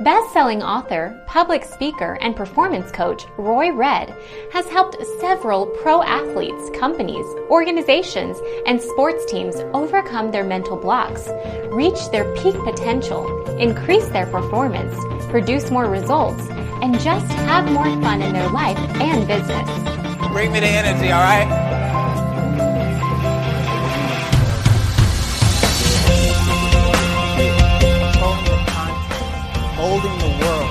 Best-selling 0.00 0.62
author, 0.62 1.18
public 1.26 1.64
speaker, 1.64 2.18
and 2.20 2.36
performance 2.36 2.92
coach 2.92 3.24
Roy 3.38 3.72
Red 3.72 4.14
has 4.52 4.68
helped 4.68 5.02
several 5.20 5.64
pro 5.64 6.02
athletes, 6.02 6.68
companies, 6.78 7.24
organizations, 7.48 8.36
and 8.66 8.78
sports 8.78 9.24
teams 9.24 9.56
overcome 9.72 10.32
their 10.32 10.44
mental 10.44 10.76
blocks, 10.76 11.30
reach 11.68 12.10
their 12.10 12.30
peak 12.36 12.54
potential, 12.62 13.46
increase 13.56 14.06
their 14.08 14.26
performance, 14.26 14.94
produce 15.30 15.70
more 15.70 15.86
results, 15.86 16.46
and 16.82 17.00
just 17.00 17.26
have 17.48 17.64
more 17.72 17.90
fun 18.02 18.20
in 18.20 18.34
their 18.34 18.50
life 18.50 18.78
and 19.00 19.26
business. 19.26 19.66
Bring 20.30 20.52
me 20.52 20.60
the 20.60 20.66
energy, 20.66 21.10
all 21.10 21.22
right? 21.22 21.65
Molding 29.96 30.18
the 30.20 30.32
world, 30.44 30.70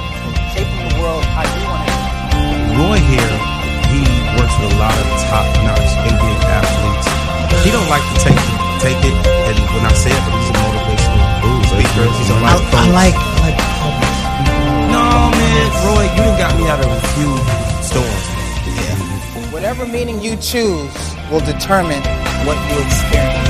shaping 0.54 0.82
the 0.86 1.02
world 1.02 1.24
how 1.34 1.42
you 1.42 1.62
want 1.66 1.82
it. 1.82 2.78
Roy 2.78 3.00
here, 3.10 3.36
he 3.90 4.02
works 4.38 4.54
with 4.62 4.70
a 4.70 4.78
lot 4.78 4.94
of 4.94 5.06
top-notch 5.26 5.90
NBA 6.14 6.36
athletes. 6.46 7.10
He 7.66 7.72
don't 7.74 7.90
like 7.90 8.06
to 8.06 8.16
take 8.22 8.44
take 8.86 9.02
it, 9.02 9.18
and 9.50 9.58
when 9.74 9.82
I 9.82 9.94
say 9.98 10.14
it, 10.14 10.24
he's 10.30 10.50
a 10.50 10.56
motivational 10.62 11.26
speaker. 11.74 12.06
He's 12.06 12.30
a 12.30 12.38
life 12.38 12.62
I, 12.70 12.78
I 12.78 12.94
like, 12.94 13.18
I 13.18 13.48
like. 13.50 14.14
No, 14.94 15.06
man, 15.34 15.68
Roy, 15.90 16.06
you 16.06 16.22
done 16.22 16.38
got 16.38 16.54
me 16.60 16.68
out 16.70 16.80
of 16.86 16.92
a 16.94 17.02
few 17.18 17.32
storms. 17.82 18.26
Yeah. 18.78 19.52
Whatever 19.52 19.88
meaning 19.88 20.22
you 20.22 20.36
choose 20.38 20.94
will 21.32 21.42
determine 21.42 22.04
what 22.46 22.58
you 22.70 22.78
experience. 22.86 23.45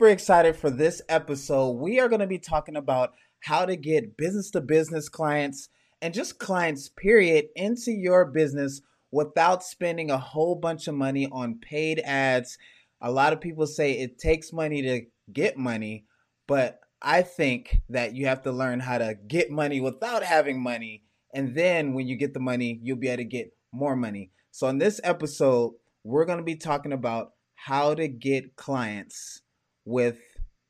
Super 0.00 0.12
excited 0.12 0.56
for 0.56 0.70
this 0.70 1.02
episode. 1.10 1.72
We 1.72 2.00
are 2.00 2.08
going 2.08 2.22
to 2.22 2.26
be 2.26 2.38
talking 2.38 2.76
about 2.76 3.12
how 3.40 3.66
to 3.66 3.76
get 3.76 4.16
business 4.16 4.50
to 4.52 4.62
business 4.62 5.10
clients 5.10 5.68
and 6.00 6.14
just 6.14 6.38
clients, 6.38 6.88
period, 6.88 7.48
into 7.54 7.92
your 7.92 8.24
business 8.24 8.80
without 9.10 9.62
spending 9.62 10.10
a 10.10 10.16
whole 10.16 10.54
bunch 10.54 10.88
of 10.88 10.94
money 10.94 11.28
on 11.30 11.58
paid 11.60 12.00
ads. 12.02 12.56
A 13.02 13.12
lot 13.12 13.34
of 13.34 13.42
people 13.42 13.66
say 13.66 13.92
it 13.92 14.18
takes 14.18 14.54
money 14.54 14.80
to 14.80 15.02
get 15.34 15.58
money, 15.58 16.06
but 16.48 16.80
I 17.02 17.20
think 17.20 17.82
that 17.90 18.14
you 18.14 18.24
have 18.24 18.40
to 18.44 18.52
learn 18.52 18.80
how 18.80 18.96
to 18.96 19.18
get 19.28 19.50
money 19.50 19.82
without 19.82 20.22
having 20.22 20.62
money. 20.62 21.02
And 21.34 21.54
then 21.54 21.92
when 21.92 22.08
you 22.08 22.16
get 22.16 22.32
the 22.32 22.40
money, 22.40 22.80
you'll 22.82 22.96
be 22.96 23.08
able 23.08 23.18
to 23.18 23.24
get 23.24 23.52
more 23.70 23.96
money. 23.96 24.30
So, 24.50 24.66
in 24.68 24.78
this 24.78 24.98
episode, 25.04 25.74
we're 26.04 26.24
going 26.24 26.38
to 26.38 26.42
be 26.44 26.56
talking 26.56 26.94
about 26.94 27.32
how 27.54 27.92
to 27.92 28.08
get 28.08 28.56
clients 28.56 29.42
with 29.84 30.18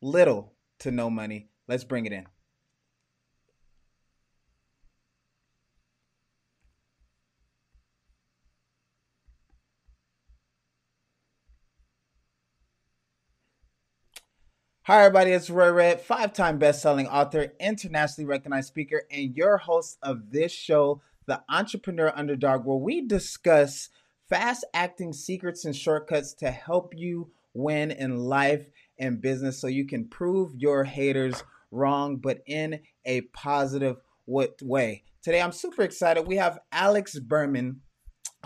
little 0.00 0.54
to 0.80 0.90
no 0.90 1.10
money. 1.10 1.48
Let's 1.68 1.84
bring 1.84 2.06
it 2.06 2.12
in. 2.12 2.26
Hi, 14.84 15.04
everybody. 15.04 15.30
It's 15.30 15.48
Roy 15.48 15.70
Red, 15.70 16.00
five 16.00 16.32
time 16.32 16.58
best 16.58 16.82
selling 16.82 17.06
author, 17.06 17.52
internationally 17.60 18.26
recognized 18.26 18.66
speaker, 18.66 19.02
and 19.08 19.36
your 19.36 19.58
host 19.58 19.98
of 20.02 20.32
this 20.32 20.50
show, 20.50 21.00
The 21.26 21.44
Entrepreneur 21.48 22.10
Underdog, 22.16 22.64
where 22.64 22.76
we 22.76 23.06
discuss 23.06 23.90
fast 24.28 24.64
acting 24.74 25.12
secrets 25.12 25.64
and 25.64 25.76
shortcuts 25.76 26.34
to 26.34 26.50
help 26.50 26.94
you 26.96 27.30
win 27.54 27.92
in 27.92 28.16
life 28.18 28.66
and 29.00 29.20
business 29.20 29.60
so 29.60 29.66
you 29.66 29.86
can 29.86 30.06
prove 30.06 30.52
your 30.54 30.84
haters 30.84 31.42
wrong, 31.72 32.18
but 32.18 32.42
in 32.46 32.80
a 33.04 33.22
positive 33.22 33.96
way. 34.26 35.02
Today, 35.22 35.40
I'm 35.42 35.52
super 35.52 35.82
excited. 35.82 36.26
We 36.26 36.36
have 36.36 36.60
Alex 36.70 37.18
Berman, 37.18 37.80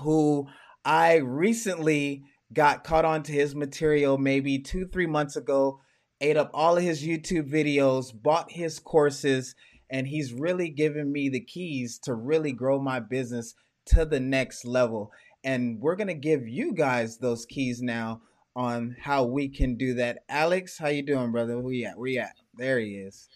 who 0.00 0.46
I 0.84 1.16
recently 1.16 2.24
got 2.52 2.84
caught 2.84 3.04
onto 3.04 3.32
his 3.32 3.54
material 3.54 4.16
maybe 4.16 4.58
two, 4.58 4.86
three 4.86 5.06
months 5.06 5.36
ago, 5.36 5.80
ate 6.20 6.36
up 6.36 6.50
all 6.54 6.76
of 6.76 6.82
his 6.82 7.04
YouTube 7.04 7.50
videos, 7.50 8.10
bought 8.14 8.52
his 8.52 8.78
courses, 8.78 9.54
and 9.90 10.06
he's 10.06 10.32
really 10.32 10.68
given 10.68 11.12
me 11.12 11.28
the 11.28 11.40
keys 11.40 11.98
to 12.04 12.14
really 12.14 12.52
grow 12.52 12.80
my 12.80 13.00
business 13.00 13.54
to 13.86 14.04
the 14.04 14.20
next 14.20 14.64
level. 14.64 15.10
And 15.42 15.80
we're 15.80 15.96
going 15.96 16.08
to 16.08 16.14
give 16.14 16.48
you 16.48 16.72
guys 16.72 17.18
those 17.18 17.44
keys 17.44 17.82
now 17.82 18.22
on 18.56 18.96
how 19.00 19.24
we 19.24 19.48
can 19.48 19.76
do 19.76 19.94
that. 19.94 20.24
Alex, 20.28 20.78
how 20.78 20.88
you 20.88 21.02
doing, 21.02 21.32
brother? 21.32 21.58
Where 21.58 21.72
you 21.72 21.86
at? 21.86 21.98
Where 21.98 22.08
you 22.08 22.20
at? 22.20 22.36
There 22.56 22.78
he 22.78 22.94
is. 22.94 23.28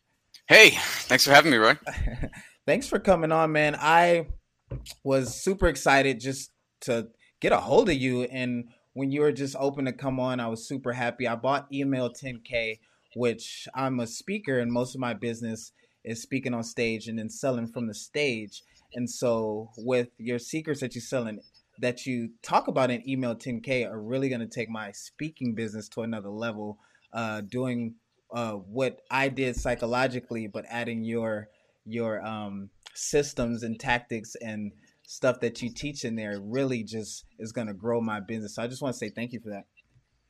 Hey, 0.49 0.71
thanks 0.71 1.25
for 1.25 1.33
having 1.33 1.51
me, 1.51 1.59
Roy. 1.59 1.77
thanks 2.67 2.89
for 2.89 2.99
coming 2.99 3.33
on, 3.33 3.53
man. 3.53 3.77
I 3.79 4.29
was 5.03 5.35
super 5.35 5.69
excited 5.69 6.21
just 6.21 6.51
to 6.83 7.09
get 7.41 7.53
a 7.53 7.59
hold 7.59 7.89
of 7.89 7.97
you 7.97 8.23
and 8.25 8.69
when 8.99 9.13
you 9.13 9.21
were 9.21 9.31
just 9.31 9.55
open 9.61 9.85
to 9.85 9.93
come 9.93 10.19
on, 10.19 10.41
I 10.41 10.49
was 10.49 10.67
super 10.67 10.93
happy. 10.93 11.29
I 11.29 11.37
bought 11.37 11.69
Email 11.73 12.11
10K, 12.11 12.81
which 13.15 13.69
I'm 13.73 14.01
a 14.01 14.09
speaker 14.09 14.59
and 14.59 14.73
most 14.73 14.97
of 14.97 15.01
my 15.01 15.15
business 15.15 15.71
is 16.05 16.21
speaking 16.21 16.53
on 16.53 16.65
stage 16.65 17.07
and 17.07 17.17
then 17.17 17.31
selling 17.31 17.69
from 17.69 17.87
the 17.87 17.95
stage. 17.95 18.65
And 18.95 19.09
so 19.09 19.71
with 19.77 20.09
your 20.19 20.41
secrets 20.41 20.81
that 20.81 20.97
you're 20.97 21.03
selling, 21.03 21.39
that 21.81 22.07
you 22.07 22.31
talk 22.43 22.69
about 22.69 22.91
in 22.91 23.09
email 23.09 23.35
10k 23.35 23.89
are 23.89 24.01
really 24.01 24.29
going 24.29 24.41
to 24.41 24.47
take 24.47 24.69
my 24.69 24.91
speaking 24.93 25.55
business 25.55 25.89
to 25.89 26.03
another 26.03 26.31
level 26.31 26.79
uh, 27.13 27.41
doing 27.43 27.95
uh, 28.35 28.53
what 28.53 29.01
i 29.11 29.29
did 29.29 29.57
psychologically 29.57 30.47
but 30.47 30.65
adding 30.69 31.03
your 31.03 31.49
your 31.85 32.25
um, 32.25 32.71
systems 32.95 33.63
and 33.63 33.79
tactics 33.79 34.35
and 34.43 34.73
stuff 35.07 35.41
that 35.41 35.63
you 35.63 35.71
teach 35.73 36.05
in 36.05 36.17
there 36.17 36.39
really 36.41 36.83
just 36.83 37.25
is 37.39 37.53
going 37.53 37.67
to 37.67 37.73
grow 37.73 38.01
my 38.01 38.21
business. 38.21 38.55
So 38.55 38.63
i 38.63 38.67
just 38.67 38.83
want 38.83 38.95
to 38.95 38.99
say 38.99 39.09
thank 39.09 39.33
you 39.33 39.41
for 39.41 39.51
that. 39.51 39.65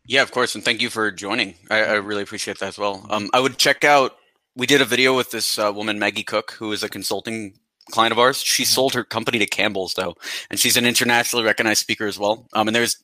Yeah 0.07 0.23
of 0.23 0.31
course 0.31 0.55
and 0.55 0.65
thank 0.65 0.81
you 0.81 0.89
for 0.89 1.11
joining. 1.11 1.55
I, 1.71 1.83
I 1.83 1.95
really 1.95 2.23
appreciate 2.23 2.59
that 2.61 2.69
as 2.69 2.79
well. 2.79 3.05
Um, 3.11 3.31
i 3.35 3.41
would 3.41 3.59
check 3.59 3.85
out 3.85 4.17
we 4.55 4.67
did 4.67 4.81
a 4.81 4.85
video 4.85 5.17
with 5.17 5.31
this 5.31 5.59
uh, 5.59 5.73
woman 5.75 5.99
maggie 5.99 6.23
cook 6.23 6.53
who 6.53 6.73
is 6.73 6.83
a 6.83 6.89
consulting 6.89 7.59
client 7.91 8.13
of 8.13 8.19
ours. 8.19 8.43
She 8.43 8.65
sold 8.65 8.95
her 8.95 9.05
company 9.05 9.39
to 9.39 9.47
Campbell's 9.47 9.95
though, 9.95 10.15
and 10.51 10.59
she's 10.59 10.77
an 10.77 10.87
internationally 10.87 11.45
recognized 11.45 11.81
speaker 11.81 12.07
as 12.07 12.19
well. 12.19 12.47
Um, 12.53 12.69
and 12.69 12.75
there's 12.75 12.97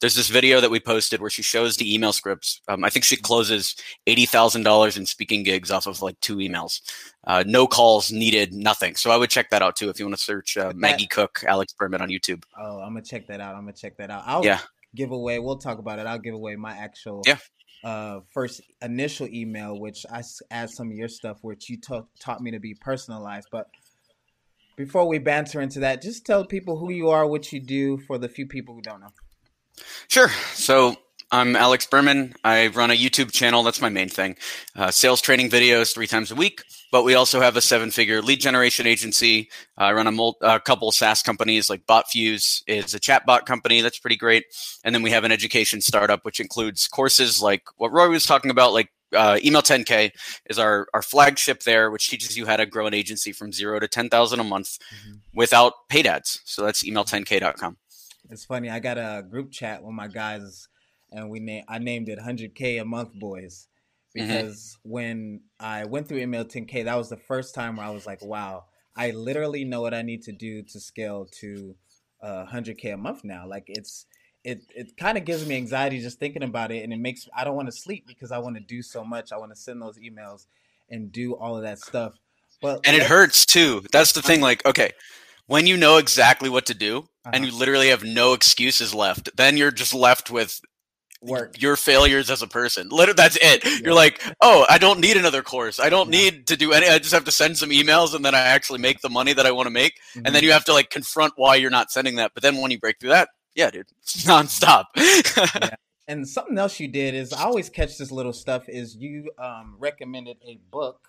there's 0.00 0.14
this 0.14 0.28
video 0.28 0.60
that 0.60 0.70
we 0.70 0.80
posted 0.80 1.20
where 1.20 1.30
she 1.30 1.42
shows 1.42 1.76
the 1.76 1.92
email 1.92 2.12
scripts. 2.12 2.60
Um, 2.68 2.84
I 2.84 2.90
think 2.90 3.04
she 3.04 3.16
closes 3.16 3.76
eighty 4.06 4.26
thousand 4.26 4.62
dollars 4.62 4.96
in 4.96 5.06
speaking 5.06 5.42
gigs 5.42 5.70
off 5.70 5.86
of 5.86 6.02
like 6.02 6.18
two 6.20 6.36
emails, 6.36 6.80
uh, 7.24 7.44
no 7.46 7.66
calls 7.66 8.10
needed, 8.12 8.52
nothing. 8.52 8.96
So 8.96 9.10
I 9.10 9.16
would 9.16 9.30
check 9.30 9.50
that 9.50 9.62
out 9.62 9.76
too 9.76 9.88
if 9.88 9.98
you 9.98 10.06
want 10.06 10.16
to 10.16 10.22
search 10.22 10.56
uh, 10.56 10.72
Maggie 10.74 11.06
Cook, 11.06 11.44
Alex 11.46 11.72
Berman 11.72 12.02
on 12.02 12.08
YouTube. 12.08 12.42
Oh, 12.58 12.80
I'm 12.80 12.92
gonna 12.92 13.02
check 13.02 13.26
that 13.28 13.40
out. 13.40 13.54
I'm 13.54 13.62
gonna 13.62 13.72
check 13.72 13.96
that 13.98 14.10
out. 14.10 14.24
I'll 14.26 14.44
yeah. 14.44 14.60
give 14.94 15.10
away. 15.12 15.38
We'll 15.38 15.58
talk 15.58 15.78
about 15.78 15.98
it. 15.98 16.06
I'll 16.06 16.18
give 16.18 16.34
away 16.34 16.56
my 16.56 16.72
actual 16.72 17.22
yeah 17.26 17.38
uh, 17.84 18.20
first 18.32 18.60
initial 18.82 19.26
email, 19.28 19.78
which 19.78 20.04
I 20.10 20.22
add 20.50 20.70
some 20.70 20.90
of 20.90 20.96
your 20.96 21.08
stuff, 21.08 21.38
which 21.42 21.68
you 21.70 21.80
ta- 21.80 22.04
taught 22.18 22.42
me 22.42 22.50
to 22.50 22.60
be 22.60 22.74
personalized. 22.74 23.48
But 23.50 23.68
before 24.80 25.06
we 25.06 25.18
banter 25.18 25.60
into 25.60 25.80
that, 25.80 26.00
just 26.00 26.24
tell 26.24 26.42
people 26.42 26.78
who 26.78 26.90
you 26.90 27.10
are, 27.10 27.26
what 27.26 27.52
you 27.52 27.60
do 27.60 27.98
for 27.98 28.16
the 28.16 28.30
few 28.30 28.46
people 28.46 28.74
who 28.74 28.80
don't 28.80 29.00
know. 29.00 29.12
Sure. 30.08 30.30
So 30.54 30.96
I'm 31.30 31.54
Alex 31.54 31.84
Berman. 31.84 32.32
I 32.44 32.68
run 32.68 32.90
a 32.90 32.94
YouTube 32.94 33.30
channel. 33.30 33.62
That's 33.62 33.82
my 33.82 33.90
main 33.90 34.08
thing. 34.08 34.36
Uh, 34.74 34.90
sales 34.90 35.20
training 35.20 35.50
videos 35.50 35.92
three 35.92 36.06
times 36.06 36.30
a 36.30 36.34
week. 36.34 36.62
But 36.90 37.04
we 37.04 37.14
also 37.14 37.40
have 37.40 37.56
a 37.56 37.60
seven-figure 37.60 38.22
lead 38.22 38.40
generation 38.40 38.86
agency. 38.86 39.50
Uh, 39.78 39.84
I 39.84 39.92
run 39.92 40.06
a, 40.06 40.12
mul- 40.12 40.38
a 40.40 40.58
couple 40.58 40.90
SaaS 40.92 41.22
companies 41.22 41.68
like 41.68 41.84
BotFuse 41.86 42.62
is 42.66 42.94
a 42.94 42.98
chatbot 42.98 43.44
company 43.44 43.82
that's 43.82 43.98
pretty 43.98 44.16
great. 44.16 44.44
And 44.82 44.94
then 44.94 45.02
we 45.02 45.10
have 45.10 45.24
an 45.24 45.30
education 45.30 45.82
startup 45.82 46.24
which 46.24 46.40
includes 46.40 46.88
courses 46.88 47.42
like 47.42 47.64
what 47.76 47.92
Roy 47.92 48.08
was 48.08 48.24
talking 48.24 48.50
about, 48.50 48.72
like 48.72 48.88
uh, 49.14 49.38
Email 49.44 49.62
10K 49.62 50.12
is 50.48 50.58
our 50.58 50.86
our 50.94 51.02
flagship 51.02 51.62
there, 51.64 51.90
which 51.90 52.08
teaches 52.08 52.36
you 52.36 52.46
how 52.46 52.56
to 52.56 52.66
grow 52.66 52.86
an 52.86 52.94
agency 52.94 53.32
from 53.32 53.52
zero 53.52 53.78
to 53.80 53.88
ten 53.88 54.08
thousand 54.08 54.40
a 54.40 54.44
month 54.44 54.78
Mhm. 54.94 55.20
without 55.34 55.88
paid 55.88 56.06
ads. 56.06 56.40
So 56.44 56.64
that's 56.64 56.84
email10k.com. 56.84 57.76
It's 58.30 58.44
funny. 58.44 58.70
I 58.70 58.78
got 58.78 58.98
a 58.98 59.22
group 59.28 59.50
chat 59.50 59.82
with 59.82 59.92
my 59.94 60.06
guys, 60.08 60.68
and 61.10 61.28
we 61.30 61.40
na- 61.40 61.62
I 61.68 61.78
named 61.78 62.08
it 62.08 62.18
100K 62.18 62.78
a 62.80 62.84
month 62.84 63.12
boys 63.14 63.66
Mhm. 64.16 64.26
because 64.28 64.78
when 64.82 65.40
I 65.58 65.84
went 65.84 66.08
through 66.08 66.18
email 66.18 66.44
10K, 66.44 66.84
that 66.84 66.94
was 66.96 67.08
the 67.08 67.16
first 67.16 67.54
time 67.54 67.76
where 67.76 67.86
I 67.86 67.90
was 67.90 68.06
like, 68.06 68.22
wow, 68.22 68.66
I 68.96 69.10
literally 69.10 69.64
know 69.64 69.80
what 69.80 69.94
I 69.94 70.02
need 70.02 70.22
to 70.24 70.32
do 70.32 70.62
to 70.62 70.80
scale 70.80 71.26
to 71.40 71.76
uh, 72.22 72.44
100K 72.44 72.92
a 72.92 72.96
month 72.98 73.24
now. 73.24 73.46
Like 73.48 73.64
it's 73.66 74.04
it 74.44 74.62
it 74.74 74.96
kind 74.96 75.18
of 75.18 75.24
gives 75.24 75.46
me 75.46 75.56
anxiety 75.56 76.00
just 76.00 76.18
thinking 76.18 76.42
about 76.42 76.70
it, 76.72 76.82
and 76.84 76.92
it 76.92 76.98
makes 76.98 77.28
I 77.36 77.44
don't 77.44 77.56
want 77.56 77.68
to 77.68 77.72
sleep 77.72 78.06
because 78.06 78.32
I 78.32 78.38
want 78.38 78.56
to 78.56 78.60
do 78.62 78.82
so 78.82 79.04
much. 79.04 79.32
I 79.32 79.36
want 79.38 79.52
to 79.52 79.56
send 79.56 79.82
those 79.82 79.98
emails 79.98 80.46
and 80.90 81.12
do 81.12 81.34
all 81.34 81.56
of 81.56 81.62
that 81.62 81.78
stuff. 81.78 82.14
But 82.60 82.84
And 82.84 82.96
it 82.96 83.04
hurts 83.04 83.44
too. 83.46 83.84
That's 83.92 84.12
the 84.12 84.22
thing. 84.22 84.40
Like, 84.40 84.64
okay, 84.66 84.92
when 85.46 85.66
you 85.66 85.76
know 85.76 85.96
exactly 85.98 86.48
what 86.48 86.66
to 86.66 86.74
do 86.74 87.08
and 87.32 87.44
Uh-huh. 87.44 87.46
you 87.46 87.52
literally 87.52 87.88
have 87.88 88.04
no 88.04 88.32
excuses 88.32 88.94
left, 88.94 89.30
then 89.36 89.56
you're 89.56 89.70
just 89.70 89.94
left 89.94 90.30
with 90.30 90.60
work. 91.22 91.56
your 91.58 91.76
failures 91.76 92.30
as 92.30 92.42
a 92.42 92.46
person. 92.48 92.88
Literally, 92.90 93.16
that's 93.16 93.38
it. 93.40 93.64
Yeah. 93.76 93.84
You're 93.84 93.94
like, 93.94 94.22
oh, 94.40 94.66
I 94.68 94.78
don't 94.78 95.00
need 95.00 95.16
another 95.16 95.42
course. 95.42 95.80
I 95.80 95.90
don't 95.90 96.08
Yeah. 96.08 96.10
need 96.10 96.46
to 96.48 96.56
do 96.56 96.72
any. 96.72 96.88
I 96.88 96.98
just 96.98 97.12
have 97.14 97.24
to 97.24 97.32
send 97.32 97.58
some 97.58 97.70
emails, 97.70 98.14
and 98.14 98.24
then 98.24 98.34
I 98.34 98.40
actually 98.40 98.78
make 98.80 99.00
the 99.00 99.10
money 99.10 99.32
that 99.34 99.46
I 99.46 99.52
want 99.52 99.66
to 99.66 99.70
make. 99.70 99.94
And 100.24 100.34
Mm-hmm. 100.34 100.34
then 100.34 100.44
you 100.44 100.52
have 100.52 100.64
to 100.66 100.72
like 100.72 100.90
confront 100.90 101.34
why 101.36 101.56
you're 101.56 101.70
not 101.70 101.90
sending 101.90 102.16
that. 102.16 102.32
But 102.34 102.42
then 102.42 102.58
when 102.58 102.70
you 102.70 102.78
break 102.78 103.00
through 103.00 103.10
that, 103.10 103.28
yeah, 103.54 103.70
dude, 103.70 103.88
nonstop. 104.04 104.86
And 106.10 106.28
something 106.28 106.58
else 106.58 106.80
you 106.80 106.88
did 106.88 107.14
is 107.14 107.32
I 107.32 107.44
always 107.44 107.68
catch 107.68 107.96
this 107.96 108.10
little 108.10 108.32
stuff 108.32 108.68
is 108.68 108.96
you 108.96 109.30
um, 109.38 109.76
recommended 109.78 110.38
a 110.44 110.58
book 110.72 111.06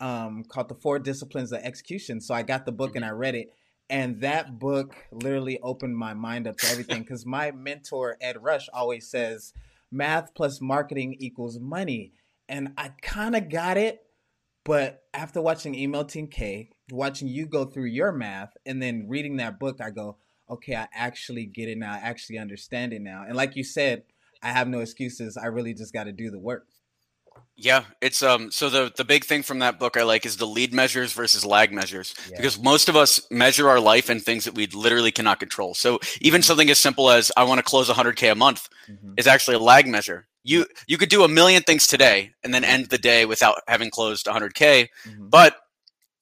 um, 0.00 0.42
called 0.42 0.68
The 0.68 0.74
Four 0.74 0.98
Disciplines 0.98 1.52
of 1.52 1.60
Execution. 1.62 2.20
So 2.20 2.34
I 2.34 2.42
got 2.42 2.66
the 2.66 2.72
book 2.72 2.96
and 2.96 3.04
I 3.04 3.10
read 3.10 3.36
it. 3.36 3.54
And 3.88 4.20
that 4.22 4.58
book 4.58 4.96
literally 5.12 5.60
opened 5.60 5.96
my 5.96 6.12
mind 6.14 6.48
up 6.48 6.56
to 6.56 6.66
everything 6.72 7.02
because 7.02 7.24
my 7.24 7.52
mentor, 7.52 8.16
Ed 8.20 8.42
Rush, 8.42 8.68
always 8.74 9.08
says 9.08 9.52
math 9.92 10.34
plus 10.34 10.60
marketing 10.60 11.14
equals 11.20 11.60
money. 11.60 12.12
And 12.48 12.72
I 12.76 12.88
kind 13.00 13.36
of 13.36 13.48
got 13.48 13.76
it. 13.76 14.00
But 14.64 15.04
after 15.14 15.40
watching 15.40 15.76
Email 15.76 16.04
10K, 16.04 16.70
watching 16.90 17.28
you 17.28 17.46
go 17.46 17.64
through 17.64 17.84
your 17.84 18.10
math, 18.10 18.56
and 18.66 18.82
then 18.82 19.06
reading 19.06 19.36
that 19.36 19.60
book, 19.60 19.80
I 19.80 19.90
go, 19.90 20.16
okay, 20.52 20.76
I 20.76 20.86
actually 20.94 21.46
get 21.46 21.68
it 21.68 21.78
now. 21.78 21.92
I 21.92 21.98
actually 21.98 22.38
understand 22.38 22.92
it 22.92 23.02
now. 23.02 23.24
And 23.26 23.36
like 23.36 23.56
you 23.56 23.64
said, 23.64 24.04
I 24.42 24.50
have 24.50 24.68
no 24.68 24.80
excuses. 24.80 25.36
I 25.36 25.46
really 25.46 25.74
just 25.74 25.92
got 25.92 26.04
to 26.04 26.12
do 26.12 26.30
the 26.30 26.38
work. 26.38 26.66
Yeah, 27.56 27.84
it's 28.00 28.22
um 28.22 28.50
so 28.50 28.68
the 28.70 28.92
the 28.96 29.04
big 29.04 29.24
thing 29.24 29.42
from 29.42 29.58
that 29.60 29.78
book 29.78 29.96
I 29.96 30.02
like 30.02 30.26
is 30.26 30.36
the 30.36 30.46
lead 30.46 30.72
measures 30.72 31.12
versus 31.12 31.44
lag 31.44 31.72
measures 31.72 32.14
Yeah. 32.30 32.36
because 32.38 32.58
most 32.58 32.88
of 32.88 32.96
us 32.96 33.20
measure 33.30 33.68
our 33.68 33.80
life 33.80 34.10
in 34.10 34.20
things 34.20 34.44
that 34.44 34.54
we 34.54 34.66
literally 34.68 35.12
cannot 35.12 35.38
control. 35.38 35.74
So 35.74 36.00
even 36.20 36.42
something 36.42 36.70
as 36.70 36.78
simple 36.78 37.10
as 37.10 37.30
I 37.36 37.44
want 37.44 37.58
to 37.58 37.62
close 37.62 37.88
100k 37.90 38.30
a 38.30 38.34
month 38.34 38.68
Mhm. 38.88 39.14
is 39.18 39.26
actually 39.26 39.56
a 39.56 39.60
lag 39.60 39.86
measure. 39.86 40.26
You 40.42 40.66
you 40.86 40.98
could 40.98 41.08
do 41.10 41.24
a 41.24 41.28
million 41.28 41.62
things 41.62 41.86
today 41.86 42.32
and 42.42 42.52
then 42.54 42.64
end 42.64 42.86
the 42.88 42.98
day 42.98 43.26
without 43.26 43.62
having 43.68 43.90
closed 43.90 44.26
100k, 44.26 44.88
Mhm. 45.06 45.30
but 45.30 45.56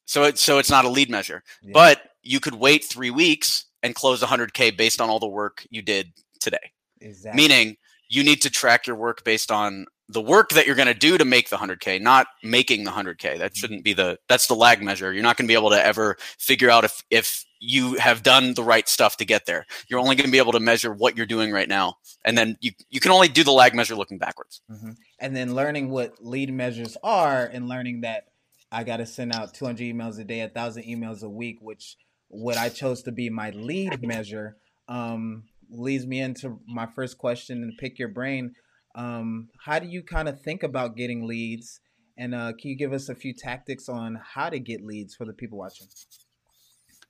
so 0.05 0.25
it's 0.25 0.41
so 0.43 0.59
it's 0.59 0.71
not 0.71 0.85
a 0.85 0.89
lead 0.91 1.11
measure. 1.11 1.43
Yeah. 1.63 1.71
But 1.73 2.03
you 2.23 2.39
could 2.41 2.55
wait 2.55 2.85
3 2.85 3.11
weeks 3.11 3.67
and 3.83 3.95
close 3.95 4.23
100k 4.23 4.77
based 4.77 5.01
on 5.01 5.09
all 5.11 5.19
the 5.19 5.29
work 5.29 5.67
you 5.71 5.83
did 5.83 6.13
today. 6.41 6.73
exactly. 7.01 7.41
Meaning 7.43 7.77
you 8.09 8.25
need 8.25 8.43
to 8.43 8.51
track 8.51 8.87
your 8.87 8.97
work 8.97 9.25
based 9.25 9.51
on 9.51 9.87
the 10.09 10.21
work 10.21 10.51
that 10.51 10.67
you're 10.67 10.75
going 10.75 10.89
to 10.89 10.95
do 10.95 11.17
to 11.17 11.25
make 11.25 11.51
the 11.51 11.57
100k 11.57 12.01
not 12.01 12.27
making 12.43 12.83
the 12.83 12.91
100k 12.91 13.39
that 13.39 13.57
shouldn't 13.57 13.85
be 13.85 13.93
the 13.93 14.19
that's 14.29 14.49
the 14.49 14.55
lag 14.57 14.83
measure 14.83 15.13
you're 15.13 15.23
not 15.23 15.37
going 15.37 15.47
to 15.47 15.49
be 15.49 15.55
able 15.57 15.71
to 15.71 15.87
ever 15.87 16.17
figure 16.37 16.69
out 16.69 16.83
if 16.85 17.05
if 17.11 17.45
you 17.61 17.95
have 17.95 18.25
done 18.25 18.55
the 18.55 18.65
right 18.65 18.89
stuff 18.89 19.17
to 19.19 19.25
get 19.25 19.47
there 19.47 19.65
you're 19.89 20.01
only 20.01 20.17
going 20.17 20.27
to 20.27 20.33
be 20.33 20.39
able 20.39 20.51
to 20.51 20.59
measure 20.59 20.93
what 20.93 21.17
you're 21.17 21.27
doing 21.27 21.53
right 21.53 21.69
now 21.69 21.95
and 22.25 22.37
then 22.37 22.57
you 22.61 22.73
you 22.89 22.99
can 22.99 23.13
only 23.13 23.29
do 23.29 23.45
the 23.45 23.53
lag 23.53 23.73
measure 23.73 23.95
looking 23.95 24.19
backwards 24.19 24.61
Mhm. 24.69 24.97
And 25.21 25.37
then 25.37 25.55
learning 25.55 25.91
what 25.91 26.15
lead 26.21 26.53
measures 26.53 26.97
are 27.05 27.45
and 27.47 27.69
learning 27.69 28.01
that 28.01 28.25
I 28.73 28.83
got 28.83 28.97
to 28.97 29.07
send 29.07 29.33
out 29.33 29.55
200 29.55 29.85
emails 29.85 30.19
a 30.19 30.25
day, 30.25 30.41
1,000 30.41 30.83
emails 30.85 31.23
a 31.23 31.29
week, 31.29 31.59
which 31.61 31.97
what 32.31 32.57
I 32.57 32.69
chose 32.69 33.03
to 33.03 33.13
be 33.13 33.29
my 33.29 33.51
lead 33.51 34.03
measure 34.03 34.57
um, 34.89 35.45
leads 35.69 36.07
me 36.07 36.21
into 36.21 36.59
my 36.67 36.87
first 36.87 37.19
question 37.19 37.63
and 37.63 37.73
pick 37.79 37.99
your 37.99 38.09
brain. 38.09 38.55
Um, 38.95 39.49
how 39.65 39.79
do 39.79 39.87
you 39.87 40.03
kind 40.03 40.29
of 40.29 40.41
think 40.41 40.63
about 40.63 40.97
getting 40.97 41.27
leads? 41.27 41.81
And 42.17 42.35
uh, 42.35 42.53
can 42.59 42.71
you 42.71 42.77
give 42.77 42.93
us 42.93 43.09
a 43.09 43.15
few 43.15 43.33
tactics 43.35 43.89
on 43.89 44.19
how 44.35 44.49
to 44.51 44.59
get 44.59 44.85
leads 44.85 45.15
for 45.15 45.25
the 45.25 45.33
people 45.33 45.59
watching? 45.59 45.87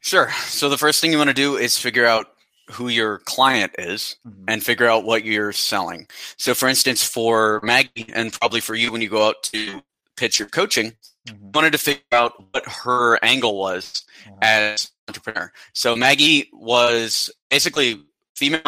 sure 0.02 0.30
so 0.46 0.70
the 0.70 0.78
first 0.78 0.98
thing 1.00 1.12
you 1.12 1.18
want 1.18 1.28
to 1.28 1.34
do 1.34 1.56
is 1.56 1.76
figure 1.76 2.06
out 2.06 2.28
who 2.70 2.88
your 2.88 3.18
client 3.18 3.72
is 3.78 4.16
Mhm. 4.26 4.44
and 4.48 4.64
figure 4.64 4.86
out 4.86 5.04
what 5.04 5.24
you're 5.24 5.52
selling. 5.52 6.06
So, 6.38 6.54
for 6.54 6.68
instance, 6.68 7.02
for 7.04 7.60
Maggie, 7.62 8.06
and 8.14 8.32
probably 8.32 8.60
for 8.60 8.74
you 8.74 8.92
when 8.92 9.02
you 9.02 9.08
go 9.08 9.26
out 9.28 9.42
to 9.44 9.82
pitch 10.16 10.38
your 10.38 10.48
coaching, 10.48 10.96
Mhm. 11.28 11.54
wanted 11.54 11.72
to 11.72 11.78
figure 11.78 12.02
out 12.12 12.32
what 12.52 12.66
her 12.66 13.18
angle 13.24 13.56
was 13.58 14.04
Uh-huh. 14.26 14.36
as 14.42 14.90
entrepreneur. 15.08 15.52
So, 15.74 15.94
Maggie 15.96 16.48
was 16.52 17.30
basically 17.50 18.02
female, 18.34 18.62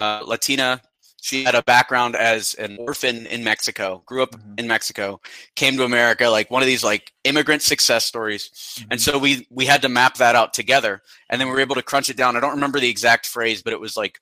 uh, 0.00 0.22
Latina. 0.24 0.80
She 1.22 1.44
had 1.44 1.54
a 1.54 1.62
background 1.62 2.16
as 2.16 2.54
an 2.54 2.78
orphan 2.78 3.26
in 3.26 3.44
Mexico, 3.44 4.02
grew 4.06 4.22
up 4.22 4.30
Mhm. 4.32 4.58
in 4.58 4.66
Mexico, 4.66 5.20
came 5.54 5.76
to 5.76 5.84
America, 5.84 6.28
like 6.30 6.50
one 6.50 6.62
of 6.62 6.66
these 6.66 6.82
like 6.82 7.12
immigrant 7.24 7.60
success 7.62 8.06
stories. 8.06 8.48
And 8.90 8.98
Mhm. 8.98 9.02
so 9.02 9.18
we 9.18 9.46
we 9.50 9.66
had 9.66 9.82
to 9.82 9.90
map 9.90 10.14
that 10.16 10.34
out 10.34 10.54
together, 10.54 11.02
and 11.28 11.38
then 11.38 11.48
we 11.48 11.54
were 11.54 11.60
able 11.60 11.74
to 11.74 11.82
crunch 11.82 12.08
it 12.08 12.16
down. 12.16 12.36
I 12.36 12.40
don't 12.40 12.52
remember 12.54 12.80
the 12.80 12.88
exact 12.88 13.26
phrase, 13.26 13.62
but 13.62 13.74
it 13.74 13.80
was 13.80 13.98
like 13.98 14.18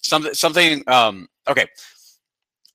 something 0.00 0.32
something. 0.32 0.84
Um, 0.88 1.28
okay, 1.46 1.66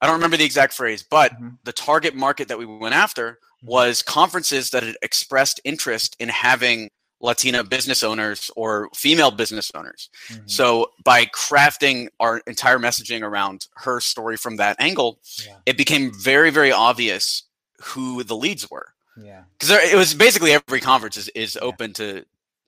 I 0.02 0.06
don't 0.06 0.16
remember 0.16 0.38
the 0.38 0.46
exact 0.46 0.74
phrase, 0.74 1.02
but 1.02 1.32
Mhm. 1.42 1.58
the 1.64 1.74
target 1.74 2.14
market 2.14 2.50
that 2.50 2.60
we 2.60 2.66
went 2.68 2.94
after 2.94 3.40
was 3.64 4.02
conferences 4.02 4.70
that 4.72 4.84
had 4.84 4.98
expressed 5.02 5.60
interest 5.64 6.16
in 6.20 6.30
having 6.30 6.90
Latina 7.22 7.64
business 7.64 8.04
owners 8.04 8.52
or 8.58 8.90
female 8.94 9.32
business 9.32 9.72
owners. 9.74 10.10
Mhm. 10.30 10.50
So 10.50 10.92
by 11.06 11.26
crafting 11.28 12.10
our 12.20 12.40
entire 12.48 12.78
messaging 12.80 13.22
around 13.22 13.68
her 13.76 14.02
story 14.02 14.36
from 14.36 14.58
that 14.58 14.76
angle, 14.80 15.20
Yeah. 15.46 15.56
it 15.66 15.78
became 15.78 16.12
very 16.14 16.50
very 16.50 16.72
obvious 16.74 17.44
who 17.82 18.24
the 18.24 18.36
leads 18.36 18.70
were 18.70 18.94
Yeah. 19.22 19.44
because 19.58 19.70
it 19.70 19.96
was 19.96 20.14
basically 20.14 20.52
every 20.52 20.82
conference 20.82 21.16
is, 21.18 21.30
is 21.30 21.58
open 21.62 21.94
to 21.94 22.26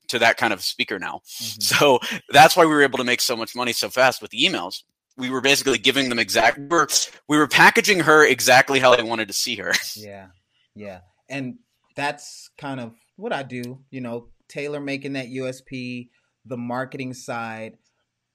to 0.08 0.20
that 0.20 0.38
kind 0.38 0.54
of 0.54 0.64
speaker 0.64 1.00
now 1.00 1.22
Mhm. 1.42 1.64
so 1.64 2.00
that's 2.30 2.56
why 2.56 2.64
we 2.64 2.72
were 2.72 2.84
able 2.84 3.00
to 3.00 3.04
make 3.04 3.20
so 3.20 3.36
much 3.36 3.56
money 3.56 3.74
so 3.74 3.90
fast 3.90 4.22
with 4.22 4.32
the 4.32 4.42
emails 4.46 4.84
we 5.18 5.30
were 5.30 5.42
basically 5.42 5.78
giving 5.80 6.10
them 6.10 6.20
exact 6.20 6.58
we 6.60 6.68
were, 6.68 6.88
we 7.28 7.38
were 7.38 7.48
packaging 7.48 8.02
her 8.02 8.24
exactly 8.26 8.80
how 8.80 8.96
they 8.96 9.04
wanted 9.04 9.28
to 9.28 9.34
see 9.34 9.56
her 9.56 9.74
Yeah, 9.96 10.28
yeah, 10.76 11.00
and 11.30 11.56
that's 11.96 12.50
kind 12.58 12.80
of 12.80 12.94
what 13.16 13.34
I 13.34 13.44
do. 13.44 13.80
You 13.90 14.02
know, 14.02 14.30
tailor 14.48 14.80
making 14.80 15.14
that 15.14 15.28
USP, 15.28 16.10
the 16.46 16.58
marketing 16.58 17.14
side, 17.14 17.78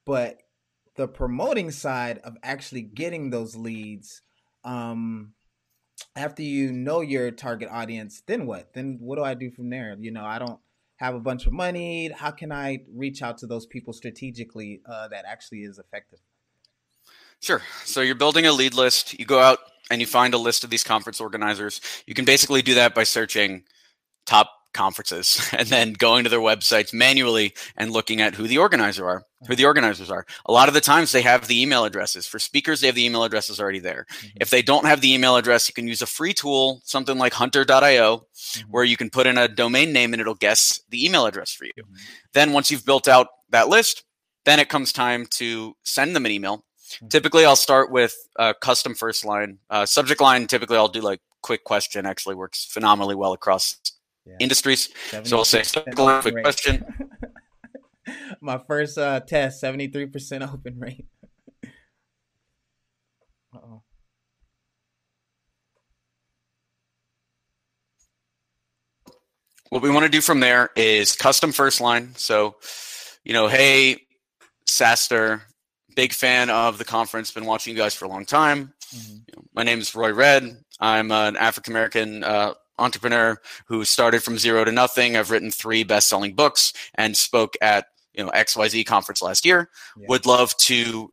but 0.07 0.39
the 0.97 1.07
promoting 1.07 1.71
side 1.71 2.19
of 2.25 2.37
actually 2.43 2.83
getting 2.83 3.31
those 3.31 3.57
leads. 3.57 4.23
Um, 4.65 5.35
after 6.17 6.43
you 6.43 6.73
know 6.73 7.01
your 7.01 7.31
target 7.31 7.69
audience, 7.71 8.23
then 8.27 8.47
what? 8.47 8.73
Then 8.75 8.99
what 9.01 9.17
do 9.17 9.23
I 9.23 9.35
do 9.35 9.51
from 9.51 9.71
there? 9.71 9.97
You 9.99 10.11
know, 10.11 10.25
I 10.25 10.39
don't 10.39 10.59
have 10.97 11.15
a 11.15 11.21
bunch 11.21 11.47
of 11.47 11.53
money. 11.53 12.11
How 12.15 12.31
can 12.31 12.53
I 12.53 12.81
reach 12.95 13.23
out 13.23 13.39
to 13.39 13.47
those 13.47 13.67
people 13.67 13.93
strategically 13.93 14.83
uh, 14.91 15.09
that 15.09 15.25
actually 15.27 15.61
is 15.61 15.79
effective? 15.79 16.19
Sure. 17.41 17.63
So 17.85 18.03
you're 18.03 18.15
building 18.15 18.47
a 18.47 18.53
lead 18.53 18.75
list. 18.75 19.19
You 19.19 19.25
go 19.25 19.39
out 19.39 19.61
and 19.91 20.01
you 20.01 20.07
find 20.07 20.33
a 20.35 20.39
list 20.39 20.65
of 20.65 20.71
these 20.71 20.85
conference 20.85 21.21
organizers. 21.21 21.81
You 22.07 22.15
can 22.15 22.25
basically 22.25 22.63
do 22.63 22.75
that 22.75 22.95
by 22.95 23.03
searching 23.03 23.65
top 24.27 24.51
conferences 24.73 25.51
and 25.59 25.69
then 25.69 25.93
going 25.95 26.23
to 26.23 26.31
their 26.31 26.39
websites 26.39 26.95
manually 26.95 27.53
and 27.77 27.91
looking 27.91 28.21
at 28.21 28.35
who 28.37 28.47
the 28.47 28.59
organizer 28.59 29.05
are, 29.05 29.25
who 29.49 29.57
the 29.57 29.65
organizers 29.65 30.11
are. 30.11 30.25
A 30.47 30.53
lot 30.53 30.69
of 30.69 30.75
the 30.75 30.81
times 30.81 31.11
they 31.11 31.23
have 31.23 31.49
the 31.49 31.61
email 31.61 31.85
addresses. 31.85 32.27
For 32.27 32.39
speakers, 32.39 32.81
they 32.81 32.87
have 32.87 32.95
the 32.95 33.05
email 33.05 33.25
addresses 33.25 33.59
already 33.59 33.81
there. 33.81 34.07
Mhm. 34.09 34.31
If 34.41 34.51
they 34.51 34.63
don't 34.63 34.87
have 34.87 35.01
the 35.01 35.13
email 35.13 35.37
address, 35.37 35.69
you 35.69 35.75
can 35.75 35.89
use 35.89 36.03
a 36.03 36.07
free 36.07 36.33
tool, 36.33 36.81
something 36.85 37.19
like 37.19 37.33
hunter.io, 37.33 38.27
where 38.69 38.85
you 38.85 38.97
can 38.97 39.11
put 39.11 39.27
in 39.27 39.37
a 39.39 39.49
domain 39.49 39.93
name 39.93 40.15
and 40.15 40.21
it'll 40.21 40.35
guess 40.37 40.81
the 40.89 41.05
email 41.05 41.27
address 41.27 41.53
for 41.53 41.65
you. 41.65 41.73
Mhm. 41.77 41.99
Then 42.33 42.53
once 42.53 42.71
you've 42.71 42.85
built 42.85 43.09
out 43.09 43.27
that 43.51 43.69
list, 43.69 44.05
then 44.45 44.61
it 44.61 44.69
comes 44.69 44.93
time 44.93 45.27
to 45.27 45.75
send 45.83 46.15
them 46.15 46.27
an 46.27 46.33
email. 46.33 46.65
Typically, 47.09 47.45
I'll 47.45 47.57
start 47.57 47.91
with 47.91 48.15
a 48.37 48.55
custom 48.55 48.95
first 48.95 49.25
line. 49.25 49.59
Uh, 49.69 49.87
subject 49.87 50.21
line, 50.21 50.47
typically, 50.47 50.77
I'll 50.77 50.89
do 50.89 51.01
like 51.01 51.21
quick 51.43 51.65
question, 51.65 52.07
actually 52.07 52.35
works 52.35 52.65
phenomenally 52.65 53.15
well 53.15 53.33
across 53.33 53.79
yeah. 54.27 54.37
industries. 54.41 54.89
So 55.25 55.39
I'll 55.39 55.45
say 55.45 55.63
subject 55.63 55.99
line, 55.99 56.23
quick 56.23 56.43
question. 56.43 56.85
My 58.41 58.59
first 58.59 58.99
uh, 58.99 59.21
test, 59.21 59.63
73% 59.63 60.53
open 60.53 60.79
rate. 60.79 61.07
What 69.71 69.83
we 69.83 69.91
want 69.91 70.03
to 70.03 70.11
do 70.11 70.21
from 70.21 70.41
there 70.41 70.71
is 70.75 71.15
custom 71.15 71.53
first 71.53 71.81
line. 71.81 72.13
So, 72.17 72.57
you 73.23 73.33
know, 73.33 73.47
hey, 73.47 73.99
SaaStr, 74.69 75.43
big 75.95 76.13
fan 76.13 76.51
of 76.51 76.79
the 76.79 76.85
conference, 76.85 77.31
been 77.31 77.47
watching 77.47 77.75
you 77.75 77.79
guys 77.79 77.95
for 77.95 78.05
a 78.05 78.09
long 78.09 78.25
time. 78.25 78.73
Mm-hmm. 78.95 79.13
You 79.13 79.35
know, 79.37 79.45
my 79.55 79.63
name 79.63 79.79
is 79.79 79.95
Roy 79.95 80.13
Red. 80.13 80.57
I'm 80.81 81.13
an 81.13 81.37
African 81.37 81.73
American 81.73 82.25
uh, 82.25 82.55
entrepreneur 82.79 83.41
who 83.67 83.85
started 83.85 84.23
from 84.23 84.39
zero 84.39 84.65
to 84.65 84.73
nothing. 84.73 85.17
I've 85.17 85.31
written 85.31 85.51
three 85.51 85.85
best-selling 85.85 86.35
books 86.35 86.73
and 86.95 87.17
spoke 87.17 87.55
at 87.61 87.87
you 88.15 88.25
know 88.25 88.31
XYZ 88.31 88.87
conference 88.87 89.23
last 89.23 89.45
year. 89.45 89.71
Yeah. 89.97 90.07
Would 90.09 90.27
love 90.27 90.57
to 90.59 91.11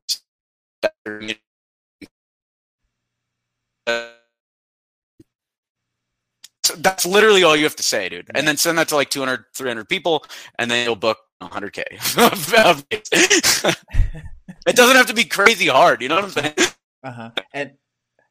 that's 6.80 7.06
literally 7.06 7.44
all 7.44 7.56
you 7.56 7.64
have 7.64 7.76
to 7.78 7.84
say, 7.84 8.10
dude. 8.10 8.30
And 8.36 8.48
then 8.48 8.58
send 8.58 8.78
that 8.78 8.90
to 8.90 8.96
like 8.96 9.10
200, 9.10 9.46
300 9.56 9.88
people, 9.88 10.26
and 10.60 10.70
then 10.70 10.86
you'll 10.86 10.96
book 10.96 11.18
100K. 11.42 11.84
it 14.68 14.76
doesn't 14.76 14.96
have 14.96 15.08
to 15.08 15.14
be 15.14 15.26
crazy 15.26 15.68
hard. 15.68 16.02
You 16.02 16.10
know 16.10 16.16
what 16.16 16.26
I'm 16.26 16.30
saying? 16.32 16.54
Uh 17.04 17.12
huh. 17.12 17.32
And 17.54 17.72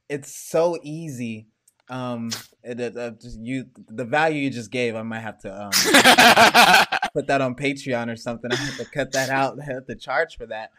it's 0.08 0.34
so 0.34 0.78
easy. 0.82 1.48
Um, 1.88 2.30
it, 2.64 2.80
it, 2.80 2.96
uh, 2.96 3.10
just 3.10 3.38
you 3.40 3.66
the 3.88 4.04
value 4.04 4.40
you 4.40 4.50
just 4.50 4.70
gave, 4.70 4.96
I 4.96 5.02
might 5.02 5.20
have 5.20 5.38
to 5.40 5.54
um 5.54 5.70
put 7.14 7.28
that 7.28 7.40
on 7.40 7.54
Patreon 7.54 8.12
or 8.12 8.16
something. 8.16 8.50
I 8.52 8.56
have 8.56 8.76
to 8.78 8.84
cut 8.84 9.12
that 9.12 9.30
out. 9.30 9.58
I 9.60 9.64
have 9.72 9.86
to 9.86 9.94
charge 9.94 10.36
for 10.36 10.46
that. 10.46 10.72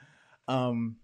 Um, 0.47 0.97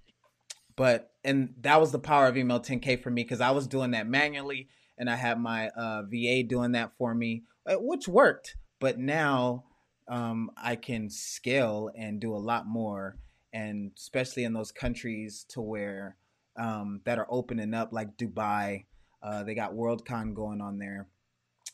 but 0.76 1.12
and 1.24 1.54
that 1.62 1.80
was 1.80 1.92
the 1.92 2.00
power 2.00 2.28
of 2.28 2.38
email 2.38 2.60
10k 2.60 3.02
for 3.02 3.10
me 3.10 3.24
because 3.24 3.42
I 3.42 3.52
was 3.52 3.68
doing 3.68 3.92
that 3.92 4.08
manually 4.08 4.68
and 4.98 5.10
I 5.10 5.16
had 5.16 5.40
my 5.40 5.70
uh, 5.70 6.04
VA 6.04 6.44
doing 6.44 6.74
that 6.74 6.92
for 6.98 7.14
me, 7.14 7.44
uh, 7.66 7.76
which 7.76 8.08
worked. 8.08 8.56
But 8.80 9.00
now 9.00 9.66
um, 10.08 10.52
I 10.58 10.76
can 10.76 11.10
scale 11.10 11.90
and 11.96 12.20
do 12.20 12.34
a 12.34 12.38
lot 12.38 12.68
more, 12.68 13.18
and 13.54 13.92
especially 13.98 14.44
in 14.44 14.54
those 14.54 14.72
countries 14.72 15.46
to 15.50 15.62
where 15.62 16.18
um, 16.60 17.02
that 17.06 17.20
are 17.20 17.28
opening 17.30 17.74
up, 17.74 17.94
like 17.94 18.18
Dubai. 18.18 18.86
Uh, 19.22 19.44
they 19.44 19.56
got 19.56 19.74
Worldcon 19.74 20.34
going 20.34 20.60
on 20.60 20.80
there, 20.80 21.08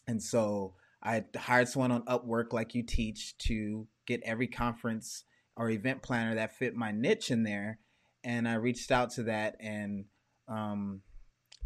and 0.07 0.21
so 0.21 0.75
I 1.01 1.23
hired 1.35 1.67
someone 1.67 1.91
on 1.91 2.05
Upwork, 2.05 2.53
like 2.53 2.75
you 2.75 2.83
teach, 2.83 3.37
to 3.39 3.87
get 4.05 4.21
every 4.23 4.47
conference 4.47 5.23
or 5.55 5.69
event 5.69 6.03
planner 6.03 6.35
that 6.35 6.55
fit 6.55 6.75
my 6.75 6.91
niche 6.91 7.31
in 7.31 7.43
there. 7.43 7.79
And 8.23 8.47
I 8.47 8.55
reached 8.55 8.91
out 8.91 9.11
to 9.11 9.23
that, 9.23 9.55
and 9.59 10.05
um, 10.47 11.01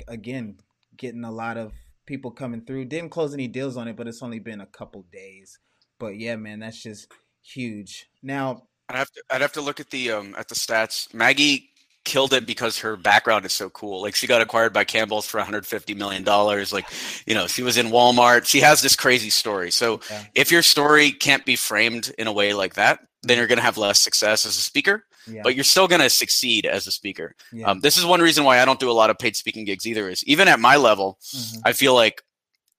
again, 0.08 0.58
getting 0.96 1.24
a 1.24 1.32
lot 1.32 1.58
of 1.58 1.74
people 2.06 2.32
coming 2.32 2.62
through. 2.62 2.86
Didn't 2.86 3.10
close 3.10 3.34
any 3.34 3.48
deals 3.48 3.76
on 3.76 3.88
it, 3.88 3.96
but 3.96 4.08
it's 4.08 4.22
only 4.22 4.40
been 4.40 4.62
a 4.62 4.68
couple 4.68 5.06
days. 5.12 5.58
But 6.00 6.18
yeah, 6.18 6.36
man, 6.36 6.60
that's 6.60 6.82
just 6.82 7.12
huge. 7.42 8.08
Now 8.22 8.68
I'd 8.90 8.96
have 8.96 9.12
to 9.12 9.24
I'd 9.30 9.42
have 9.42 9.54
to 9.54 9.62
look 9.62 9.80
at 9.80 9.90
the 9.90 10.12
um 10.12 10.36
at 10.38 10.50
the 10.50 10.56
stats. 10.56 11.14
Maggie 11.14 11.70
killed 12.06 12.34
it 12.34 12.46
because 12.46 12.80
her 12.80 12.98
background 12.98 13.46
is 13.46 13.54
so 13.54 13.70
cool. 13.70 14.02
Like 14.02 14.14
she 14.14 14.28
got 14.28 14.42
acquired 14.42 14.74
by 14.74 14.84
Campbell's 14.84 15.26
for 15.26 15.38
150 15.38 15.94
million 15.94 16.24
dollars. 16.24 16.74
Like, 16.74 16.86
you 17.26 17.34
know, 17.34 17.48
she 17.48 17.64
was 17.64 17.78
in 17.78 17.88
Walmart. 17.88 18.46
She 18.46 18.60
has 18.60 18.82
this 18.82 18.96
crazy 18.96 19.30
story. 19.30 19.72
So 19.72 20.02
yeah. 20.10 20.24
if 20.36 20.52
your 20.52 20.64
story 20.64 21.12
can't 21.12 21.46
be 21.46 21.56
framed 21.56 22.14
in 22.18 22.28
a 22.28 22.34
way 22.34 22.54
like 22.54 22.74
that, 22.74 23.00
then 23.22 23.38
you're 23.38 23.48
going 23.48 23.58
to 23.58 23.64
have 23.64 23.78
less 23.78 24.02
success 24.02 24.46
as 24.46 24.58
a 24.58 24.62
speaker 24.62 25.06
yeah. 25.28 25.42
but 25.44 25.56
you're 25.56 25.64
still 25.64 25.88
going 25.88 26.02
to 26.02 26.10
succeed 26.10 26.66
as 26.66 26.88
a 26.88 26.92
speaker. 26.92 27.36
Yeah. 27.52 27.68
Um, 27.68 27.80
this 27.80 27.98
is 27.98 28.06
one 28.06 28.22
reason 28.22 28.44
why 28.44 28.60
I 28.60 28.66
don't 28.66 28.80
do 28.80 28.90
a 28.90 28.94
lot 28.94 29.10
of 29.10 29.18
paid 29.18 29.36
speaking 29.36 29.66
gigs 29.66 29.86
either. 29.86 30.10
Is 30.10 30.24
even 30.26 30.48
at 30.48 30.60
my 30.60 30.76
level, 30.76 31.20
mm-hmm. 31.22 31.60
I 31.66 31.74
feel 31.74 31.94
like 31.94 32.24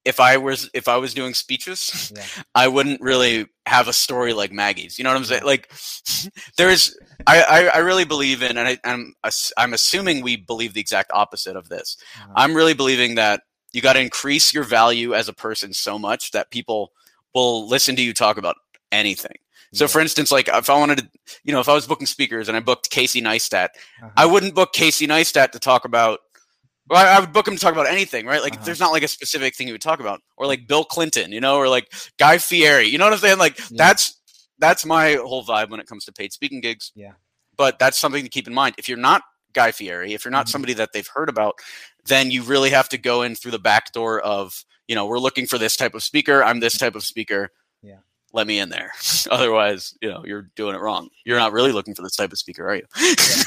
if 0.04 0.20
I 0.20 0.36
was 0.36 0.70
if 0.74 0.88
I 0.88 0.96
was 0.96 1.14
doing 1.14 1.34
speeches, 1.34 2.12
yeah. 2.14 2.24
I 2.54 2.68
wouldn't 2.68 3.00
really 3.00 3.46
have 3.66 3.88
a 3.88 3.92
story 3.92 4.32
like 4.32 4.52
Maggie's. 4.52 4.98
You 4.98 5.04
know 5.04 5.10
what 5.10 5.16
I'm 5.16 5.24
saying? 5.24 5.44
Like 5.44 5.70
there's 6.56 6.96
I, 7.26 7.42
I, 7.42 7.66
I 7.66 7.78
really 7.78 8.04
believe 8.04 8.42
in 8.42 8.58
and 8.58 8.68
I, 8.68 8.78
am 8.84 9.14
I'm, 9.22 9.32
I'm 9.56 9.74
assuming 9.74 10.22
we 10.22 10.36
believe 10.36 10.74
the 10.74 10.80
exact 10.80 11.10
opposite 11.12 11.56
of 11.56 11.68
this. 11.68 11.96
Uh-huh. 12.16 12.32
I'm 12.36 12.54
really 12.54 12.74
believing 12.74 13.14
that 13.14 13.42
you 13.72 13.80
got 13.80 13.94
to 13.94 14.00
increase 14.00 14.54
your 14.54 14.64
value 14.64 15.14
as 15.14 15.28
a 15.28 15.32
person 15.32 15.72
so 15.72 15.98
much 15.98 16.30
that 16.30 16.50
people 16.50 16.92
will 17.34 17.68
listen 17.68 17.96
to 17.96 18.02
you 18.02 18.14
talk 18.14 18.36
about 18.36 18.56
anything. 18.92 19.36
So, 19.74 19.88
for 19.88 20.00
instance, 20.00 20.30
like 20.30 20.48
if 20.48 20.70
I 20.70 20.78
wanted 20.78 20.98
to, 20.98 21.08
you 21.42 21.52
know, 21.52 21.58
if 21.58 21.68
I 21.68 21.74
was 21.74 21.86
booking 21.86 22.06
speakers 22.06 22.46
and 22.46 22.56
I 22.56 22.60
booked 22.60 22.90
Casey 22.90 23.20
Neistat, 23.20 23.70
uh-huh. 24.00 24.10
I 24.16 24.24
wouldn't 24.24 24.54
book 24.54 24.72
Casey 24.72 25.06
Neistat 25.06 25.50
to 25.50 25.58
talk 25.58 25.84
about. 25.84 26.20
Well, 26.88 27.06
I 27.06 27.18
would 27.18 27.32
book 27.32 27.48
him 27.48 27.54
to 27.54 27.60
talk 27.60 27.72
about 27.72 27.88
anything, 27.88 28.26
right? 28.26 28.42
Like, 28.42 28.54
uh-huh. 28.54 28.64
there's 28.66 28.80
not 28.80 28.92
like 28.92 29.02
a 29.02 29.08
specific 29.08 29.56
thing 29.56 29.66
he 29.66 29.72
would 29.72 29.80
talk 29.80 30.00
about, 30.00 30.20
or 30.36 30.46
like 30.46 30.66
Bill 30.66 30.84
Clinton, 30.84 31.32
you 31.32 31.40
know, 31.40 31.56
or 31.56 31.68
like 31.68 31.90
Guy 32.18 32.38
Fieri. 32.38 32.86
You 32.88 32.98
know 32.98 33.04
what 33.04 33.14
I'm 33.14 33.18
saying? 33.20 33.38
Like, 33.38 33.58
yeah. 33.58 33.64
that's 33.70 34.20
that's 34.58 34.84
my 34.84 35.14
whole 35.14 35.44
vibe 35.44 35.70
when 35.70 35.80
it 35.80 35.86
comes 35.86 36.04
to 36.04 36.12
paid 36.12 36.32
speaking 36.32 36.60
gigs. 36.60 36.92
Yeah. 36.94 37.12
But 37.56 37.78
that's 37.78 37.98
something 37.98 38.22
to 38.22 38.28
keep 38.28 38.46
in 38.46 38.54
mind. 38.54 38.74
If 38.78 38.88
you're 38.88 38.98
not 38.98 39.22
Guy 39.52 39.72
Fieri, 39.72 40.12
if 40.12 40.24
you're 40.24 40.32
not 40.32 40.46
mm-hmm. 40.46 40.50
somebody 40.50 40.74
that 40.74 40.92
they've 40.92 41.08
heard 41.08 41.28
about, 41.28 41.54
then 42.06 42.30
you 42.30 42.42
really 42.42 42.70
have 42.70 42.88
to 42.90 42.98
go 42.98 43.22
in 43.22 43.34
through 43.34 43.52
the 43.52 43.58
back 43.58 43.92
door 43.92 44.20
of, 44.20 44.64
you 44.88 44.94
know, 44.94 45.06
we're 45.06 45.18
looking 45.18 45.46
for 45.46 45.58
this 45.58 45.76
type 45.76 45.94
of 45.94 46.02
speaker. 46.02 46.42
I'm 46.42 46.60
this 46.60 46.76
type 46.76 46.94
of 46.94 47.04
speaker 47.04 47.50
Yeah. 47.82 47.98
let 48.32 48.46
me 48.46 48.58
in 48.58 48.68
there. 48.68 48.92
Otherwise, 49.30 49.96
you 50.02 50.10
know, 50.10 50.24
you're 50.26 50.50
doing 50.56 50.74
it 50.74 50.80
wrong. 50.80 51.08
You're 51.24 51.38
not 51.38 51.52
really 51.52 51.72
looking 51.72 51.94
for 51.94 52.02
this 52.02 52.16
type 52.16 52.32
of 52.32 52.38
speaker, 52.38 52.68
are 52.68 52.76
you? 52.76 52.86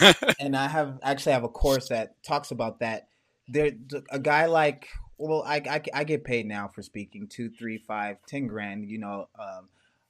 yeah. 0.02 0.14
And 0.40 0.56
I 0.56 0.68
have 0.68 1.00
actually 1.04 1.34
have 1.34 1.44
a 1.44 1.50
course 1.50 1.90
that 1.90 2.16
talks 2.24 2.52
about 2.52 2.80
that. 2.80 3.08
There, 3.48 3.72
a 4.10 4.20
guy 4.20 4.46
like, 4.46 4.90
well, 5.18 5.44
I, 5.46 5.58
I, 5.58 5.82
I 5.94 6.04
get 6.04 6.24
paid 6.24 6.46
now 6.46 6.68
for 6.68 6.82
speaking 6.82 7.28
two, 7.28 7.50
three, 7.50 7.78
five, 7.78 8.18
ten 8.28 8.48
grand, 8.48 8.90
you 8.90 9.00
know, 9.00 9.30
um, 9.40 9.70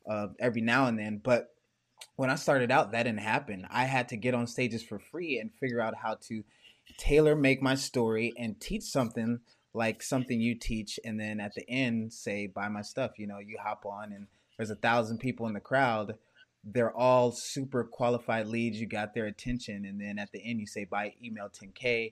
uh, 0.10 0.28
every 0.40 0.62
now 0.62 0.88
and 0.88 0.98
then. 0.98 1.22
But 1.24 1.54
when 2.16 2.30
I 2.30 2.36
started 2.36 2.72
out, 2.72 2.92
that 2.92 3.04
didn't 3.04 3.20
happen. 3.20 3.68
I 3.70 3.86
had 3.86 4.10
to 4.10 4.18
get 4.18 4.34
on 4.34 4.48
stages 4.48 4.84
for 4.84 5.00
free 5.00 5.40
and 5.40 5.52
figure 5.60 5.82
out 5.82 5.96
how 5.96 6.18
to 6.28 6.44
tailor 6.98 7.36
make 7.36 7.62
my 7.62 7.76
story 7.76 8.34
and 8.38 8.60
teach 8.60 8.84
something 8.84 9.40
like 9.74 10.02
something 10.02 10.42
you 10.42 10.56
teach, 10.56 11.00
and 11.06 11.20
then 11.20 11.40
at 11.40 11.54
the 11.54 11.70
end 11.70 12.12
say 12.12 12.48
buy 12.48 12.68
my 12.68 12.82
stuff. 12.82 13.20
You 13.20 13.28
know, 13.28 13.38
you 13.38 13.58
hop 13.62 13.86
on 13.86 14.12
and 14.12 14.28
there's 14.58 14.72
a 14.72 14.76
thousand 14.76 15.20
people 15.20 15.46
in 15.46 15.54
the 15.54 15.60
crowd 15.60 16.18
they're 16.64 16.96
all 16.96 17.32
super 17.32 17.84
qualified 17.84 18.48
leads 18.48 18.80
you 18.80 18.86
got 18.86 19.14
their 19.14 19.26
attention 19.26 19.86
and 19.86 20.02
then 20.02 20.20
at 20.20 20.32
the 20.32 20.44
end 20.44 20.60
you 20.60 20.68
say 20.68 20.84
buy 20.84 21.14
email 21.24 21.48
10k 21.50 22.12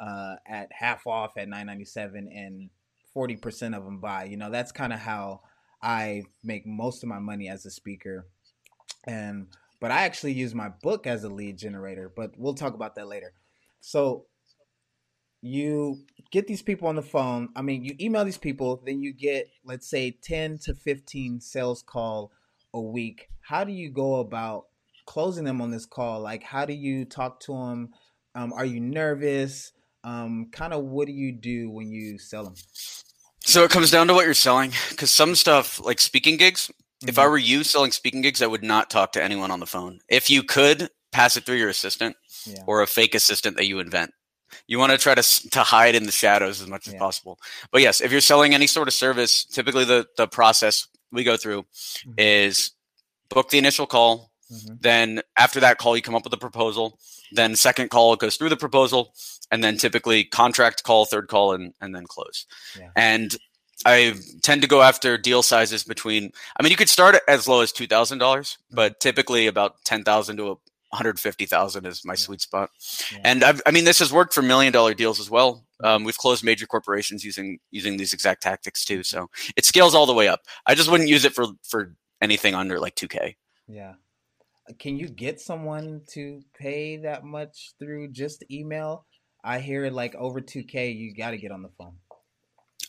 uh, 0.00 0.36
at 0.46 0.70
half 0.72 1.06
off 1.06 1.36
at 1.36 1.48
997 1.48 2.28
and 2.32 2.70
40% 3.14 3.76
of 3.76 3.84
them 3.84 4.00
buy 4.00 4.24
you 4.24 4.36
know 4.36 4.50
that's 4.50 4.72
kind 4.72 4.92
of 4.92 4.98
how 4.98 5.40
i 5.82 6.22
make 6.44 6.66
most 6.66 7.02
of 7.02 7.08
my 7.08 7.18
money 7.18 7.48
as 7.48 7.64
a 7.64 7.70
speaker 7.70 8.26
and 9.06 9.46
but 9.80 9.90
i 9.90 10.02
actually 10.02 10.32
use 10.32 10.54
my 10.54 10.68
book 10.82 11.06
as 11.06 11.24
a 11.24 11.28
lead 11.28 11.56
generator 11.56 12.12
but 12.14 12.32
we'll 12.36 12.54
talk 12.54 12.74
about 12.74 12.94
that 12.96 13.08
later 13.08 13.32
so 13.80 14.26
you 15.46 16.04
get 16.30 16.46
these 16.46 16.62
people 16.62 16.88
on 16.88 16.96
the 16.96 17.02
phone. 17.02 17.50
I 17.54 17.62
mean, 17.62 17.84
you 17.84 17.94
email 18.00 18.24
these 18.24 18.38
people, 18.38 18.82
then 18.84 19.00
you 19.00 19.12
get, 19.12 19.48
let's 19.64 19.88
say, 19.88 20.10
10 20.10 20.58
to 20.64 20.74
15 20.74 21.40
sales 21.40 21.82
call 21.82 22.32
a 22.74 22.80
week. 22.80 23.28
How 23.40 23.64
do 23.64 23.72
you 23.72 23.90
go 23.90 24.16
about 24.16 24.66
closing 25.06 25.44
them 25.44 25.60
on 25.60 25.70
this 25.70 25.86
call? 25.86 26.20
Like, 26.20 26.42
how 26.42 26.64
do 26.64 26.72
you 26.72 27.04
talk 27.04 27.40
to 27.40 27.52
them? 27.52 27.90
Um, 28.34 28.52
are 28.52 28.64
you 28.64 28.80
nervous? 28.80 29.72
Um, 30.06 30.48
kind 30.52 30.72
of 30.72 30.84
what 30.84 31.06
do 31.06 31.12
you 31.12 31.32
do 31.32 31.68
when 31.70 31.90
you 31.90 32.18
sell 32.18 32.44
them? 32.44 32.54
So 33.40 33.64
it 33.64 33.70
comes 33.70 33.90
down 33.90 34.06
to 34.06 34.14
what 34.14 34.24
you're 34.24 34.34
selling. 34.34 34.72
Because 34.90 35.10
some 35.10 35.34
stuff, 35.34 35.84
like 35.84 36.00
speaking 36.00 36.36
gigs, 36.36 36.68
mm-hmm. 36.68 37.08
if 37.08 37.18
I 37.18 37.22
mm-hmm. 37.22 37.30
were 37.32 37.38
you 37.38 37.64
selling 37.64 37.90
speaking 37.90 38.22
gigs, 38.22 38.40
I 38.40 38.46
would 38.46 38.62
not 38.62 38.88
talk 38.88 39.12
to 39.12 39.22
anyone 39.22 39.50
on 39.50 39.60
the 39.60 39.66
phone. 39.66 39.98
If 40.08 40.30
you 40.30 40.42
could, 40.42 40.90
pass 41.12 41.36
it 41.36 41.44
through 41.44 41.56
your 41.56 41.68
assistant 41.68 42.16
yeah. 42.46 42.62
or 42.66 42.82
a 42.82 42.86
fake 42.86 43.14
assistant 43.14 43.56
that 43.56 43.66
you 43.66 43.80
invent 43.80 44.12
you 44.66 44.78
want 44.78 44.92
to 44.92 44.98
try 44.98 45.14
to 45.14 45.50
to 45.50 45.60
hide 45.60 45.94
in 45.94 46.04
the 46.04 46.12
shadows 46.12 46.60
as 46.60 46.68
much 46.68 46.86
yeah. 46.86 46.94
as 46.94 46.98
possible. 46.98 47.38
But 47.70 47.82
yes, 47.82 48.00
if 48.00 48.12
you're 48.12 48.20
selling 48.20 48.54
any 48.54 48.66
sort 48.66 48.88
of 48.88 48.94
service, 48.94 49.44
typically 49.44 49.84
the 49.84 50.06
the 50.16 50.26
process 50.26 50.88
we 51.12 51.24
go 51.24 51.36
through 51.36 51.62
mm-hmm. 51.62 52.12
is 52.18 52.72
book 53.28 53.50
the 53.50 53.58
initial 53.58 53.86
call. 53.86 54.30
Mm-hmm. 54.52 54.74
Then 54.80 55.22
after 55.38 55.60
that 55.60 55.78
call, 55.78 55.96
you 55.96 56.02
come 56.02 56.14
up 56.14 56.24
with 56.24 56.32
a 56.32 56.38
proposal. 56.38 56.98
Then 57.32 57.56
second 57.56 57.90
call 57.90 58.16
goes 58.16 58.36
through 58.36 58.50
the 58.50 58.56
proposal, 58.56 59.14
and 59.50 59.62
then 59.62 59.76
typically 59.76 60.24
contract 60.24 60.84
call, 60.84 61.04
third 61.04 61.28
call, 61.28 61.52
and 61.52 61.74
and 61.80 61.94
then 61.94 62.06
close. 62.06 62.46
Yeah. 62.78 62.90
And 62.96 63.36
I 63.84 64.14
tend 64.42 64.62
to 64.62 64.68
go 64.68 64.82
after 64.82 65.18
deal 65.18 65.42
sizes 65.42 65.84
between. 65.84 66.30
I 66.58 66.62
mean, 66.62 66.70
you 66.70 66.76
could 66.76 66.88
start 66.88 67.16
as 67.28 67.48
low 67.48 67.60
as 67.60 67.72
two 67.72 67.86
thousand 67.86 68.18
dollars, 68.18 68.58
but 68.70 68.92
mm-hmm. 68.92 68.98
typically 69.00 69.46
about 69.46 69.84
ten 69.84 70.04
thousand 70.04 70.36
to 70.38 70.58
150,000 70.90 71.84
is 71.84 72.04
my 72.04 72.12
yeah. 72.12 72.16
sweet 72.16 72.40
spot. 72.40 72.70
Yeah. 73.12 73.18
And 73.24 73.44
I've, 73.44 73.60
i 73.66 73.70
mean, 73.70 73.84
this 73.84 73.98
has 73.98 74.12
worked 74.12 74.32
for 74.32 74.40
million 74.40 74.72
dollar 74.72 74.94
deals 74.94 75.20
as 75.20 75.28
well. 75.28 75.64
Um, 75.82 76.04
we've 76.04 76.16
closed 76.16 76.44
major 76.44 76.66
corporations 76.66 77.24
using 77.24 77.58
using 77.70 77.96
these 77.96 78.12
exact 78.12 78.42
tactics 78.42 78.84
too. 78.84 79.02
So 79.02 79.28
it 79.56 79.64
scales 79.64 79.94
all 79.94 80.06
the 80.06 80.14
way 80.14 80.28
up. 80.28 80.40
I 80.64 80.74
just 80.74 80.90
wouldn't 80.90 81.08
use 81.08 81.24
it 81.24 81.34
for 81.34 81.46
for 81.64 81.94
anything 82.22 82.54
under 82.54 82.78
like 82.78 82.94
2K. 82.94 83.34
Yeah. 83.68 83.94
Can 84.78 84.96
you 84.98 85.08
get 85.08 85.40
someone 85.40 86.02
to 86.12 86.42
pay 86.58 86.96
that 86.98 87.24
much 87.24 87.72
through 87.78 88.08
just 88.12 88.44
email? 88.50 89.06
I 89.44 89.60
hear 89.60 89.90
like 89.90 90.14
over 90.16 90.40
2K, 90.40 90.96
you 90.96 91.14
got 91.14 91.30
to 91.30 91.38
get 91.38 91.52
on 91.52 91.62
the 91.62 91.70
phone. 91.78 91.94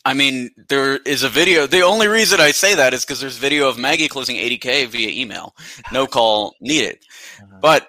I 0.04 0.14
mean, 0.14 0.50
there 0.68 0.96
is 0.96 1.22
a 1.22 1.28
video. 1.28 1.66
The 1.66 1.82
only 1.82 2.08
reason 2.08 2.40
I 2.40 2.50
say 2.52 2.74
that 2.74 2.94
is 2.94 3.04
because 3.04 3.20
there's 3.20 3.36
video 3.36 3.68
of 3.68 3.78
Maggie 3.78 4.08
closing 4.08 4.36
80k 4.36 4.86
via 4.88 5.08
email, 5.10 5.54
no 5.92 6.06
call 6.06 6.54
needed. 6.60 6.98
Uh-huh. 7.42 7.58
But 7.60 7.88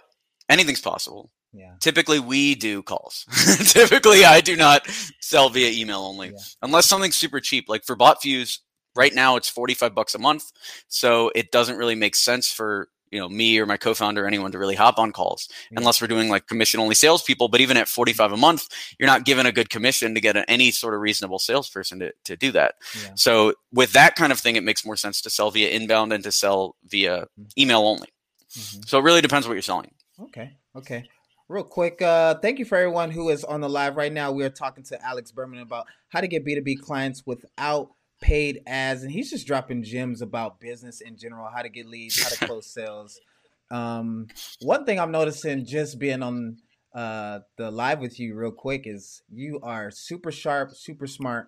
anything's 0.49 0.81
possible. 0.81 1.31
yeah. 1.53 1.73
Typically, 1.79 2.19
we 2.19 2.55
do 2.55 2.83
calls. 2.83 3.25
Typically, 3.71 4.25
I 4.25 4.41
do 4.41 4.55
not 4.55 4.85
sell 5.21 5.49
via 5.49 5.69
email 5.71 5.99
only, 6.01 6.27
Yeah. 6.29 6.37
unless 6.61 6.87
something's 6.87 7.15
super 7.15 7.39
cheap. 7.39 7.69
Like 7.69 7.85
for 7.85 7.95
BotFuse, 7.95 8.59
right 8.95 9.13
now 9.13 9.35
it's 9.37 9.47
45 9.49 9.95
bucks 9.95 10.13
a 10.13 10.19
month, 10.19 10.51
so 10.89 11.31
it 11.35 11.51
doesn't 11.51 11.77
really 11.77 11.95
make 11.95 12.15
sense 12.15 12.51
for 12.51 12.89
you 13.11 13.19
know 13.19 13.29
me 13.29 13.57
or 13.59 13.65
my 13.65 13.77
co-founder 13.77 14.23
or 14.23 14.27
anyone 14.27 14.51
to 14.51 14.59
really 14.59 14.75
hop 14.75 14.99
on 14.99 15.11
calls 15.11 15.49
Yeah. 15.71 15.79
unless 15.79 16.01
we're 16.01 16.07
doing 16.07 16.29
like 16.29 16.47
commission 16.47 16.79
only 16.79 16.95
salespeople. 16.95 17.47
But 17.47 17.61
even 17.61 17.77
at 17.77 17.87
45 17.87 18.31
a 18.33 18.37
month, 18.37 18.67
you're 18.99 19.07
not 19.07 19.25
given 19.25 19.45
a 19.45 19.51
good 19.51 19.69
commission 19.69 20.13
to 20.15 20.21
get 20.21 20.43
any 20.47 20.71
sort 20.71 20.93
of 20.93 21.01
reasonable 21.01 21.39
salesperson 21.39 21.99
to, 21.99 22.13
to 22.25 22.35
do 22.37 22.51
that. 22.51 22.75
Yeah. 23.03 23.11
So 23.15 23.53
with 23.73 23.93
that 23.93 24.15
kind 24.15 24.31
of 24.31 24.39
thing, 24.39 24.55
it 24.55 24.63
makes 24.63 24.85
more 24.85 24.95
sense 24.95 25.21
to 25.21 25.29
sell 25.29 25.51
via 25.51 25.69
inbound 25.69 26.13
and 26.13 26.23
to 26.23 26.31
sell 26.31 26.75
via 26.87 27.27
email 27.57 27.81
only. 27.81 28.09
Mhm. 28.57 28.87
So 28.87 28.99
it 28.99 29.03
really 29.03 29.21
depends 29.21 29.47
what 29.47 29.53
you're 29.53 29.61
selling. 29.61 29.91
Okay. 30.21 30.51
Okay. 30.75 31.03
Real 31.47 31.63
quick, 31.63 31.99
uh, 32.01 32.35
thank 32.35 32.59
you 32.59 32.65
for 32.65 32.77
everyone 32.77 33.09
who 33.09 33.29
is 33.29 33.43
on 33.43 33.59
the 33.59 33.69
live 33.69 33.95
right 33.97 34.13
now. 34.13 34.31
We 34.31 34.43
are 34.43 34.51
talking 34.51 34.83
to 34.83 35.03
Alex 35.03 35.31
Berman 35.31 35.61
about 35.61 35.87
how 36.09 36.21
to 36.21 36.27
get 36.27 36.45
B2B 36.45 36.75
clients 36.79 37.23
without 37.25 37.89
paid 38.19 38.61
ads. 38.67 39.03
And 39.03 39.11
he's 39.11 39.29
just 39.29 39.47
dropping 39.47 39.83
gems 39.83 40.21
about 40.21 40.59
business 40.59 41.01
in 41.01 41.17
general, 41.17 41.49
how 41.53 41.61
to 41.61 41.69
get 41.69 41.87
leads, 41.87 42.21
how 42.21 42.29
to 42.29 42.45
close 42.47 42.67
sales. 42.67 43.19
Um, 43.71 44.27
one 44.61 44.85
thing 44.85 44.99
I'm 44.99 45.11
noticing 45.11 45.65
just 45.65 45.99
being 45.99 46.23
on 46.23 46.57
uh, 46.93 47.39
the 47.57 47.69
live 47.69 47.99
with 47.99 48.19
you 48.19 48.35
real 48.35 48.51
quick 48.51 48.83
is 48.85 49.21
you 49.31 49.59
are 49.61 49.91
super 49.91 50.31
sharp, 50.31 50.71
super 50.75 51.07
smart, 51.07 51.47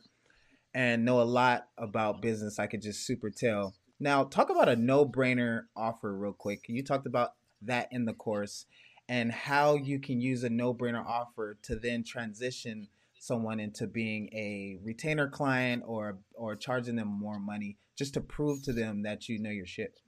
and 0.74 1.04
know 1.04 1.22
a 1.22 1.24
lot 1.24 1.68
about 1.78 2.22
business. 2.22 2.60
I 2.60 2.68
could 2.68 2.82
just 2.82 3.06
super 3.06 3.30
tell. 3.30 3.74
Now, 4.00 4.24
talk 4.24 4.50
about 4.50 4.70
a 4.70 4.76
no 4.76 5.06
brainer 5.06 5.64
offer 5.76 6.16
real 6.16 6.34
quick. 6.34 6.66
You 6.68 6.84
talked 6.84 7.08
about 7.08 7.34
that 7.62 7.88
in 7.92 8.06
the 8.06 8.14
course 8.14 8.66
and 9.08 9.32
how 9.32 9.76
you 9.76 10.00
can 10.00 10.22
use 10.22 10.44
a 10.44 10.50
no 10.50 10.74
brainer 10.74 11.06
offer 11.06 11.58
to 11.64 11.76
then 11.76 12.04
transition 12.04 12.88
someone 13.22 13.60
into 13.60 13.86
being 13.86 14.28
a 14.34 14.80
retainer 14.84 15.30
client 15.30 15.84
or 15.86 16.18
or 16.34 16.56
charging 16.56 16.96
them 16.96 17.08
more 17.08 17.40
money 17.40 17.78
just 17.96 18.16
to 18.16 18.22
prove 18.22 18.64
to 18.64 18.74
them 18.74 19.04
that 19.04 19.30
you 19.30 19.40
know 19.40 19.52
your 19.52 19.66
shit. 19.66 20.00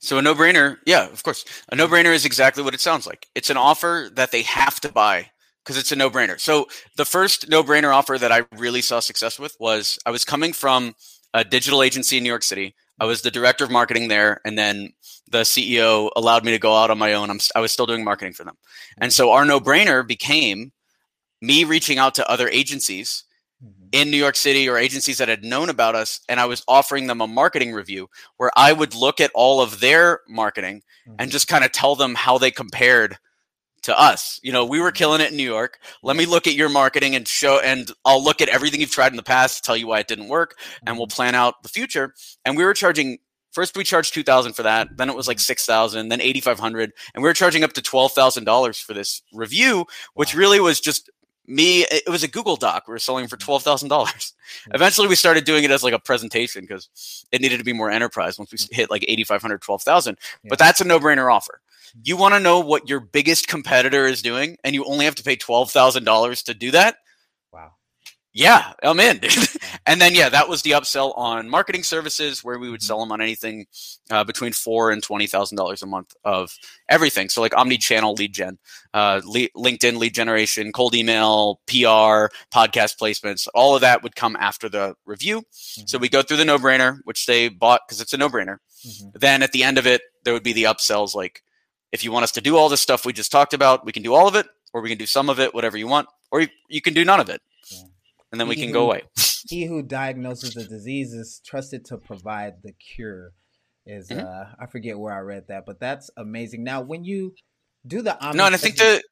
So 0.00 0.18
a 0.18 0.22
no-brainer, 0.22 0.78
yeah, 0.86 1.06
of 1.06 1.22
course. 1.22 1.44
A 1.70 1.76
no-brainer 1.76 2.12
is 2.12 2.24
exactly 2.24 2.62
what 2.62 2.74
it 2.74 2.80
sounds 2.80 3.06
like. 3.06 3.26
It's 3.34 3.50
an 3.50 3.56
offer 3.56 4.08
that 4.14 4.32
they 4.32 4.42
have 4.42 4.80
to 4.80 4.90
buy 4.90 5.30
because 5.62 5.76
it's 5.76 5.92
a 5.92 5.96
no-brainer. 5.96 6.40
So 6.40 6.66
the 6.96 7.04
first 7.04 7.48
no-brainer 7.50 7.94
offer 7.94 8.18
that 8.18 8.32
I 8.32 8.46
really 8.56 8.80
saw 8.80 8.98
success 8.98 9.38
with 9.38 9.56
was 9.60 9.98
I 10.06 10.10
was 10.10 10.24
coming 10.24 10.52
from 10.52 10.94
a 11.34 11.44
digital 11.44 11.82
agency 11.82 12.16
in 12.16 12.24
New 12.24 12.30
York 12.30 12.42
City. 12.42 12.74
I 12.98 13.04
was 13.04 13.22
the 13.22 13.30
director 13.30 13.62
of 13.62 13.70
marketing 13.70 14.08
there, 14.08 14.40
and 14.44 14.58
then 14.58 14.94
the 15.30 15.42
CEO 15.42 16.10
allowed 16.16 16.44
me 16.44 16.52
to 16.52 16.58
go 16.58 16.74
out 16.74 16.90
on 16.90 16.98
my 16.98 17.12
own. 17.12 17.30
I'm, 17.30 17.38
I 17.54 17.60
was 17.60 17.70
still 17.70 17.86
doing 17.86 18.02
marketing 18.02 18.32
for 18.32 18.42
them, 18.42 18.56
and 18.96 19.12
so 19.12 19.30
our 19.30 19.44
no-brainer 19.44 20.04
became 20.04 20.72
me 21.40 21.64
reaching 21.64 21.98
out 21.98 22.14
to 22.16 22.28
other 22.30 22.48
agencies 22.48 23.24
Mhm. 23.62 23.88
in 23.92 24.10
New 24.10 24.16
York 24.16 24.36
City 24.36 24.68
or 24.68 24.78
agencies 24.78 25.18
that 25.18 25.28
had 25.28 25.44
known 25.44 25.68
about 25.68 25.94
us, 25.94 26.20
and 26.28 26.38
I 26.38 26.44
was 26.46 26.62
offering 26.68 27.06
them 27.06 27.20
a 27.20 27.26
marketing 27.26 27.72
review 27.72 28.08
where 28.36 28.50
I 28.56 28.72
would 28.72 28.94
look 28.94 29.20
at 29.20 29.32
all 29.34 29.60
of 29.60 29.80
their 29.80 30.20
marketing 30.28 30.82
and 31.18 31.28
Mhm. 31.28 31.32
just 31.32 31.48
kind 31.48 31.64
of 31.64 31.72
tell 31.72 31.96
them 31.96 32.14
how 32.14 32.38
they 32.38 32.50
compared 32.50 33.18
to 33.82 33.98
us. 33.98 34.38
You 34.42 34.52
know, 34.52 34.64
we 34.64 34.80
were 34.80 34.90
killing 34.92 35.20
it 35.20 35.30
in 35.30 35.36
New 35.36 35.44
York. 35.48 35.78
Let 36.02 36.16
me 36.16 36.26
look 36.26 36.46
at 36.46 36.54
your 36.54 36.68
marketing 36.68 37.14
and 37.14 37.26
show, 37.26 37.58
and 37.60 37.90
I'll 38.04 38.22
look 38.22 38.40
at 38.40 38.48
everything 38.48 38.80
you've 38.80 38.90
tried 38.90 39.12
in 39.12 39.16
the 39.16 39.22
past, 39.22 39.64
tell 39.64 39.76
you 39.76 39.86
why 39.86 40.00
it 40.00 40.08
didn't 40.08 40.28
work, 40.28 40.58
and 40.86 40.98
we'll 40.98 41.06
plan 41.06 41.34
out 41.34 41.62
the 41.62 41.68
future. 41.68 42.14
And 42.44 42.56
we 42.56 42.64
were 42.64 42.74
charging. 42.74 43.18
First, 43.52 43.76
we 43.76 43.82
charged 43.84 44.12
two 44.14 44.22
thousand 44.22 44.52
for 44.54 44.62
that. 44.64 44.88
Then 44.96 45.08
it 45.08 45.16
was 45.16 45.26
like 45.26 45.40
six 45.40 45.64
thousand. 45.64 46.10
Then 46.10 46.20
eighty 46.20 46.40
five 46.40 46.58
hundred, 46.60 46.92
and 47.14 47.22
we 47.22 47.28
were 47.28 47.34
charging 47.34 47.64
up 47.64 47.72
to 47.74 47.82
twelve 47.82 48.12
thousand 48.12 48.44
dollars 48.44 48.78
for 48.78 48.94
this 48.94 49.22
review, 49.32 49.86
which 50.14 50.34
Wow. 50.34 50.38
really 50.40 50.60
was 50.60 50.80
just 50.80 51.08
me. 51.48 51.82
It 51.90 52.08
was 52.08 52.22
a 52.22 52.28
Google 52.28 52.56
Doc. 52.56 52.84
We 52.86 52.92
were 52.92 52.98
selling 52.98 53.26
for 53.26 53.36
mm-hmm. 53.36 53.44
twelve 53.44 53.62
thousand 53.62 53.88
dollars. 53.88 54.34
Mm-hmm. 54.62 54.76
Eventually, 54.76 55.08
we 55.08 55.14
started 55.14 55.44
doing 55.44 55.64
it 55.64 55.70
as 55.70 55.82
like 55.82 55.94
a 55.94 55.98
presentation 55.98 56.62
because 56.62 57.26
it 57.32 57.40
needed 57.40 57.58
to 57.58 57.64
be 57.64 57.72
more 57.72 57.90
enterprise. 57.90 58.38
Once 58.38 58.52
we 58.52 58.58
mm-hmm. 58.58 58.74
hit 58.74 58.90
like 58.90 59.04
8,500, 59.06 59.60
12,000, 59.60 60.16
Yeah. 60.42 60.48
but 60.48 60.58
that's 60.58 60.80
a 60.80 60.84
no-brainer 60.84 61.32
offer. 61.32 61.60
You 62.04 62.16
want 62.16 62.34
to 62.34 62.40
know 62.40 62.60
what 62.60 62.88
your 62.88 63.00
biggest 63.00 63.48
competitor 63.48 64.06
is 64.06 64.22
doing, 64.22 64.56
and 64.64 64.74
you 64.74 64.84
only 64.84 65.04
have 65.04 65.14
to 65.16 65.22
pay 65.22 65.36
twelve 65.36 65.70
thousand 65.70 66.04
dollars 66.04 66.42
to 66.44 66.54
do 66.54 66.70
that. 66.70 66.96
Yeah, 68.38 68.72
I'm 68.84 69.00
in. 69.00 69.20
and 69.86 70.00
then 70.00 70.14
yeah, 70.14 70.28
that 70.28 70.48
was 70.48 70.62
the 70.62 70.70
upsell 70.70 71.12
on 71.18 71.50
marketing 71.50 71.82
services 71.82 72.44
where 72.44 72.56
we 72.60 72.70
would 72.70 72.84
sell 72.84 73.00
them 73.00 73.10
on 73.10 73.20
anything 73.20 73.66
uh, 74.12 74.22
between 74.22 74.52
four 74.52 74.92
and 74.92 75.02
twenty 75.02 75.26
thousand 75.26 75.56
dollars 75.56 75.82
a 75.82 75.86
month 75.86 76.14
of 76.24 76.56
everything. 76.88 77.30
So 77.30 77.40
like 77.40 77.52
omni-channel 77.56 78.14
lead 78.14 78.32
gen, 78.32 78.58
uh, 78.94 79.22
LinkedIn 79.22 79.98
lead 79.98 80.14
generation, 80.14 80.70
cold 80.70 80.94
email, 80.94 81.60
PR, 81.66 82.30
podcast 82.54 82.96
placements. 83.02 83.48
All 83.56 83.74
of 83.74 83.80
that 83.80 84.04
would 84.04 84.14
come 84.14 84.36
after 84.36 84.68
the 84.68 84.94
review. 85.04 85.42
So 85.50 85.98
we 85.98 86.08
go 86.08 86.22
through 86.22 86.36
the 86.36 86.44
no-brainer, 86.44 87.00
which 87.02 87.26
they 87.26 87.48
bought 87.48 87.80
because 87.88 88.00
it's 88.00 88.12
a 88.12 88.18
no-brainer. 88.18 88.58
Mhm. 88.86 89.18
Then 89.18 89.42
at 89.42 89.50
the 89.50 89.64
end 89.64 89.78
of 89.78 89.86
it, 89.88 90.02
there 90.22 90.32
would 90.32 90.44
be 90.44 90.52
the 90.52 90.62
upsells 90.62 91.12
like, 91.12 91.42
if 91.90 92.04
you 92.04 92.12
want 92.12 92.22
us 92.22 92.32
to 92.32 92.40
do 92.40 92.56
all 92.56 92.68
this 92.68 92.80
stuff 92.80 93.04
we 93.04 93.12
just 93.12 93.32
talked 93.32 93.52
about, 93.52 93.84
we 93.84 93.90
can 93.90 94.04
do 94.04 94.14
all 94.14 94.28
of 94.28 94.36
it, 94.36 94.46
or 94.72 94.80
we 94.80 94.90
can 94.90 94.98
do 94.98 95.06
some 95.06 95.28
of 95.28 95.40
it, 95.40 95.52
whatever 95.54 95.76
you 95.76 95.88
want, 95.88 96.06
or 96.30 96.42
you, 96.42 96.48
you 96.68 96.80
can 96.80 96.94
do 96.94 97.04
none 97.04 97.18
of 97.18 97.28
it. 97.28 97.40
Yeah. 97.68 97.78
And 98.30 98.40
then 98.40 98.48
we 98.48 98.56
can 98.56 98.72
go 98.72 98.84
away. 98.84 99.02
He 99.48 99.64
who 99.64 99.82
diagnoses 99.82 100.52
the 100.54 100.64
disease 100.64 101.14
is 101.14 101.40
trusted 101.46 101.84
to 101.86 101.96
provide 101.96 102.54
the 102.62 102.72
cure. 102.72 103.32
Is 103.86 104.08
Mhm. 104.10 104.22
uh 104.22 104.44
I 104.60 104.66
forget 104.66 104.98
where 104.98 105.14
I 105.14 105.20
read 105.20 105.44
that, 105.48 105.64
but 105.64 105.80
that's 105.80 106.10
amazing. 106.16 106.64
Now, 106.64 106.82
when 106.82 107.04
you 107.04 107.34
do 107.86 108.02
the 108.02 108.18
No, 108.34 108.44
and 108.44 108.54
I 108.54 108.58
think 108.58 108.76
the 108.76 109.02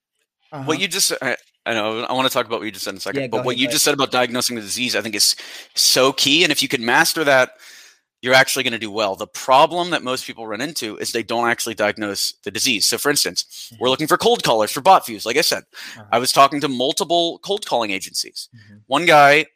uh 0.53 0.65
what 0.65 0.79
you 0.81 0.89
just 0.89 1.13
I, 1.23 1.37
I 1.65 1.73
know 1.73 2.03
I 2.03 2.13
want 2.13 2.29
to 2.29 2.35
talk 2.35 2.45
about 2.45 2.59
what 2.59 2.67
you 2.67 2.73
just 2.73 2.85
said 2.85 2.91
in 2.91 2.99
a 2.99 3.01
second, 3.01 3.23
Yeah, 3.23 3.29
but 3.29 3.45
what 3.47 3.57
you 3.57 3.69
just 3.69 3.85
said 3.85 3.95
about 3.95 4.11
diagnosing 4.11 4.57
the 4.57 4.63
disease, 4.63 4.95
I 4.95 5.01
think 5.01 5.15
is 5.15 5.37
so 5.75 6.13
key. 6.13 6.43
And 6.43 6.53
if 6.53 6.63
you 6.63 6.69
can 6.69 6.85
master 6.85 7.25
that, 7.25 7.53
you're 8.27 8.35
actually 8.35 8.65
going 8.65 8.73
to 8.73 8.79
do 8.79 8.91
well. 8.91 9.15
The 9.15 9.29
problem 9.29 9.91
that 9.91 10.03
most 10.03 10.27
people 10.27 10.49
run 10.49 10.61
into 10.61 10.97
is 10.99 11.13
they 11.13 11.23
don't 11.23 11.49
actually 11.49 11.75
diagnose 11.75 12.33
the 12.43 12.51
disease. 12.51 12.85
So, 12.85 12.99
for 12.99 13.09
instance, 13.09 13.73
we're 13.79 13.89
looking 13.89 14.09
for 14.09 14.19
cold 14.19 14.43
callers 14.43 14.73
for 14.73 14.81
BotFuse. 14.83 15.25
Like 15.25 15.37
I 15.37 15.43
said, 15.43 15.63
Uh-huh. 15.97 16.05
I 16.11 16.19
was 16.19 16.33
talking 16.33 16.61
to 16.61 16.69
multiple 16.69 17.39
cold 17.45 17.65
calling 17.65 17.93
agencies. 17.93 18.49
Mhm. 18.55 18.83
One 18.87 19.07
guy 19.07 19.47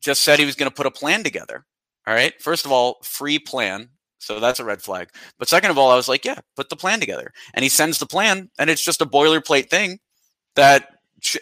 just 0.00 0.22
said 0.22 0.38
he 0.38 0.46
was 0.46 0.56
going 0.56 0.70
to 0.70 0.74
put 0.74 0.86
a 0.86 0.90
plan 0.90 1.22
together. 1.22 1.66
All 2.06 2.14
right. 2.14 2.32
First 2.40 2.64
of 2.64 2.72
all, 2.72 2.98
free 3.02 3.38
plan. 3.38 3.90
So 4.18 4.40
that's 4.40 4.60
a 4.60 4.64
red 4.64 4.80
flag. 4.80 5.10
But 5.38 5.48
second 5.48 5.70
of 5.70 5.76
all, 5.78 5.90
I 5.90 5.96
was 5.96 6.08
like, 6.08 6.24
yeah, 6.24 6.38
put 6.56 6.70
the 6.70 6.76
plan 6.76 7.00
together. 7.00 7.32
And 7.52 7.62
he 7.62 7.68
sends 7.68 7.98
the 7.98 8.06
plan, 8.06 8.50
and 8.58 8.70
it's 8.70 8.82
just 8.82 9.02
a 9.02 9.06
boilerplate 9.06 9.68
thing 9.68 10.00
that 10.54 10.88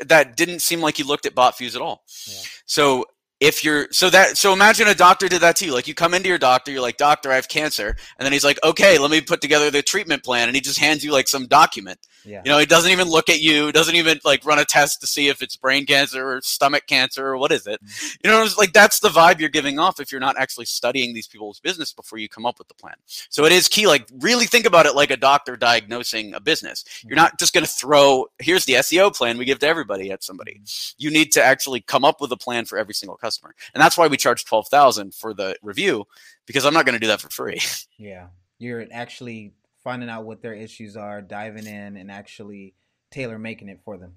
that 0.06 0.37
didn't 0.37 0.60
seem 0.60 0.80
like 0.80 0.96
he 0.96 1.02
looked 1.02 1.26
at 1.26 1.34
BotFuse 1.34 1.74
at 1.74 1.82
all. 1.82 2.04
Yeah. 2.26 2.40
So 2.66 3.04
if 3.40 3.64
you're 3.64 3.88
so 3.90 4.11
that 4.11 4.38
so 4.38 4.53
imagine 4.53 4.88
a 4.88 4.94
doctor 4.94 5.29
did 5.29 5.42
that 5.42 5.57
to 5.57 5.66
you. 5.66 5.75
Like 5.75 5.88
you 5.88 5.94
come 5.94 6.14
into 6.14 6.29
your 6.29 6.38
doctor, 6.38 6.70
you're 6.70 6.81
like, 6.81 6.97
doctor, 6.97 7.31
I 7.31 7.37
have 7.37 7.49
cancer, 7.49 7.97
and 8.18 8.25
then 8.25 8.33
he's 8.33 8.44
like, 8.44 8.59
okay, 8.62 8.99
let 8.99 9.11
me 9.11 9.20
put 9.20 9.40
together 9.40 9.70
the 9.70 9.83
treatment 9.83 10.25
plan, 10.25 10.49
and 10.49 10.55
he 10.55 10.61
just 10.61 10.79
hands 10.79 11.05
you 11.05 11.12
like 11.12 11.29
some 11.29 11.47
document. 11.47 11.99
Yeah. 12.24 12.42
You 12.44 12.50
know, 12.50 12.58
he 12.58 12.66
doesn't 12.66 12.90
even 12.90 13.08
look 13.08 13.28
at 13.28 13.40
you, 13.40 13.72
doesn't 13.72 13.94
even 13.94 14.20
like 14.24 14.44
run 14.44 14.58
a 14.58 14.64
test 14.64 15.00
to 15.00 15.06
see 15.06 15.28
if 15.28 15.42
it's 15.42 15.56
brain 15.56 15.87
cancer 15.87 16.26
or 16.26 16.40
stomach 16.40 16.87
cancer 16.87 17.26
or 17.26 17.37
what 17.37 17.52
is 17.52 17.66
it. 17.66 17.84
Mm. 17.84 18.16
You 18.24 18.30
know, 18.30 18.42
it's 18.42 18.56
like 18.56 18.72
that's 18.72 19.00
the 19.00 19.08
vibe 19.08 19.40
you're 19.40 19.48
giving 19.48 19.78
off 19.78 20.00
if 20.00 20.10
you're 20.10 20.20
not 20.20 20.38
actually 20.38 20.64
studying 20.66 21.14
these 21.14 21.26
people's 21.26 21.60
business 21.60 21.92
before 21.92 22.18
you 22.18 22.28
come 22.28 22.46
up 22.46 22.58
with 22.58 22.68
the 22.68 22.74
plan. 22.74 22.94
So 23.28 23.44
it 23.44 23.52
is 23.52 23.68
key, 23.68 23.87
like 23.87 24.08
really 24.20 24.46
think 24.46 24.66
about 24.66 24.87
it 24.87 24.94
like 24.94 25.10
a 25.10 25.16
doctor 25.16 25.56
diagnosing 25.56 26.34
a 26.34 26.40
business. 26.40 26.82
Mm. 26.82 27.08
You're 27.10 27.16
not 27.16 27.38
just 27.38 27.52
going 27.52 27.64
to 27.64 27.70
throw, 27.70 28.26
here's 28.38 28.64
the 28.64 28.74
SEO 28.74 29.14
plan 29.14 29.38
we 29.38 29.44
give 29.44 29.58
to 29.60 29.68
everybody 29.68 30.10
at 30.10 30.22
somebody. 30.22 30.60
Mm. 30.62 30.94
You 30.98 31.10
need 31.10 31.32
to 31.32 31.42
actually 31.42 31.80
come 31.80 32.04
up 32.04 32.20
with 32.20 32.32
a 32.32 32.37
plan 32.37 32.64
for 32.64 32.78
every 32.78 32.94
single 32.94 33.16
customer. 33.16 33.54
And 33.74 33.82
that's 33.82 33.98
why 33.98 34.06
we 34.06 34.16
charge 34.16 34.44
12,000 34.44 35.14
for 35.14 35.34
the 35.34 35.56
review 35.62 36.04
because 36.46 36.64
I'm 36.64 36.74
not 36.74 36.87
going 36.87 36.94
to 36.94 37.00
do 37.00 37.08
that 37.08 37.20
for 37.20 37.30
free. 37.30 37.60
Yeah. 37.96 38.26
You're 38.58 38.87
actually 38.92 39.52
finding 39.85 40.09
out 40.09 40.25
what 40.25 40.42
their 40.42 40.55
issues 40.55 40.97
are, 40.97 41.20
diving 41.20 41.66
in 41.66 41.97
and 41.97 42.11
actually 42.11 42.75
tailor 43.11 43.38
making 43.38 43.68
it 43.68 43.81
for 43.85 43.99
them. 43.99 44.14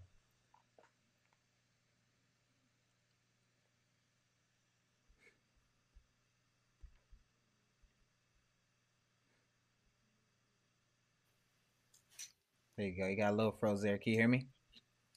There 12.78 12.88
you 12.88 12.96
go. 12.96 13.08
You 13.08 13.18
got 13.18 13.34
a 13.34 13.36
little 13.36 13.52
froze 13.60 13.82
there. 13.82 13.98
Can 13.98 14.14
you 14.14 14.20
hear 14.20 14.28
me? 14.28 14.48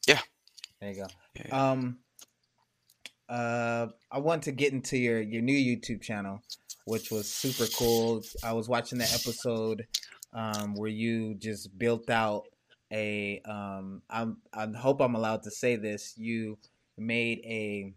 Yeah. 0.08 0.20
There 0.80 0.90
you 0.92 1.04
go. 1.04 1.56
Um 1.56 1.98
uh 3.28 3.88
I 4.10 4.18
want 4.18 4.42
to 4.44 4.52
get 4.52 4.72
into 4.72 4.96
your 4.96 5.20
your 5.20 5.42
new 5.42 5.54
YouTube 5.54 6.00
channel, 6.00 6.42
which 6.86 7.10
was 7.10 7.28
super 7.28 7.66
cool. 7.76 8.22
I 8.42 8.54
was 8.54 8.68
watching 8.68 8.98
the 8.98 9.04
episode 9.04 9.86
um 10.32 10.74
where 10.74 10.90
you 10.90 11.34
just 11.34 11.76
built 11.78 12.08
out 12.10 12.44
a 12.92 13.40
um 13.44 14.02
I'm 14.10 14.38
I 14.52 14.66
hope 14.76 15.00
I'm 15.00 15.14
allowed 15.14 15.42
to 15.44 15.50
say 15.50 15.76
this. 15.76 16.14
You 16.16 16.58
made 16.96 17.40
a 17.44 17.94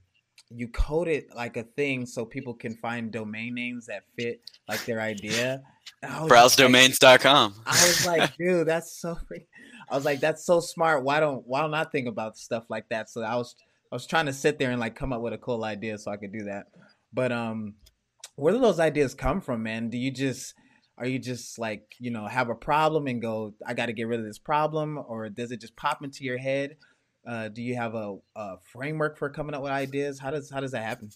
you 0.49 0.67
coded 0.67 1.25
like 1.35 1.57
a 1.57 1.63
thing 1.63 2.05
so 2.05 2.25
people 2.25 2.53
can 2.53 2.75
find 2.75 3.11
domain 3.11 3.55
names 3.55 3.87
that 3.87 4.03
fit 4.17 4.41
like 4.67 4.85
their 4.85 5.01
idea. 5.01 5.61
Browsedomains.com. 6.03 7.55
I 7.65 7.71
was 7.71 8.05
like, 8.05 8.37
dude, 8.37 8.67
that's 8.67 8.99
so. 8.99 9.17
I 9.89 9.95
was 9.95 10.05
like, 10.05 10.19
that's 10.19 10.45
so 10.45 10.59
smart. 10.59 11.03
Why 11.03 11.19
don't 11.19 11.45
Why 11.45 11.61
don't 11.61 11.73
I 11.73 11.83
think 11.85 12.07
about 12.07 12.37
stuff 12.37 12.65
like 12.69 12.89
that? 12.89 13.09
So 13.09 13.21
I 13.21 13.35
was 13.35 13.55
I 13.91 13.95
was 13.95 14.05
trying 14.05 14.25
to 14.27 14.33
sit 14.33 14.59
there 14.59 14.71
and 14.71 14.79
like 14.79 14.95
come 14.95 15.13
up 15.13 15.21
with 15.21 15.33
a 15.33 15.37
cool 15.37 15.63
idea 15.63 15.97
so 15.97 16.11
I 16.11 16.17
could 16.17 16.33
do 16.33 16.45
that. 16.45 16.67
But 17.13 17.31
um, 17.31 17.75
where 18.35 18.53
do 18.53 18.59
those 18.59 18.79
ideas 18.79 19.13
come 19.13 19.39
from, 19.41 19.63
man? 19.63 19.89
Do 19.89 19.97
you 19.97 20.11
just 20.11 20.55
are 20.97 21.05
you 21.05 21.19
just 21.19 21.57
like 21.59 21.95
you 21.99 22.11
know 22.11 22.27
have 22.27 22.49
a 22.49 22.55
problem 22.55 23.07
and 23.07 23.21
go 23.21 23.53
i 23.65 23.73
got 23.73 23.87
to 23.87 23.93
get 23.93 24.07
rid 24.07 24.19
of 24.19 24.25
this 24.25 24.39
problem 24.39 25.03
or 25.07 25.29
does 25.29 25.51
it 25.51 25.61
just 25.61 25.75
pop 25.75 26.03
into 26.03 26.23
your 26.23 26.37
head 26.37 26.77
uh, 27.25 27.47
do 27.47 27.61
you 27.61 27.75
have 27.75 27.95
a, 27.95 28.17
a, 28.35 28.57
framework 28.73 29.17
for 29.17 29.29
coming 29.29 29.55
up 29.55 29.61
with 29.61 29.71
ideas 29.71 30.19
how 30.19 30.29
does 30.29 30.49
how 30.49 30.59
does 30.59 30.71
that 30.71 30.83
happen 30.83 31.09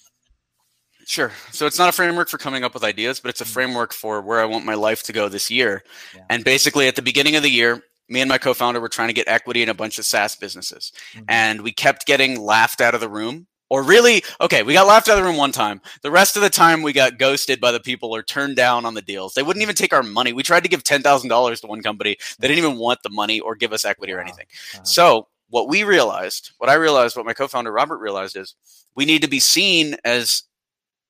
sure 1.06 1.32
so 1.52 1.66
it's 1.66 1.78
not 1.78 1.90
a 1.90 1.92
framework 1.92 2.30
for 2.30 2.38
coming 2.38 2.64
up 2.64 2.74
with 2.74 2.84
ideas 2.84 3.20
but 3.20 3.30
it's 3.30 3.42
a 3.42 3.44
mm-hmm. 3.44 3.54
framework 3.54 3.94
for 3.94 4.22
where 4.22 4.40
i 4.40 4.46
want 4.46 4.66
my 4.66 4.74
life 4.74 5.04
to 5.04 5.14
go 5.14 5.28
this 5.28 5.52
year 5.52 5.84
yeah. 6.16 6.24
and 6.30 6.44
basically 6.44 6.88
at 6.88 6.96
the 6.96 7.02
beginning 7.02 7.36
of 7.36 7.44
the 7.44 7.52
year 7.52 7.84
me 8.10 8.22
and 8.22 8.30
my 8.30 8.38
co-founder 8.38 8.80
were 8.80 8.90
trying 8.90 9.10
to 9.10 9.14
get 9.14 9.28
equity 9.28 9.62
in 9.62 9.70
a 9.70 9.74
bunch 9.74 10.00
of 10.00 10.06
SaaS 10.06 10.36
businesses, 10.38 10.94
mm-hmm. 11.12 11.26
and 11.28 11.62
we 11.62 11.72
kept 11.74 12.06
getting 12.06 12.40
laughed 12.40 12.80
out 12.80 12.96
of 12.96 13.02
the 13.02 13.10
room 13.10 13.48
or 13.70 13.84
really 13.84 14.24
okay 14.42 14.64
we 14.64 14.74
got 14.74 14.88
laughed 14.88 15.10
out 15.10 15.18
of 15.18 15.24
the 15.24 15.30
room 15.30 15.38
one 15.38 15.52
time. 15.52 15.82
The 16.02 16.12
rest 16.12 16.36
of 16.36 16.42
the 16.42 16.50
time 16.50 16.82
we 16.82 16.94
got 16.94 17.18
ghosted 17.18 17.60
by 17.60 17.72
the 17.72 17.80
people 17.80 18.16
or 18.16 18.24
turned 18.24 18.56
down 18.56 18.86
on 18.86 18.94
the 18.94 19.02
deals. 19.02 19.34
They 19.34 19.44
wouldn't 19.44 19.64
even 19.64 19.76
take 19.76 19.94
our 19.94 20.04
money. 20.04 20.34
We 20.34 20.44
tried 20.44 20.64
to 20.64 20.70
give 20.70 20.84
$10000 20.84 21.62
to 21.62 21.68
one 21.68 21.82
company. 21.82 22.18
They 22.40 22.48
didn't 22.48 22.64
even 22.64 22.78
want 22.78 23.00
the 23.04 23.10
money 23.10 23.40
or 23.40 23.56
give 23.56 23.74
us 23.74 23.86
equity 23.86 24.14
or 24.14 24.20
anything. 24.20 24.46
Wow. 24.74 24.84
so 24.84 25.28
what 25.50 25.70
we 25.70 25.84
realized 25.84 26.52
what 26.58 26.70
i 26.70 26.74
realized 26.74 27.16
what 27.16 27.26
my 27.26 27.34
co-founder 27.34 27.72
robert 27.72 28.00
realized 28.00 28.36
is 28.36 28.54
we 28.96 29.06
need 29.06 29.22
to 29.22 29.30
be 29.30 29.40
seen 29.40 29.96
as 30.04 30.44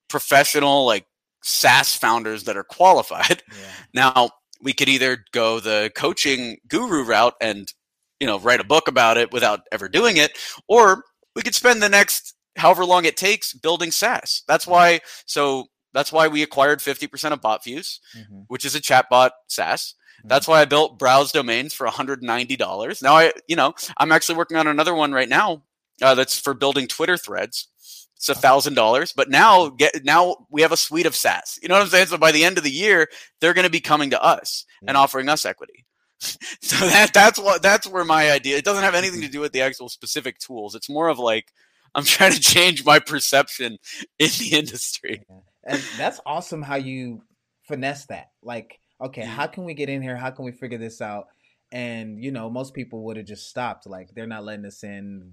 professional 0.08 0.86
like 0.86 1.06
saas 1.42 1.94
founders 1.94 2.44
that 2.44 2.56
are 2.56 2.64
qualified. 2.64 3.42
Yeah. 3.50 3.64
now 3.94 4.30
we 4.60 4.72
could 4.72 4.88
either 4.88 5.24
go 5.32 5.60
the 5.60 5.90
coaching 5.94 6.58
guru 6.68 7.04
route 7.04 7.34
and 7.40 7.72
you 8.20 8.26
know 8.26 8.38
write 8.40 8.60
a 8.60 8.64
book 8.64 8.88
about 8.88 9.16
it 9.16 9.32
without 9.32 9.60
ever 9.72 9.88
doing 9.88 10.16
it 10.16 10.36
or 10.68 11.04
we 11.36 11.42
could 11.42 11.54
spend 11.54 11.82
the 11.82 11.88
next 11.88 12.34
however 12.58 12.84
long 12.84 13.04
it 13.04 13.16
takes 13.16 13.52
building 13.52 13.90
SaaS. 13.90 14.42
That's 14.46 14.66
why. 14.66 15.00
So 15.26 15.66
that's 15.92 16.12
why 16.12 16.28
we 16.28 16.42
acquired 16.42 16.80
50% 16.80 17.32
of 17.32 17.40
BotFuse, 17.40 17.98
mm-hmm. 18.16 18.40
which 18.48 18.64
is 18.64 18.74
a 18.74 18.80
chatbot 18.80 19.30
SaaS. 19.46 19.94
Mm-hmm. 20.18 20.28
That's 20.28 20.46
why 20.46 20.60
I 20.60 20.64
built 20.64 20.98
Browse 20.98 21.32
Domains 21.32 21.72
for 21.74 21.86
$190. 21.86 23.02
Now 23.02 23.16
I, 23.16 23.32
you 23.46 23.56
know, 23.56 23.74
I'm 23.96 24.12
actually 24.12 24.36
working 24.36 24.56
on 24.56 24.66
another 24.66 24.94
one 24.94 25.12
right 25.12 25.28
now 25.28 25.62
uh, 26.02 26.14
that's 26.14 26.38
for 26.38 26.54
building 26.54 26.86
Twitter 26.86 27.16
threads. 27.16 27.68
It's 28.16 28.28
a 28.28 28.34
thousand 28.34 28.74
dollars, 28.74 29.12
but 29.12 29.30
now 29.30 29.68
get 29.68 30.04
now 30.04 30.38
we 30.50 30.62
have 30.62 30.72
a 30.72 30.76
suite 30.76 31.06
of 31.06 31.14
SaaS. 31.14 31.56
You 31.62 31.68
know 31.68 31.76
what 31.76 31.82
I'm 31.82 31.88
saying? 31.88 32.08
So 32.08 32.18
by 32.18 32.32
the 32.32 32.42
end 32.42 32.58
of 32.58 32.64
the 32.64 32.70
year, 32.70 33.06
they're 33.40 33.54
going 33.54 33.64
to 33.64 33.70
be 33.70 33.80
coming 33.80 34.10
to 34.10 34.20
us 34.20 34.64
and 34.84 34.96
offering 34.96 35.28
us 35.28 35.46
equity. 35.46 35.86
so 36.20 36.84
that 36.88 37.14
that's 37.14 37.38
what 37.38 37.62
that's 37.62 37.86
where 37.86 38.04
my 38.04 38.32
idea. 38.32 38.56
It 38.56 38.64
doesn't 38.64 38.82
have 38.82 38.96
anything 38.96 39.20
to 39.20 39.28
do 39.28 39.38
with 39.38 39.52
the 39.52 39.60
actual 39.60 39.88
specific 39.88 40.40
tools. 40.40 40.74
It's 40.74 40.88
more 40.88 41.06
of 41.06 41.20
like 41.20 41.52
I'm 41.94 42.04
trying 42.04 42.32
to 42.32 42.40
change 42.40 42.84
my 42.84 42.98
perception 42.98 43.78
in 44.18 44.30
the 44.38 44.50
industry. 44.52 45.22
And 45.64 45.82
that's 45.96 46.20
awesome 46.24 46.62
how 46.62 46.76
you 46.76 47.22
finesse 47.64 48.06
that. 48.06 48.30
Like, 48.42 48.80
okay, 49.00 49.22
how 49.22 49.46
can 49.46 49.64
we 49.64 49.74
get 49.74 49.88
in 49.88 50.02
here? 50.02 50.16
How 50.16 50.30
can 50.30 50.44
we 50.44 50.52
figure 50.52 50.78
this 50.78 51.00
out? 51.00 51.28
And 51.70 52.22
you 52.22 52.30
know, 52.30 52.48
most 52.48 52.74
people 52.74 53.04
would 53.04 53.16
have 53.16 53.26
just 53.26 53.48
stopped. 53.48 53.86
Like, 53.86 54.10
they're 54.14 54.26
not 54.26 54.44
letting 54.44 54.64
us 54.64 54.82
in. 54.82 55.32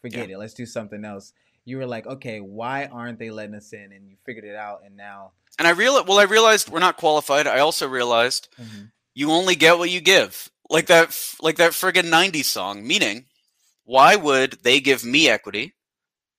Forget 0.00 0.28
yeah. 0.28 0.36
it. 0.36 0.38
Let's 0.38 0.54
do 0.54 0.66
something 0.66 1.04
else. 1.04 1.32
You 1.64 1.76
were 1.78 1.86
like, 1.86 2.06
okay, 2.06 2.40
why 2.40 2.86
aren't 2.86 3.18
they 3.18 3.30
letting 3.30 3.54
us 3.54 3.72
in? 3.72 3.92
And 3.92 4.08
you 4.08 4.16
figured 4.24 4.44
it 4.44 4.56
out, 4.56 4.80
and 4.84 4.96
now. 4.96 5.32
And 5.58 5.66
I 5.68 5.72
realized, 5.72 6.08
well, 6.08 6.18
I 6.18 6.24
realized 6.24 6.68
we're 6.68 6.78
not 6.78 6.96
qualified. 6.96 7.46
I 7.46 7.60
also 7.60 7.88
realized 7.88 8.48
mm-hmm. 8.60 8.84
you 9.14 9.30
only 9.30 9.54
get 9.54 9.78
what 9.78 9.90
you 9.90 10.00
give. 10.00 10.50
Like 10.70 10.86
that, 10.86 11.18
like 11.40 11.56
that 11.56 11.72
friggin' 11.72 12.10
'90s 12.10 12.44
song. 12.44 12.86
Meaning, 12.86 13.26
why 13.84 14.16
would 14.16 14.58
they 14.62 14.80
give 14.80 15.04
me 15.04 15.28
equity 15.28 15.74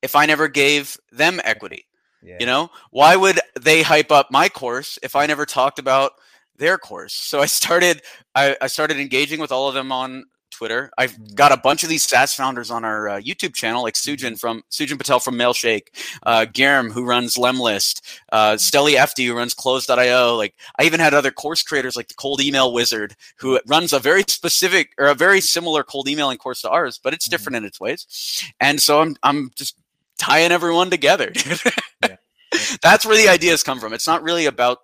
if 0.02 0.16
I 0.16 0.26
never 0.26 0.48
gave 0.48 0.98
them 1.12 1.40
equity? 1.44 1.86
Yeah. 2.22 2.38
You 2.40 2.46
know, 2.46 2.70
why 2.92 3.16
would 3.16 3.40
they 3.60 3.82
hype 3.82 4.12
up 4.12 4.30
my 4.30 4.50
course 4.50 5.00
if 5.02 5.16
I 5.16 5.26
never 5.26 5.46
talked 5.46 5.80
about 5.80 6.12
their 6.58 6.78
course? 6.78 7.14
So 7.14 7.40
I 7.40 7.46
started 7.46 8.02
I, 8.36 8.58
I 8.62 8.68
started 8.68 9.00
engaging 9.00 9.40
with 9.40 9.52
all 9.52 9.68
of 9.68 9.74
them 9.74 9.92
on 9.92 10.26
Twitter. 10.52 10.92
I've 10.98 11.14
mm-hmm. 11.14 11.36
got 11.36 11.54
a 11.54 11.58
bunch 11.58 11.84
of 11.84 11.90
these 11.90 12.04
SaaS 12.04 12.36
founders 12.36 12.70
on 12.70 12.84
our 12.84 13.08
uh, 13.08 13.20
YouTube 13.22 13.54
channel, 13.54 13.82
like 13.82 13.94
Sujan 13.94 14.18
mm-hmm. 14.18 14.36
from 14.36 14.64
Sujan 14.70 14.98
Patel 14.98 15.20
from 15.22 15.36
Mailshake, 15.36 15.88
uh, 16.24 16.46
Garm 16.46 16.92
who 16.92 17.06
runs 17.06 17.36
Lemlist, 17.36 18.02
uh, 18.34 18.54
Steli 18.54 18.96
Efti 18.96 19.26
who 19.26 19.36
runs 19.36 19.54
Close.io. 19.54 20.36
Like 20.36 20.56
I 20.78 20.84
even 20.84 21.00
had 21.00 21.14
other 21.14 21.32
course 21.32 21.64
creators 21.64 21.96
like 21.96 22.10
the 22.10 22.16
Cold 22.16 22.42
Email 22.42 22.74
Wizard 22.74 23.16
who 23.38 23.60
runs 23.68 23.94
a 23.94 24.00
very 24.00 24.24
specific 24.28 24.92
or 24.98 25.08
a 25.08 25.16
very 25.16 25.40
similar 25.40 25.84
cold 25.84 26.10
emailing 26.10 26.38
course 26.38 26.62
to 26.64 26.70
ours, 26.70 27.00
but 27.02 27.14
it's 27.14 27.26
mm-hmm. 27.26 27.32
different 27.32 27.56
mm-hmm. 27.56 27.64
in 27.64 27.68
its 27.68 27.80
ways. 27.80 28.44
And 28.60 28.82
so 28.82 29.02
I'm 29.02 29.16
I'm 29.24 29.52
just 29.56 29.78
tying 30.20 30.52
everyone 30.52 30.92
together. 30.92 31.32
yeah. 32.04 32.18
That's 32.84 33.06
where 33.06 33.18
the 33.18 33.30
ideas 33.30 33.64
come 33.64 33.80
from. 33.80 33.94
It's 33.94 34.08
not 34.08 34.22
really 34.22 34.46
about 34.46 34.80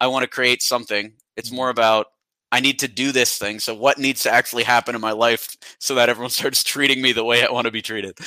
I 0.00 0.08
want 0.08 0.24
to 0.24 0.28
create 0.28 0.62
something. 0.62 1.12
It's 1.36 1.52
more 1.52 1.66
mm-hmm. 1.66 1.78
about 1.78 2.06
I 2.50 2.60
need 2.60 2.80
to 2.80 2.88
do 2.88 3.12
this 3.12 3.38
thing. 3.38 3.60
So 3.60 3.74
what 3.74 3.98
needs 3.98 4.24
to 4.24 4.30
actually 4.30 4.64
happen 4.64 4.94
in 4.94 5.00
my 5.00 5.12
life 5.12 5.56
so 5.78 5.94
that 5.94 6.08
everyone 6.08 6.30
starts 6.40 6.64
treating 6.64 7.00
me 7.00 7.12
the 7.12 7.24
way 7.24 7.46
I 7.46 7.52
want 7.52 7.66
to 7.66 7.70
be 7.70 7.82
treated? 7.82 8.18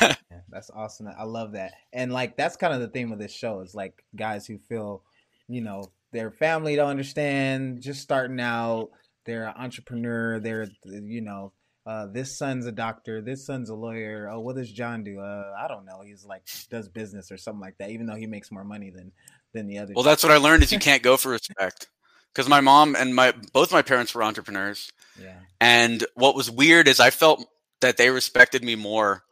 yeah, 0.00 0.14
that's 0.50 0.70
awesome. 0.74 1.08
I 1.16 1.24
love 1.24 1.52
that. 1.52 1.72
And 1.92 2.12
like 2.12 2.36
that's 2.36 2.56
kind 2.56 2.74
of 2.74 2.80
the 2.80 2.88
theme 2.88 3.12
of 3.12 3.18
this 3.18 3.32
show 3.32 3.60
is 3.60 3.74
like 3.74 4.04
guys 4.16 4.46
who 4.46 4.58
feel, 4.58 5.02
you 5.48 5.60
know, 5.60 5.84
their 6.12 6.30
family 6.30 6.76
don't 6.76 6.90
understand, 6.90 7.80
just 7.80 8.02
starting 8.02 8.40
out, 8.40 8.90
they're 9.24 9.46
an 9.46 9.54
entrepreneur, 9.56 10.38
they're 10.40 10.66
you 10.84 11.22
know, 11.22 11.52
uh, 11.84 12.06
this 12.06 12.36
son's 12.36 12.66
a 12.66 12.72
doctor, 12.72 13.20
this 13.20 13.44
son's 13.44 13.68
a 13.68 13.74
lawyer. 13.74 14.28
Oh, 14.30 14.40
what 14.40 14.56
does 14.56 14.70
John 14.70 15.02
do? 15.02 15.18
Uh, 15.18 15.52
I 15.58 15.66
don't 15.68 15.84
know. 15.84 16.02
He's 16.04 16.24
like 16.24 16.42
does 16.70 16.88
business 16.88 17.32
or 17.32 17.36
something 17.36 17.60
like 17.60 17.78
that, 17.78 17.90
even 17.90 18.06
though 18.06 18.14
he 18.14 18.26
makes 18.26 18.52
more 18.52 18.64
money 18.64 18.90
than 18.90 19.12
than 19.52 19.66
the 19.66 19.78
other. 19.78 19.92
Well, 19.94 20.04
that's 20.04 20.22
what 20.22 20.32
I 20.32 20.36
learned 20.36 20.62
is 20.62 20.72
you 20.72 20.78
can't 20.80 21.02
go 21.02 21.16
for 21.16 21.30
respect. 21.30 21.88
Because 22.32 22.48
my 22.48 22.60
mom 22.60 22.96
and 22.96 23.14
my 23.14 23.34
both 23.52 23.72
my 23.72 23.82
parents 23.82 24.14
were 24.14 24.22
entrepreneurs. 24.22 24.90
Yeah. 25.20 25.38
And 25.60 26.06
what 26.14 26.34
was 26.34 26.50
weird 26.50 26.88
is 26.88 26.98
I 26.98 27.10
felt 27.10 27.44
that 27.82 27.98
they 27.98 28.08
respected 28.08 28.64
me 28.64 28.74
more 28.74 29.22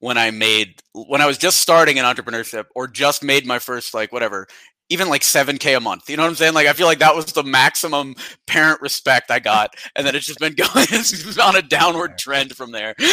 when 0.00 0.18
I 0.18 0.30
made 0.30 0.82
when 0.92 1.20
I 1.20 1.26
was 1.26 1.38
just 1.38 1.58
starting 1.58 1.98
in 1.98 2.04
entrepreneurship 2.04 2.66
or 2.74 2.88
just 2.88 3.22
made 3.22 3.46
my 3.46 3.58
first 3.58 3.94
like 3.94 4.12
whatever 4.12 4.48
even 4.88 5.08
like 5.08 5.22
7k 5.22 5.76
a 5.76 5.80
month 5.80 6.08
you 6.08 6.16
know 6.16 6.22
what 6.22 6.30
i'm 6.30 6.34
saying? 6.34 6.54
Like 6.54 6.66
i 6.66 6.72
feel 6.72 6.86
like 6.86 6.98
that 7.00 7.14
was 7.14 7.26
the 7.32 7.42
maximum 7.42 8.14
parent 8.46 8.80
respect 8.80 9.30
i 9.30 9.38
got 9.38 9.74
and 9.94 10.06
then 10.06 10.14
it's 10.14 10.26
just 10.26 10.40
been 10.40 10.54
going 10.54 10.86
on 11.42 11.56
a 11.56 11.62
downward 11.62 12.18
trend 12.18 12.56
from 12.56 12.72
there. 12.72 12.94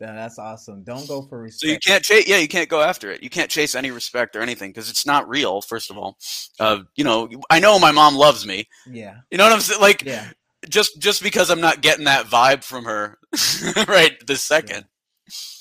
Yeah, 0.00 0.12
that's 0.12 0.38
awesome. 0.40 0.82
Don't 0.82 1.06
go 1.06 1.22
for 1.22 1.40
respect 1.40 1.60
so 1.60 1.66
you 1.68 1.78
can't 1.78 2.04
chase 2.04 2.28
yeah 2.28 2.36
you 2.36 2.48
can't 2.48 2.68
go 2.68 2.82
after 2.82 3.10
it. 3.10 3.22
You 3.22 3.30
can't 3.30 3.48
chase 3.48 3.74
any 3.74 3.90
respect 3.90 4.34
or 4.36 4.42
anything 4.42 4.70
because 4.70 4.90
it's 4.90 5.06
not 5.06 5.28
real 5.28 5.62
first 5.62 5.90
of 5.90 5.96
all. 5.96 6.18
Uh, 6.58 6.80
you 6.96 7.04
know 7.04 7.28
i 7.48 7.58
know 7.60 7.78
my 7.78 7.92
mom 7.92 8.16
loves 8.16 8.46
me. 8.46 8.68
Yeah. 8.90 9.18
You 9.30 9.38
know 9.38 9.44
what 9.44 9.52
i'm 9.52 9.60
saying 9.60 9.80
like 9.80 10.04
yeah. 10.04 10.28
just 10.68 11.00
just 11.00 11.22
because 11.22 11.48
i'm 11.48 11.60
not 11.60 11.80
getting 11.80 12.04
that 12.06 12.26
vibe 12.26 12.64
from 12.64 12.84
her 12.84 13.18
right 13.88 14.14
this 14.26 14.42
second. 14.42 14.84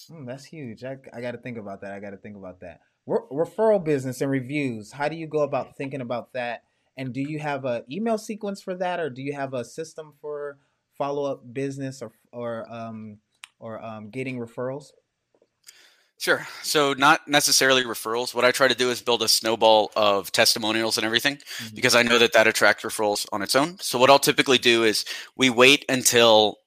Yeah. 0.09 0.17
mm, 0.17 0.25
that's 0.25 0.43
huge. 0.43 0.83
I, 0.83 0.97
I 1.13 1.21
got 1.21 1.31
to 1.31 1.37
think 1.37 1.57
about 1.57 1.81
that. 1.81 1.93
I 1.93 1.99
got 1.99 2.09
to 2.09 2.17
think 2.17 2.35
about 2.35 2.59
that 2.61 2.81
referral 3.07 3.83
business 3.83 4.21
and 4.21 4.31
reviews. 4.31 4.91
How 4.91 5.09
do 5.09 5.15
you 5.15 5.27
go 5.27 5.39
about 5.39 5.75
thinking 5.75 6.01
about 6.01 6.33
that? 6.33 6.63
And 6.97 7.13
do 7.13 7.21
you 7.21 7.39
have 7.39 7.65
a 7.65 7.83
email 7.91 8.17
sequence 8.17 8.61
for 8.61 8.75
that, 8.75 8.99
or 8.99 9.09
do 9.09 9.21
you 9.21 9.33
have 9.33 9.53
a 9.53 9.65
system 9.65 10.13
for 10.21 10.57
follow 10.97 11.31
up 11.31 11.53
business 11.53 12.01
or 12.01 12.11
or 12.31 12.71
um, 12.71 13.17
or 13.59 13.83
um, 13.83 14.09
getting 14.09 14.37
referrals? 14.37 14.91
Sure. 16.19 16.47
So 16.61 16.93
not 16.93 17.27
necessarily 17.27 17.83
referrals. 17.83 18.33
What 18.33 18.45
I 18.45 18.51
try 18.51 18.69
to 18.69 18.75
do 18.75 18.89
is 18.89 19.01
build 19.01 19.23
a 19.23 19.27
snowball 19.27 19.91
of 19.95 20.31
testimonials 20.31 20.97
and 20.97 21.05
everything 21.05 21.35
mm-hmm. 21.35 21.75
because 21.75 21.95
I 21.95 22.03
know 22.03 22.17
that 22.17 22.31
that 22.31 22.47
attracts 22.47 22.85
referrals 22.85 23.25
on 23.33 23.41
its 23.41 23.55
own. 23.55 23.77
So 23.79 23.99
what 23.99 24.09
I'll 24.09 24.19
typically 24.19 24.57
do 24.57 24.85
is 24.85 25.03
we 25.35 25.49
wait 25.49 25.83
until 25.89 26.59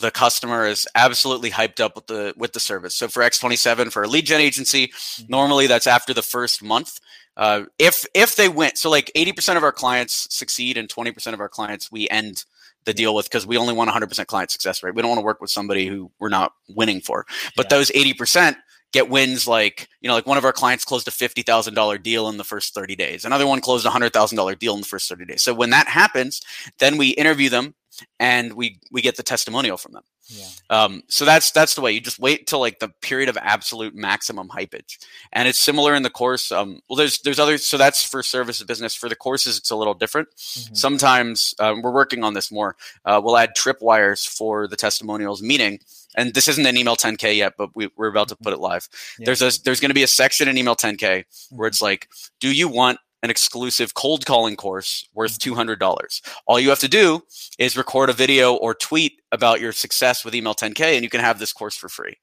the 0.00 0.10
customer 0.10 0.66
is 0.66 0.86
absolutely 0.94 1.50
hyped 1.50 1.80
up 1.80 1.94
with 1.94 2.06
the 2.06 2.34
with 2.36 2.52
the 2.52 2.60
service. 2.60 2.94
So 2.94 3.08
for 3.08 3.22
X27 3.22 3.92
for 3.92 4.02
a 4.02 4.08
lead 4.08 4.26
gen 4.26 4.40
agency, 4.40 4.88
mm-hmm. 4.88 5.24
normally 5.28 5.66
that's 5.66 5.86
after 5.86 6.14
the 6.14 6.22
first 6.22 6.62
month. 6.62 7.00
Uh, 7.36 7.64
if 7.78 8.04
if 8.14 8.36
they 8.36 8.48
win, 8.48 8.74
so 8.74 8.90
like 8.90 9.12
80% 9.14 9.56
of 9.56 9.62
our 9.62 9.72
clients 9.72 10.26
succeed 10.34 10.76
and 10.76 10.88
20% 10.88 11.32
of 11.34 11.40
our 11.40 11.48
clients 11.48 11.90
we 11.92 12.08
end 12.08 12.44
the 12.84 12.94
deal 12.94 13.14
with 13.14 13.26
because 13.26 13.46
we 13.46 13.56
only 13.56 13.74
want 13.74 13.90
100% 13.90 14.26
client 14.26 14.50
success 14.50 14.82
rate. 14.82 14.94
We 14.94 15.02
don't 15.02 15.10
want 15.10 15.20
to 15.20 15.24
work 15.24 15.40
with 15.40 15.50
somebody 15.50 15.86
who 15.86 16.10
we're 16.18 16.30
not 16.30 16.52
winning 16.68 17.00
for. 17.00 17.26
But 17.54 17.66
yeah. 17.66 17.76
those 17.76 17.90
80% 17.90 18.56
get 18.92 19.10
wins 19.10 19.46
like 19.46 19.88
you 20.00 20.08
know 20.08 20.14
like 20.14 20.26
one 20.26 20.38
of 20.38 20.44
our 20.44 20.52
clients 20.52 20.84
closed 20.84 21.06
a 21.08 21.10
$50000 21.10 22.02
deal 22.02 22.28
in 22.28 22.36
the 22.36 22.44
first 22.44 22.74
30 22.74 22.96
days 22.96 23.24
another 23.24 23.46
one 23.46 23.60
closed 23.60 23.86
a 23.86 23.90
$100000 23.90 24.58
deal 24.58 24.74
in 24.74 24.80
the 24.80 24.86
first 24.86 25.08
30 25.08 25.26
days 25.26 25.42
so 25.42 25.52
when 25.52 25.70
that 25.70 25.88
happens 25.88 26.40
then 26.78 26.96
we 26.96 27.08
interview 27.10 27.50
them 27.50 27.74
and 28.18 28.52
we 28.54 28.80
we 28.90 29.02
get 29.02 29.16
the 29.16 29.22
testimonial 29.22 29.76
from 29.76 29.92
them. 29.92 30.02
Yeah. 30.28 30.44
Um, 30.68 31.02
so 31.08 31.24
that's 31.24 31.50
that's 31.52 31.74
the 31.74 31.80
way 31.80 31.92
you 31.92 32.00
just 32.00 32.18
wait 32.18 32.46
till 32.46 32.60
like 32.60 32.80
the 32.80 32.90
period 33.00 33.28
of 33.30 33.38
absolute 33.38 33.94
maximum 33.94 34.48
hypage, 34.48 34.98
and 35.32 35.48
it's 35.48 35.58
similar 35.58 35.94
in 35.94 36.02
the 36.02 36.10
course. 36.10 36.52
Um, 36.52 36.80
well, 36.88 36.96
there's 36.96 37.20
there's 37.20 37.38
other 37.38 37.56
So 37.56 37.78
that's 37.78 38.04
for 38.04 38.22
service 38.22 38.62
business. 38.62 38.94
For 38.94 39.08
the 39.08 39.16
courses, 39.16 39.56
it's 39.56 39.70
a 39.70 39.76
little 39.76 39.94
different. 39.94 40.28
Mhm. 40.36 40.76
Sometimes 40.76 41.54
um, 41.60 41.80
we're 41.80 41.92
working 41.92 42.24
on 42.24 42.34
this 42.34 42.52
more. 42.52 42.76
Uh, 43.04 43.20
we'll 43.24 43.38
add 43.38 43.56
tripwires 43.56 44.26
for 44.28 44.68
the 44.68 44.76
testimonials, 44.76 45.40
meaning, 45.40 45.80
and 46.14 46.34
this 46.34 46.46
isn't 46.48 46.66
an 46.66 46.76
email 46.76 46.96
10k 46.96 47.34
yet, 47.36 47.54
but 47.56 47.74
we, 47.74 47.88
we're 47.96 48.08
about 48.08 48.28
to 48.28 48.36
put 48.36 48.52
it 48.52 48.58
live. 48.58 48.86
Yeah. 49.18 49.26
There's 49.26 49.40
a 49.40 49.50
there's 49.62 49.80
going 49.80 49.90
to 49.90 49.94
be 49.94 50.02
a 50.02 50.08
section 50.08 50.46
in 50.46 50.58
email 50.58 50.76
10k 50.76 51.24
where 51.50 51.68
it's 51.68 51.80
like, 51.80 52.08
do 52.38 52.54
you 52.54 52.68
want 52.68 52.98
an 53.22 53.30
exclusive 53.30 53.94
cold 53.94 54.24
calling 54.26 54.56
course 54.56 55.08
worth 55.14 55.38
$200 55.38 56.20
all 56.46 56.60
you 56.60 56.68
have 56.68 56.78
to 56.78 56.88
do 56.88 57.22
is 57.58 57.76
record 57.76 58.10
a 58.10 58.12
video 58.12 58.54
or 58.54 58.74
tweet 58.74 59.20
about 59.32 59.60
your 59.60 59.72
success 59.72 60.24
with 60.24 60.34
email 60.34 60.54
10k 60.54 60.94
and 60.94 61.02
you 61.02 61.10
can 61.10 61.20
have 61.20 61.38
this 61.38 61.52
course 61.52 61.76
for 61.76 61.88
free 61.88 62.16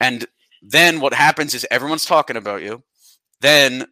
and 0.00 0.26
then 0.62 1.00
what 1.00 1.14
happens 1.14 1.54
is 1.54 1.66
everyone's 1.70 2.04
talking 2.04 2.36
about 2.36 2.62
you 2.62 2.82
then 3.40 3.86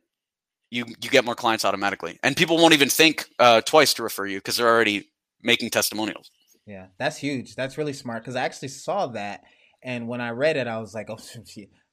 you 0.70 0.84
you 1.00 1.10
get 1.10 1.24
more 1.24 1.34
clients 1.34 1.64
automatically 1.64 2.18
and 2.22 2.36
people 2.36 2.56
won't 2.56 2.74
even 2.74 2.88
think 2.88 3.28
uh, 3.38 3.60
twice 3.60 3.94
to 3.94 4.02
refer 4.02 4.26
you 4.26 4.38
because 4.38 4.56
they're 4.56 4.68
already 4.68 5.10
making 5.42 5.70
testimonials 5.70 6.30
Yeah, 6.66 6.86
that's 6.98 7.16
huge. 7.18 7.54
That's 7.54 7.76
really 7.76 7.92
smart 7.92 8.22
because 8.22 8.36
I 8.36 8.44
actually 8.44 8.68
saw 8.68 9.08
that, 9.08 9.42
and 9.82 10.08
when 10.08 10.20
I 10.20 10.30
read 10.30 10.56
it, 10.56 10.66
I 10.66 10.78
was 10.78 10.94
like, 10.94 11.06
"Oh! 11.10 11.18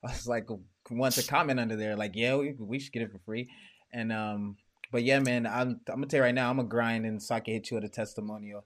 I 0.04 0.12
was 0.12 0.28
like, 0.28 0.47
"Want 0.89 1.15
to 1.15 1.24
comment 1.24 1.60
under 1.60 1.76
there?" 1.76 1.95
Like, 1.95 2.13
"Yeah, 2.15 2.38
we, 2.38 2.56
we 2.58 2.80
should 2.80 2.93
get 2.93 3.04
it 3.04 3.12
for 3.12 3.19
free." 3.19 3.50
And 3.93 4.12
um, 4.12 4.58
but 4.91 5.04
yeah, 5.04 5.19
man, 5.19 5.45
I'm 5.45 5.82
I'm 5.88 5.95
gonna 5.95 6.08
tell 6.08 6.19
you 6.19 6.23
right 6.23 6.36
now, 6.36 6.49
I'm 6.49 6.58
gonna 6.58 6.67
grind 6.67 7.06
and 7.06 7.21
so 7.21 7.36
I 7.36 7.39
can 7.39 7.54
hit 7.54 7.71
you 7.71 7.75
with 7.75 7.86
a 7.86 7.89
testimonial, 7.89 8.63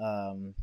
um, 0.00 0.54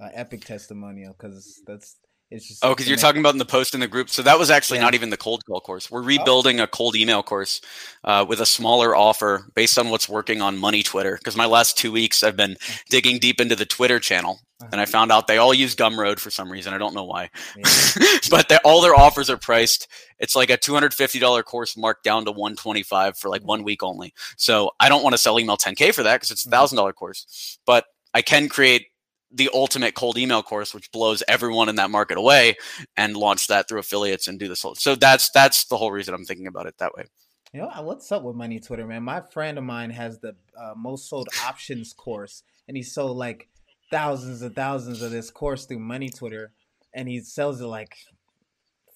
epic 0.00 0.44
testimonial 0.44 1.14
because 1.18 1.62
that's 1.66 1.96
it's 2.30 2.48
just 2.48 2.64
Oh, 2.64 2.70
because 2.70 2.88
you're 2.88 2.96
talking 2.98 3.20
about 3.20 3.34
in 3.34 3.38
the 3.38 3.44
post 3.44 3.74
in 3.74 3.80
the 3.80 3.88
group. 3.88 4.10
So 4.10 4.22
that 4.22 4.38
was 4.38 4.50
actually 4.50 4.78
Yeah. 4.78 4.84
not 4.84 4.94
even 4.94 5.10
the 5.10 5.16
cold 5.16 5.44
call 5.46 5.60
course. 5.60 5.90
We're 5.90 6.02
rebuilding 6.02 6.60
a 6.60 6.66
cold 6.66 6.94
email 6.96 7.22
course 7.22 7.60
uh, 8.04 8.24
with 8.28 8.40
a 8.40 8.46
smaller 8.46 8.94
offer 8.94 9.50
based 9.54 9.78
on 9.78 9.88
what's 9.90 10.08
working 10.08 10.42
on 10.42 10.58
Money 10.58 10.82
Twitter. 10.82 11.16
Because 11.16 11.36
my 11.36 11.46
last 11.46 11.78
two 11.78 11.90
weeks, 11.92 12.22
I've 12.22 12.36
been 12.36 12.56
digging 12.90 13.18
deep 13.18 13.40
into 13.40 13.56
the 13.56 13.64
Twitter 13.66 13.98
channel, 13.98 14.40
and 14.72 14.80
I 14.80 14.84
found 14.84 15.10
out 15.12 15.26
they 15.26 15.38
all 15.38 15.54
use 15.54 15.74
Gumroad 15.74 16.18
for 16.18 16.30
some 16.30 16.50
reason. 16.50 16.74
I 16.74 16.78
don't 16.78 16.94
know 16.94 17.04
why, 17.04 17.30
Yeah. 17.56 17.64
but 18.30 18.52
all 18.64 18.82
their 18.82 18.94
offers 18.94 19.30
are 19.30 19.36
priced. 19.38 19.88
It's 20.18 20.36
like 20.36 20.50
a 20.50 20.56
two 20.56 20.74
hundred 20.74 20.92
fifty 20.94 21.18
dollar 21.18 21.42
course 21.42 21.76
marked 21.76 22.04
down 22.04 22.24
to 22.26 22.32
one 22.32 22.56
twenty 22.56 22.82
five 22.82 23.16
for 23.16 23.28
like 23.30 23.42
one 23.42 23.62
week 23.62 23.82
only. 23.82 24.12
So 24.36 24.72
I 24.80 24.88
don't 24.88 25.02
want 25.02 25.14
to 25.14 25.18
sell 25.18 25.38
email 25.40 25.56
ten 25.56 25.74
k 25.74 25.92
for 25.92 26.02
that 26.02 26.16
because 26.16 26.30
it's 26.30 26.44
a 26.44 26.48
Mhm. 26.48 26.52
thousand 26.52 26.76
dollar 26.76 26.92
course. 26.92 27.58
But 27.66 27.86
I 28.14 28.20
can 28.22 28.48
create 28.48 28.86
the 29.30 29.50
ultimate 29.52 29.94
cold 29.94 30.16
email 30.16 30.42
course, 30.42 30.74
which 30.74 30.90
blows 30.90 31.22
everyone 31.28 31.68
in 31.68 31.76
that 31.76 31.90
market 31.90 32.18
away, 32.18 32.56
and 32.96 33.16
launch 33.16 33.46
that 33.48 33.68
through 33.68 33.80
affiliates 33.80 34.28
and 34.28 34.38
do 34.38 34.48
this 34.48 34.62
whole. 34.62 34.74
So 34.74 34.94
that's 34.94 35.30
that's 35.30 35.66
the 35.66 35.76
whole 35.76 35.92
reason 35.92 36.14
I'm 36.14 36.24
thinking 36.24 36.46
about 36.46 36.66
it 36.66 36.78
that 36.78 36.94
way. 36.94 37.04
You 37.52 37.60
know, 37.60 37.70
what's 37.82 38.12
up 38.12 38.22
with 38.22 38.36
Money 38.36 38.60
Twitter, 38.60 38.86
man? 38.86 39.02
My 39.02 39.20
friend 39.20 39.56
of 39.56 39.64
mine 39.64 39.90
has 39.90 40.18
the 40.18 40.36
uh, 40.58 40.74
most 40.76 41.08
sold 41.08 41.28
options 41.44 41.92
course, 41.92 42.42
and 42.66 42.76
he 42.76 42.82
sold 42.82 43.16
like 43.16 43.48
thousands 43.90 44.42
and 44.42 44.54
thousands 44.54 45.00
of 45.02 45.10
this 45.10 45.30
course 45.30 45.64
through 45.64 45.78
Money 45.78 46.10
Twitter, 46.10 46.52
and 46.94 47.08
he 47.08 47.20
sells 47.20 47.60
it 47.60 47.66
like 47.66 47.96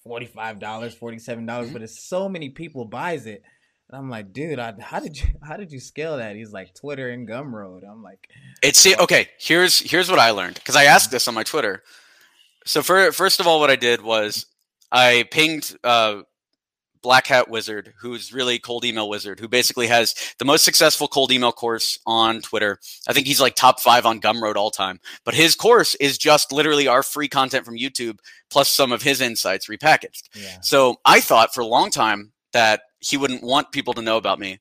forty 0.03 0.25
five 0.25 0.59
dollars, 0.59 0.93
forty 0.93 1.17
seven 1.17 1.45
dollars, 1.45 1.71
but 1.71 1.81
it's 1.81 2.03
so 2.03 2.29
many 2.29 2.49
people 2.49 2.85
buys 2.85 3.25
it, 3.25 3.41
and 3.93 4.01
I'm 4.01 4.09
like, 4.09 4.33
dude, 4.33 4.57
I, 4.57 4.73
how 4.79 4.99
did 4.99 5.21
you 5.21 5.27
how 5.43 5.55
did 5.55 5.71
you 5.71 5.79
scale 5.79 6.17
that? 6.17 6.35
He's 6.35 6.51
like 6.51 6.73
Twitter 6.73 7.11
and 7.11 7.27
Gumroad. 7.27 7.87
I'm 7.87 8.01
like, 8.01 8.27
It's 8.63 8.79
see, 8.79 8.95
okay. 8.95 9.29
Here's 9.37 9.79
here's 9.79 10.09
what 10.09 10.17
I 10.17 10.31
learned 10.31 10.55
because 10.55 10.75
I 10.75 10.85
asked 10.85 11.11
this 11.11 11.27
on 11.27 11.35
my 11.35 11.43
Twitter. 11.43 11.83
So 12.65 12.81
for, 12.81 13.11
first 13.11 13.39
of 13.39 13.45
all, 13.45 13.59
what 13.59 13.69
I 13.69 13.75
did 13.75 14.01
was 14.01 14.47
I 14.91 15.27
pinged 15.29 15.77
uh, 15.83 16.21
Black 17.03 17.27
Hat 17.27 17.49
Wizard, 17.49 17.93
who's 17.99 18.33
really 18.33 18.57
cold 18.57 18.83
email 18.83 19.07
wizard, 19.07 19.39
who 19.39 19.47
basically 19.47 19.85
has 19.87 20.15
the 20.39 20.45
most 20.45 20.65
successful 20.65 21.07
cold 21.07 21.31
email 21.31 21.51
course 21.51 21.99
on 22.07 22.41
Twitter. 22.41 22.79
I 23.07 23.13
think 23.13 23.27
he's 23.27 23.41
like 23.41 23.53
top 23.53 23.79
five 23.79 24.07
on 24.07 24.21
Gumroad 24.21 24.55
all 24.55 24.71
time. 24.71 25.01
But 25.23 25.35
his 25.35 25.53
course 25.53 25.93
is 25.95 26.17
just 26.17 26.51
literally 26.51 26.87
our 26.87 27.03
free 27.03 27.27
content 27.27 27.63
from 27.63 27.77
YouTube 27.77 28.17
plus 28.49 28.69
some 28.71 28.91
of 28.91 29.03
his 29.03 29.21
insights 29.21 29.67
repackaged. 29.67 30.29
yeah, 30.33 30.61
So 30.61 30.95
I 31.05 31.21
thought 31.21 31.53
for 31.53 31.61
a 31.61 31.67
long 31.67 31.91
time 31.91 32.31
that 32.53 32.81
he 33.03 33.17
wouldn't 33.17 33.43
want 33.43 33.71
people 33.71 33.93
to 33.93 34.01
know 34.01 34.17
about 34.17 34.39
me. 34.39 34.59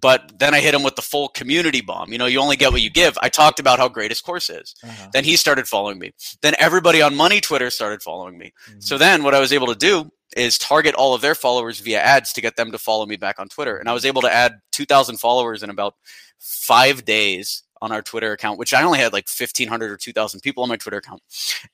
But 0.00 0.38
then 0.38 0.54
I 0.54 0.60
hit 0.60 0.74
him 0.74 0.84
with 0.84 0.94
the 0.94 1.02
full 1.02 1.28
community 1.28 1.80
bomb. 1.80 2.12
You 2.12 2.18
know, 2.18 2.26
you 2.26 2.40
only 2.40 2.56
get 2.56 2.70
what 2.70 2.82
you 2.82 2.90
give. 2.90 3.18
I 3.20 3.28
talked 3.28 3.58
about 3.58 3.80
how 3.80 3.88
great 3.88 4.12
his 4.12 4.20
course 4.20 4.48
is. 4.48 4.74
uh-huh. 4.84 5.08
Then 5.12 5.24
he 5.24 5.34
started 5.36 5.66
following 5.66 5.98
me. 5.98 6.12
Then 6.40 6.54
everybody 6.60 7.02
on 7.02 7.16
Money 7.16 7.40
Twitter 7.40 7.68
started 7.68 8.00
following 8.00 8.38
me. 8.38 8.52
So 8.78 8.96
then 8.96 9.24
what 9.24 9.34
I 9.34 9.40
was 9.40 9.52
able 9.52 9.66
to 9.68 9.74
do 9.74 10.10
is 10.36 10.56
target 10.56 10.94
all 10.94 11.14
of 11.14 11.20
their 11.20 11.34
followers 11.34 11.80
via 11.80 12.00
ads 12.00 12.32
to 12.34 12.40
get 12.40 12.56
them 12.56 12.70
to 12.72 12.78
follow 12.78 13.06
me 13.06 13.16
back 13.16 13.40
on 13.40 13.48
Twitter. 13.48 13.76
And 13.76 13.88
I 13.88 13.92
was 13.92 14.06
able 14.06 14.22
to 14.22 14.32
add 14.32 14.60
2,000 14.70 15.18
followers 15.18 15.62
in 15.62 15.70
about 15.70 15.94
five 16.38 17.04
days 17.04 17.64
on 17.82 17.90
our 17.90 18.02
Twitter 18.02 18.32
account, 18.32 18.58
which 18.58 18.72
I 18.72 18.82
only 18.84 19.00
had 19.00 19.12
like 19.12 19.28
1,500 19.28 19.90
or 19.90 19.96
2,000 19.96 20.40
people 20.40 20.62
on 20.62 20.68
my 20.68 20.76
Twitter 20.76 20.98
account. 20.98 21.22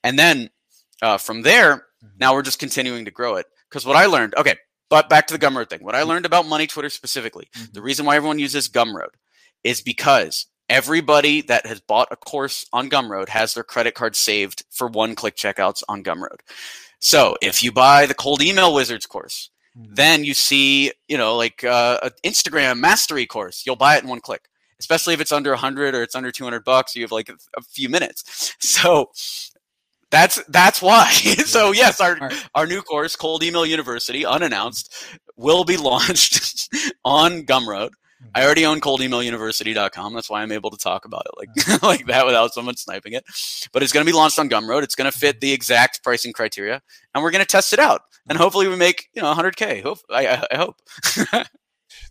And 0.03 0.17
then 0.17 0.49
uh, 1.01 1.17
from 1.17 1.43
there, 1.43 1.85
now 2.19 2.33
we're 2.33 2.41
just 2.41 2.59
continuing 2.59 3.05
to 3.05 3.11
grow 3.11 3.35
it. 3.35 3.45
Because 3.69 3.85
what 3.85 3.95
I 3.95 4.07
learned, 4.07 4.33
okay, 4.35 4.55
but 4.89 5.09
back 5.09 5.27
to 5.27 5.37
the 5.37 5.45
Gumroad 5.45 5.69
thing. 5.69 5.83
What 5.83 5.95
I 5.95 6.03
learned 6.03 6.25
about 6.25 6.47
Money 6.47 6.67
Twitter 6.67 6.89
specifically, 6.89 7.47
Mhm. 7.55 7.73
the 7.73 7.81
reason 7.81 8.05
why 8.05 8.15
everyone 8.15 8.39
uses 8.39 8.67
Gumroad 8.69 9.09
is 9.63 9.81
because 9.81 10.47
everybody 10.69 11.41
that 11.41 11.65
has 11.65 11.79
bought 11.79 12.07
a 12.11 12.15
course 12.15 12.65
on 12.71 12.89
Gumroad 12.89 13.29
has 13.29 13.53
their 13.53 13.63
credit 13.63 13.95
card 13.95 14.15
saved 14.15 14.63
for 14.69 14.87
one 14.87 15.15
click 15.15 15.35
checkouts 15.35 15.81
on 15.89 16.03
Gumroad. 16.03 16.39
So 16.99 17.37
if 17.41 17.63
you 17.63 17.71
buy 17.71 18.05
the 18.05 18.13
cold 18.13 18.41
email 18.41 18.73
wizards 18.73 19.05
course, 19.05 19.49
Mhm. 19.77 19.95
then 19.95 20.23
you 20.23 20.33
see, 20.33 20.91
you 21.07 21.17
know, 21.17 21.35
like 21.35 21.63
uh, 21.63 21.99
an 22.03 22.11
Instagram 22.23 22.79
mastery 22.79 23.25
course, 23.25 23.63
you'll 23.65 23.75
buy 23.75 23.95
it 23.97 24.03
in 24.03 24.09
one 24.09 24.21
click. 24.21 24.45
Especially 24.79 25.13
if 25.13 25.19
it's 25.19 25.31
under 25.33 25.51
100 25.51 25.93
or 25.93 26.03
it's 26.03 26.15
under 26.15 26.31
200 26.31 26.63
bucks, 26.63 26.95
you 26.95 27.01
have 27.03 27.11
like 27.11 27.27
a, 27.29 27.35
a 27.57 27.61
few 27.61 27.89
minutes. 27.89 28.55
So 28.61 29.11
that's 30.11 30.43
that's 30.45 30.81
why. 30.81 31.11
so 31.45 31.71
yes, 31.71 32.01
our 32.01 32.13
Alright. 32.13 32.49
our 32.55 32.65
new 32.65 32.81
course, 32.81 33.15
Cold 33.15 33.43
Email 33.43 33.65
University, 33.65 34.25
unannounced, 34.25 34.93
will 35.35 35.63
be 35.63 35.77
launched 35.91 36.69
on 37.05 37.43
Gumroad. 37.43 37.89
Hmm. 38.21 38.29
I 38.35 38.43
already 38.43 38.65
own 38.65 38.81
coldemailuniversity.com. 38.81 40.13
That's 40.13 40.29
why 40.29 40.41
I'm 40.41 40.51
able 40.51 40.71
to 40.71 40.77
talk 40.77 41.05
about 41.05 41.25
it 41.25 41.37
like 41.37 41.49
hmm. 41.55 41.85
like 41.85 42.05
that 42.07 42.25
without 42.25 42.53
someone 42.53 42.75
sniping 42.75 43.13
it. 43.13 43.23
But 43.71 43.83
it's 43.83 43.91
going 43.91 44.05
to 44.05 44.11
be 44.11 44.15
launched 44.15 44.39
on 44.39 44.49
Gumroad. 44.49 44.83
It's 44.83 44.95
going 44.95 45.11
to 45.11 45.17
fit 45.17 45.35
hmm. 45.35 45.39
the 45.41 45.51
exact 45.51 46.03
pricing 46.03 46.33
criteria, 46.33 46.81
and 47.13 47.23
we're 47.23 47.31
going 47.31 47.43
to 47.43 47.47
test 47.47 47.73
it 47.73 47.79
out. 47.79 48.01
And 48.27 48.37
hopefully, 48.37 48.67
we 48.67 48.75
make 48.75 49.09
you 49.13 49.21
know 49.21 49.33
100k. 49.33 49.83
Hope 49.83 49.99
I, 50.09 50.43
I, 50.51 50.57
hope. 50.57 50.75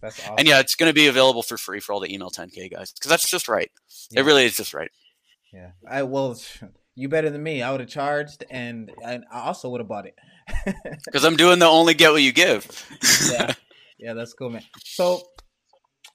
that's 0.00 0.20
awesome. 0.20 0.34
and 0.38 0.46
yeah, 0.46 0.60
it's 0.60 0.76
going 0.76 0.90
to 0.90 0.94
be 0.94 1.08
available 1.08 1.42
for 1.42 1.56
free 1.56 1.80
for 1.80 1.92
all 1.92 2.00
the 2.00 2.12
email 2.12 2.30
10k 2.30 2.70
guys 2.70 2.92
because 2.92 3.08
that's 3.08 3.28
just 3.28 3.48
right. 3.48 3.70
Yeah. 4.10 4.20
It 4.20 4.24
really 4.24 4.44
is 4.44 4.56
just 4.56 4.72
right. 4.72 4.90
yeah, 5.52 5.72
I 5.88 6.04
well, 6.04 6.36
you 6.98 7.08
better 7.08 7.30
than 7.30 7.42
me. 7.42 7.62
I 7.62 7.70
would 7.70 7.80
have 7.80 7.88
charged, 7.88 8.44
and 8.50 8.90
and 9.04 9.24
I 9.30 9.40
also 9.46 9.70
would 9.70 9.80
have 9.80 9.88
bought 9.88 10.06
it. 10.06 10.16
Because 11.04 11.24
I'm 11.24 11.36
doing 11.36 11.58
the 11.58 11.66
only 11.66 11.94
get 11.94 12.10
what 12.12 12.22
you 12.22 12.32
give. 12.32 12.62
yeah, 13.32 13.54
yeah, 13.98 14.14
that's 14.14 14.32
cool, 14.34 14.50
man. 14.50 14.62
So, 14.84 15.22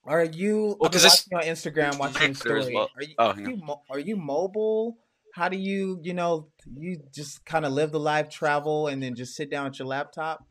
are 0.06 0.24
you? 0.26 0.76
Well, 0.80 0.92
I've 0.94 1.04
watching 1.04 1.38
on 1.38 1.44
Instagram, 1.44 1.98
watching 1.98 2.36
story. 2.36 2.74
well. 2.74 2.90
Are 2.96 3.04
you? 3.04 3.16
Oh, 3.18 3.28
are 3.32 3.40
you, 3.40 3.56
mo- 3.58 3.82
are 3.90 4.00
you 4.00 4.16
mobile? 4.18 4.98
How 5.36 5.50
do 5.50 5.58
you, 5.58 6.00
you 6.04 6.14
know, 6.14 6.50
you 6.78 7.00
just 7.12 7.44
kind 7.46 7.66
of 7.66 7.72
live 7.74 7.92
the 7.92 8.00
life, 8.00 8.30
travel, 8.30 8.88
and 8.88 9.02
then 9.02 9.16
just 9.16 9.36
sit 9.36 9.50
down 9.50 9.66
at 9.68 9.80
your 9.80 9.88
laptop? 9.88 10.46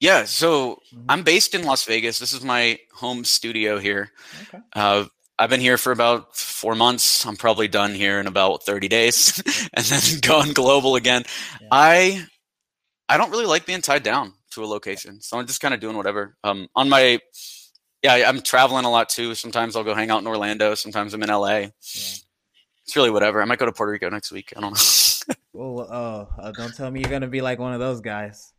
Yeah, 0.00 0.24
so 0.24 0.80
Mhm. 0.94 1.04
I'm 1.08 1.22
based 1.22 1.54
in 1.54 1.64
Las 1.64 1.84
Vegas. 1.84 2.18
This 2.18 2.32
is 2.32 2.42
my 2.42 2.78
home 2.94 3.24
studio 3.24 3.78
here. 3.78 4.12
Okay. 4.42 4.58
Uh, 4.72 5.06
I've 5.38 5.50
been 5.50 5.60
here 5.60 5.78
for 5.78 5.92
about 5.92 6.36
four 6.36 6.74
months. 6.74 7.24
I'm 7.24 7.36
probably 7.36 7.68
done 7.68 7.94
here 7.94 8.18
in 8.18 8.26
about 8.26 8.64
30 8.64 8.88
days, 8.88 9.40
and 9.74 9.84
then 9.84 10.20
going 10.22 10.52
global 10.52 10.96
again. 10.96 11.24
Yeah. 11.60 11.68
I 11.70 12.26
I 13.08 13.16
don't 13.16 13.30
really 13.30 13.46
like 13.46 13.64
being 13.64 13.80
tied 13.80 14.02
down 14.02 14.34
to 14.52 14.64
a 14.64 14.66
location, 14.66 15.20
so 15.20 15.38
I'm 15.38 15.46
just 15.46 15.60
kind 15.60 15.72
of 15.72 15.80
doing 15.80 15.96
whatever. 15.96 16.36
Um, 16.42 16.68
on 16.74 16.88
my 16.88 17.20
yeah, 18.02 18.28
I'm 18.28 18.42
traveling 18.42 18.84
a 18.84 18.90
lot 18.90 19.08
too. 19.08 19.34
Sometimes 19.34 19.76
I'll 19.76 19.84
go 19.84 19.94
hang 19.94 20.10
out 20.10 20.20
in 20.20 20.26
Orlando. 20.26 20.74
Sometimes 20.74 21.14
I'm 21.14 21.22
in 21.22 21.30
LA. 21.30 21.66
It's 21.78 22.96
really 22.96 23.10
whatever. 23.10 23.42
I 23.42 23.44
might 23.44 23.58
go 23.58 23.66
to 23.66 23.72
Puerto 23.72 23.92
Rico 23.92 24.08
next 24.08 24.32
week. 24.32 24.52
I 24.56 24.60
don't 24.60 24.72
know. 24.72 25.34
Oh, 25.60 25.80
oh, 25.80 26.28
uh, 26.38 26.52
don't 26.52 26.72
tell 26.74 26.88
me 26.88 27.00
you're 27.00 27.10
gonna 27.10 27.26
be 27.26 27.40
like 27.40 27.58
one 27.58 27.72
of 27.72 27.80
those 27.80 28.00
guys. 28.00 28.52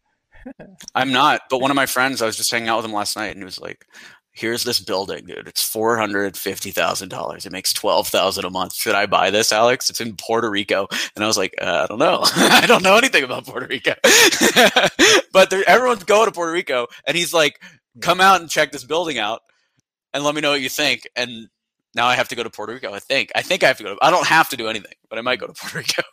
I'm 0.93 1.13
not, 1.13 1.41
but 1.49 1.61
one 1.61 1.71
of 1.71 1.75
my 1.75 1.85
friends, 1.85 2.21
I 2.21 2.25
was 2.25 2.35
just 2.35 2.51
hanging 2.51 2.67
out 2.67 2.77
with 2.77 2.85
him 2.85 2.93
last 2.93 3.15
night, 3.15 3.27
and 3.27 3.37
he 3.37 3.45
was 3.45 3.59
like, 3.59 3.85
"Here's 4.31 4.63
this 4.63 4.79
building, 4.79 5.25
dude. 5.25 5.47
It's 5.47 5.63
four 5.63 5.97
hundred 5.97 6.37
fifty 6.37 6.71
thousand 6.71 7.09
dollars. 7.09 7.45
It 7.45 7.51
makes 7.51 7.73
twelve 7.73 8.07
thousand 8.07 8.45
a 8.45 8.49
month. 8.49 8.73
Should 8.75 8.95
I 8.95 9.05
buy 9.05 9.29
this, 9.31 9.51
Alex? 9.51 9.89
It's 9.89 10.01
in 10.01 10.15
Puerto 10.15 10.49
Rico." 10.49 10.87
And 11.15 11.23
I 11.23 11.27
was 11.27 11.37
like, 11.37 11.53
uh, 11.61 11.81
"I 11.83 11.87
don't 11.87 11.99
know. 11.99 12.21
I 12.23 12.65
don't 12.67 12.83
know 12.83 12.97
anything 12.97 13.23
about 13.23 13.45
Puerto 13.45 13.67
Rico." 13.67 13.93
but 15.33 15.49
there, 15.49 15.63
everyone's 15.67 16.03
going 16.03 16.25
to 16.27 16.31
Puerto 16.31 16.51
Rico, 16.51 16.87
and 17.05 17.15
he's 17.17 17.33
like, 17.33 17.59
"Come 18.01 18.21
out 18.21 18.41
and 18.41 18.49
check 18.49 18.71
this 18.71 18.83
building 18.83 19.17
out, 19.17 19.41
and 20.13 20.23
let 20.23 20.35
me 20.35 20.41
know 20.41 20.51
what 20.51 20.61
you 20.61 20.69
think." 20.69 21.07
And 21.15 21.49
now 21.95 22.07
I 22.07 22.15
have 22.15 22.29
to 22.29 22.35
go 22.35 22.43
to 22.43 22.49
Puerto 22.49 22.73
Rico. 22.73 22.93
I 22.93 22.99
think. 22.99 23.31
I 23.35 23.41
think 23.41 23.63
I 23.63 23.67
have 23.67 23.77
to 23.77 23.83
go. 23.83 23.95
To, 23.95 23.99
I 24.01 24.11
don't 24.11 24.27
have 24.27 24.49
to 24.49 24.57
do 24.57 24.67
anything, 24.67 24.93
but 25.09 25.19
I 25.19 25.21
might 25.21 25.39
go 25.39 25.47
to 25.47 25.53
Puerto 25.59 25.77
Rico. 25.77 26.03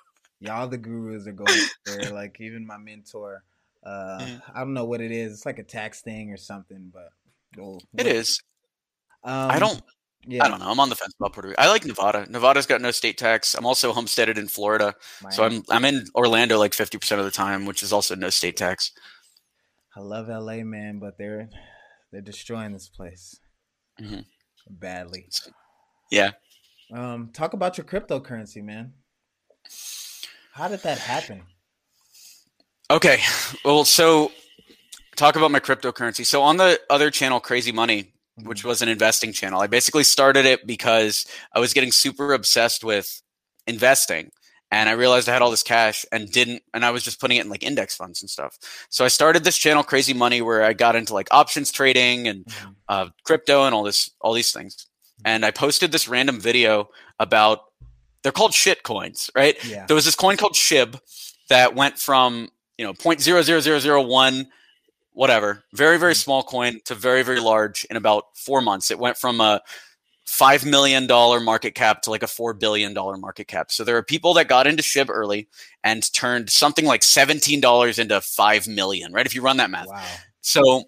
Y'all 0.40 0.68
the 0.68 0.78
gurus 0.78 1.26
are 1.26 1.32
going 1.32 1.60
there. 1.86 2.12
Like 2.12 2.36
even 2.40 2.66
my 2.66 2.76
mentor, 2.76 3.42
uh, 3.84 4.18
Mm. 4.20 4.42
I 4.54 4.60
don't 4.60 4.74
know 4.74 4.84
what 4.84 5.00
it 5.00 5.12
is. 5.12 5.32
It's 5.32 5.46
like 5.46 5.58
a 5.58 5.62
tax 5.64 6.02
thing 6.02 6.30
or 6.30 6.36
something, 6.36 6.90
but 6.92 7.08
It 7.98 8.06
is. 8.06 8.40
Um, 9.24 9.50
I 9.50 9.58
don't. 9.58 9.80
Yeah, 10.28 10.44
I 10.44 10.48
don't 10.48 10.58
know. 10.58 10.68
I'm 10.68 10.80
on 10.80 10.88
the 10.88 10.96
fence 10.96 11.14
about 11.20 11.32
Puerto 11.34 11.48
Rico. 11.48 11.62
I 11.62 11.68
like 11.68 11.84
Nevada. 11.84 12.26
Nevada's 12.28 12.66
got 12.66 12.80
no 12.80 12.90
state 12.90 13.16
tax. 13.16 13.54
I'm 13.54 13.64
also 13.64 13.92
homesteaded 13.92 14.38
in 14.38 14.48
Florida, 14.48 14.94
so 15.30 15.44
I'm 15.44 15.62
I'm 15.70 15.84
in 15.84 16.04
Orlando 16.16 16.58
like 16.58 16.74
50 16.74 16.98
percent 16.98 17.20
of 17.20 17.24
the 17.24 17.30
time, 17.30 17.64
which 17.64 17.82
is 17.82 17.92
also 17.92 18.14
no 18.16 18.28
state 18.30 18.56
tax. 18.56 18.90
I 19.96 20.00
love 20.00 20.28
LA, 20.28 20.64
man, 20.64 20.98
but 20.98 21.16
they're 21.16 21.48
they're 22.10 22.22
destroying 22.22 22.72
this 22.72 22.88
place 22.88 23.38
Mhm. 24.00 24.24
badly. 24.68 25.28
Yeah. 26.10 26.32
Um, 26.92 27.30
talk 27.32 27.52
about 27.52 27.78
your 27.78 27.84
cryptocurrency, 27.84 28.62
man. 28.62 28.94
How 30.52 30.68
did 30.68 30.82
that 30.82 30.98
happen? 30.98 31.42
Okay. 32.90 33.20
Well, 33.64 33.84
so 33.84 34.32
talk 35.16 35.36
about 35.36 35.50
my 35.50 35.60
cryptocurrency. 35.60 36.24
So 36.24 36.42
on 36.42 36.56
the 36.56 36.80
other 36.90 37.10
channel, 37.10 37.40
Crazy 37.40 37.72
Money, 37.72 38.12
mm-hmm. 38.38 38.48
which 38.48 38.64
was 38.64 38.82
an 38.82 38.88
investing 38.88 39.32
channel, 39.32 39.60
I 39.60 39.66
basically 39.66 40.04
started 40.04 40.46
it 40.46 40.66
because 40.66 41.26
I 41.52 41.58
was 41.58 41.72
getting 41.72 41.92
super 41.92 42.32
obsessed 42.32 42.84
with 42.84 43.22
investing 43.66 44.30
and 44.70 44.88
I 44.88 44.92
realized 44.92 45.28
I 45.28 45.32
had 45.32 45.42
all 45.42 45.50
this 45.50 45.62
cash 45.62 46.04
and 46.10 46.30
didn't, 46.30 46.62
and 46.74 46.84
I 46.84 46.90
was 46.90 47.04
just 47.04 47.20
putting 47.20 47.36
it 47.36 47.44
in 47.44 47.50
like 47.50 47.62
index 47.62 47.94
funds 47.94 48.20
and 48.22 48.28
stuff. 48.28 48.58
So 48.88 49.04
I 49.04 49.08
started 49.08 49.44
this 49.44 49.56
channel, 49.56 49.82
Crazy 49.82 50.12
Money, 50.12 50.42
where 50.42 50.64
I 50.64 50.72
got 50.72 50.96
into 50.96 51.14
like 51.14 51.28
options 51.30 51.70
trading 51.70 52.26
and 52.26 52.44
mm-hmm. 52.44 52.70
uh, 52.88 53.08
crypto 53.24 53.64
and 53.64 53.74
all 53.74 53.84
this, 53.84 54.10
all 54.20 54.32
these 54.32 54.52
things. 54.52 54.74
Mm-hmm. 54.74 55.22
And 55.26 55.46
I 55.46 55.50
posted 55.52 55.92
this 55.92 56.08
random 56.08 56.40
video 56.40 56.90
about 57.20 57.60
they're 58.22 58.32
called 58.32 58.54
shit 58.54 58.82
coins, 58.82 59.30
right? 59.36 59.56
Yeah. 59.64 59.86
There 59.86 59.94
was 59.94 60.04
this 60.04 60.16
coin 60.16 60.36
called 60.36 60.54
SHIB 60.54 61.00
that 61.48 61.76
went 61.76 61.96
from 61.98 62.50
you 62.76 62.84
know 62.84 62.92
0.00001 62.92 64.46
whatever 65.16 65.64
very 65.72 65.98
very 65.98 66.14
small 66.14 66.42
coin 66.42 66.78
to 66.84 66.94
very 66.94 67.22
very 67.22 67.40
large 67.40 67.84
in 67.90 67.96
about 67.96 68.24
four 68.36 68.60
months. 68.60 68.90
It 68.90 68.98
went 68.98 69.16
from 69.16 69.40
a 69.40 69.62
five 70.26 70.66
million 70.66 71.06
dollar 71.06 71.40
market 71.40 71.74
cap 71.74 72.02
to 72.02 72.10
like 72.10 72.22
a 72.22 72.26
four 72.26 72.52
billion 72.52 72.92
dollar 72.92 73.16
market 73.16 73.48
cap. 73.48 73.72
So 73.72 73.82
there 73.82 73.96
are 73.96 74.02
people 74.02 74.34
that 74.34 74.46
got 74.46 74.66
into 74.66 74.82
SHIB 74.82 75.08
early 75.08 75.48
and 75.82 76.12
turned 76.12 76.50
something 76.50 76.84
like 76.84 77.02
seventeen 77.02 77.60
dollars 77.62 77.98
into 77.98 78.20
five 78.20 78.68
million 78.68 79.10
right? 79.12 79.24
If 79.24 79.34
you 79.34 79.40
run 79.40 79.56
that 79.56 79.70
math. 79.70 79.86
Wow. 79.88 80.04
so 80.42 80.82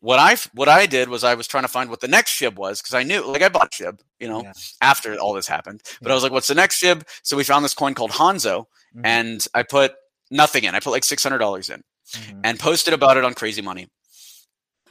what 0.00 0.18
I 0.18 0.34
what 0.54 0.68
I 0.68 0.86
did 0.86 1.08
was 1.08 1.22
I 1.22 1.34
was 1.36 1.46
trying 1.46 1.62
to 1.62 1.68
find 1.68 1.90
what 1.90 2.00
the 2.00 2.08
next 2.08 2.32
SHIB 2.32 2.56
was 2.56 2.82
because 2.82 2.94
I 2.94 3.04
knew 3.04 3.24
like 3.24 3.42
I 3.42 3.48
bought 3.48 3.70
SHIB 3.70 4.00
you 4.18 4.28
know 4.28 4.42
Yeah. 4.42 4.52
after 4.80 5.14
all 5.16 5.32
this 5.32 5.46
happened. 5.46 5.80
But 6.00 6.08
Yeah. 6.08 6.12
I 6.12 6.14
was 6.16 6.24
like 6.24 6.32
what's 6.32 6.48
the 6.48 6.56
next 6.56 6.82
SHIB? 6.82 7.06
So 7.22 7.36
we 7.36 7.44
found 7.44 7.64
this 7.64 7.74
coin 7.74 7.94
called 7.94 8.10
Hanzo 8.10 8.64
Mhm, 8.96 9.02
and 9.04 9.46
I 9.54 9.62
put 9.62 9.94
nothing 10.30 10.64
in. 10.64 10.74
I 10.74 10.80
put 10.80 10.90
like 10.90 11.04
six 11.04 11.22
hundred 11.22 11.38
dollars 11.38 11.70
in 11.70 11.84
mhm. 12.12 12.40
and 12.44 12.58
posted 12.58 12.94
about 12.94 13.16
it 13.16 13.24
on 13.24 13.34
Crazy 13.34 13.62
Money. 13.62 13.88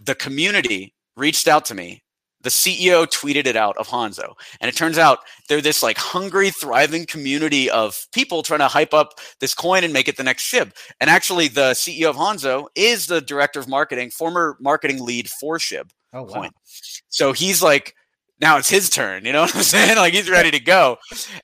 The 0.03 0.15
community 0.15 0.93
reached 1.15 1.47
out 1.47 1.65
to 1.65 1.75
me. 1.75 2.03
The 2.41 2.49
CEO 2.49 3.05
tweeted 3.05 3.45
it 3.45 3.55
out 3.55 3.77
of 3.77 3.87
Hanzo, 3.87 4.33
and 4.59 4.67
it 4.67 4.75
turns 4.75 4.97
out 4.97 5.19
they're 5.47 5.61
this 5.61 5.83
like 5.83 5.99
hungry, 5.99 6.49
thriving 6.49 7.05
community 7.05 7.69
of 7.69 8.07
people 8.13 8.41
trying 8.41 8.61
to 8.61 8.67
hype 8.67 8.95
up 8.95 9.19
this 9.39 9.53
coin 9.53 9.83
and 9.83 9.93
make 9.93 10.07
it 10.07 10.17
the 10.17 10.23
next 10.23 10.51
SHIB. 10.51 10.71
And 10.99 11.07
actually, 11.07 11.49
the 11.49 11.73
CEO 11.73 12.09
of 12.09 12.15
Hanzo 12.15 12.65
is 12.73 13.05
the 13.05 13.21
director 13.21 13.59
of 13.59 13.67
marketing, 13.67 14.09
former 14.09 14.57
marketing 14.59 15.05
lead 15.05 15.29
for 15.29 15.59
SHIB 15.59 15.91
oh 16.13 16.23
wow. 16.23 16.33
coin. 16.33 16.49
So 17.09 17.31
he's 17.33 17.61
like, 17.61 17.95
now 18.41 18.57
it's 18.57 18.69
his 18.69 18.89
turn. 18.89 19.23
You 19.25 19.33
know 19.33 19.41
what 19.43 19.55
I'm 19.55 19.61
saying? 19.63 19.97
Like 19.97 20.13
he's 20.13 20.29
ready 20.29 20.51
to 20.51 20.59
go. 20.59 20.97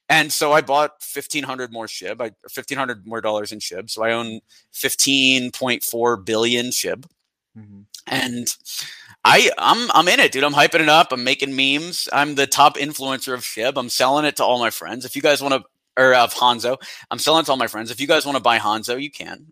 And 0.10 0.32
so 0.32 0.52
I 0.52 0.62
bought 0.62 0.92
1500 1.14 1.72
more 1.72 1.86
SHIB, 1.86 2.20
I, 2.20 2.32
1500 2.54 3.06
more 3.08 3.22
dollars 3.22 3.52
in 3.52 3.60
SHIB. 3.60 3.90
So 3.90 4.04
I 4.04 4.12
own 4.12 4.42
15.4 4.74 6.26
billion 6.26 6.66
SHIB. 6.68 7.06
Mhm. 7.58 7.86
And 8.08 8.48
I, 9.26 9.50
I'm, 9.58 9.90
I'm 9.94 10.08
in 10.08 10.20
it, 10.20 10.32
dude. 10.32 10.44
I'm 10.44 10.54
hyping 10.54 10.80
it 10.80 10.90
up. 10.90 11.12
I'm 11.12 11.24
making 11.24 11.56
memes. 11.56 12.08
I'm 12.14 12.36
the 12.36 12.48
top 12.48 12.78
influencer 12.78 13.34
of 13.34 13.42
SHIB. 13.42 13.74
I'm 13.78 13.90
selling 13.90 14.26
it 14.26 14.38
to 14.38 14.44
all 14.44 14.60
my 14.60 14.70
friends. 14.70 15.06
If 15.06 15.16
you 15.16 15.22
guys 15.22 15.42
want 15.42 15.54
to, 15.56 15.64
or 16.02 16.14
of 16.14 16.34
Hanzo, 16.34 16.78
I'm 17.12 17.20
selling 17.20 17.42
it 17.42 17.46
to 17.46 17.52
all 17.52 17.58
my 17.58 17.68
friends. 17.68 17.92
If 17.92 18.00
you 18.00 18.08
guys 18.08 18.26
want 18.26 18.38
to 18.38 18.42
buy 18.44 18.60
Hanzo, 18.60 19.02
you 19.02 19.12
can. 19.12 19.48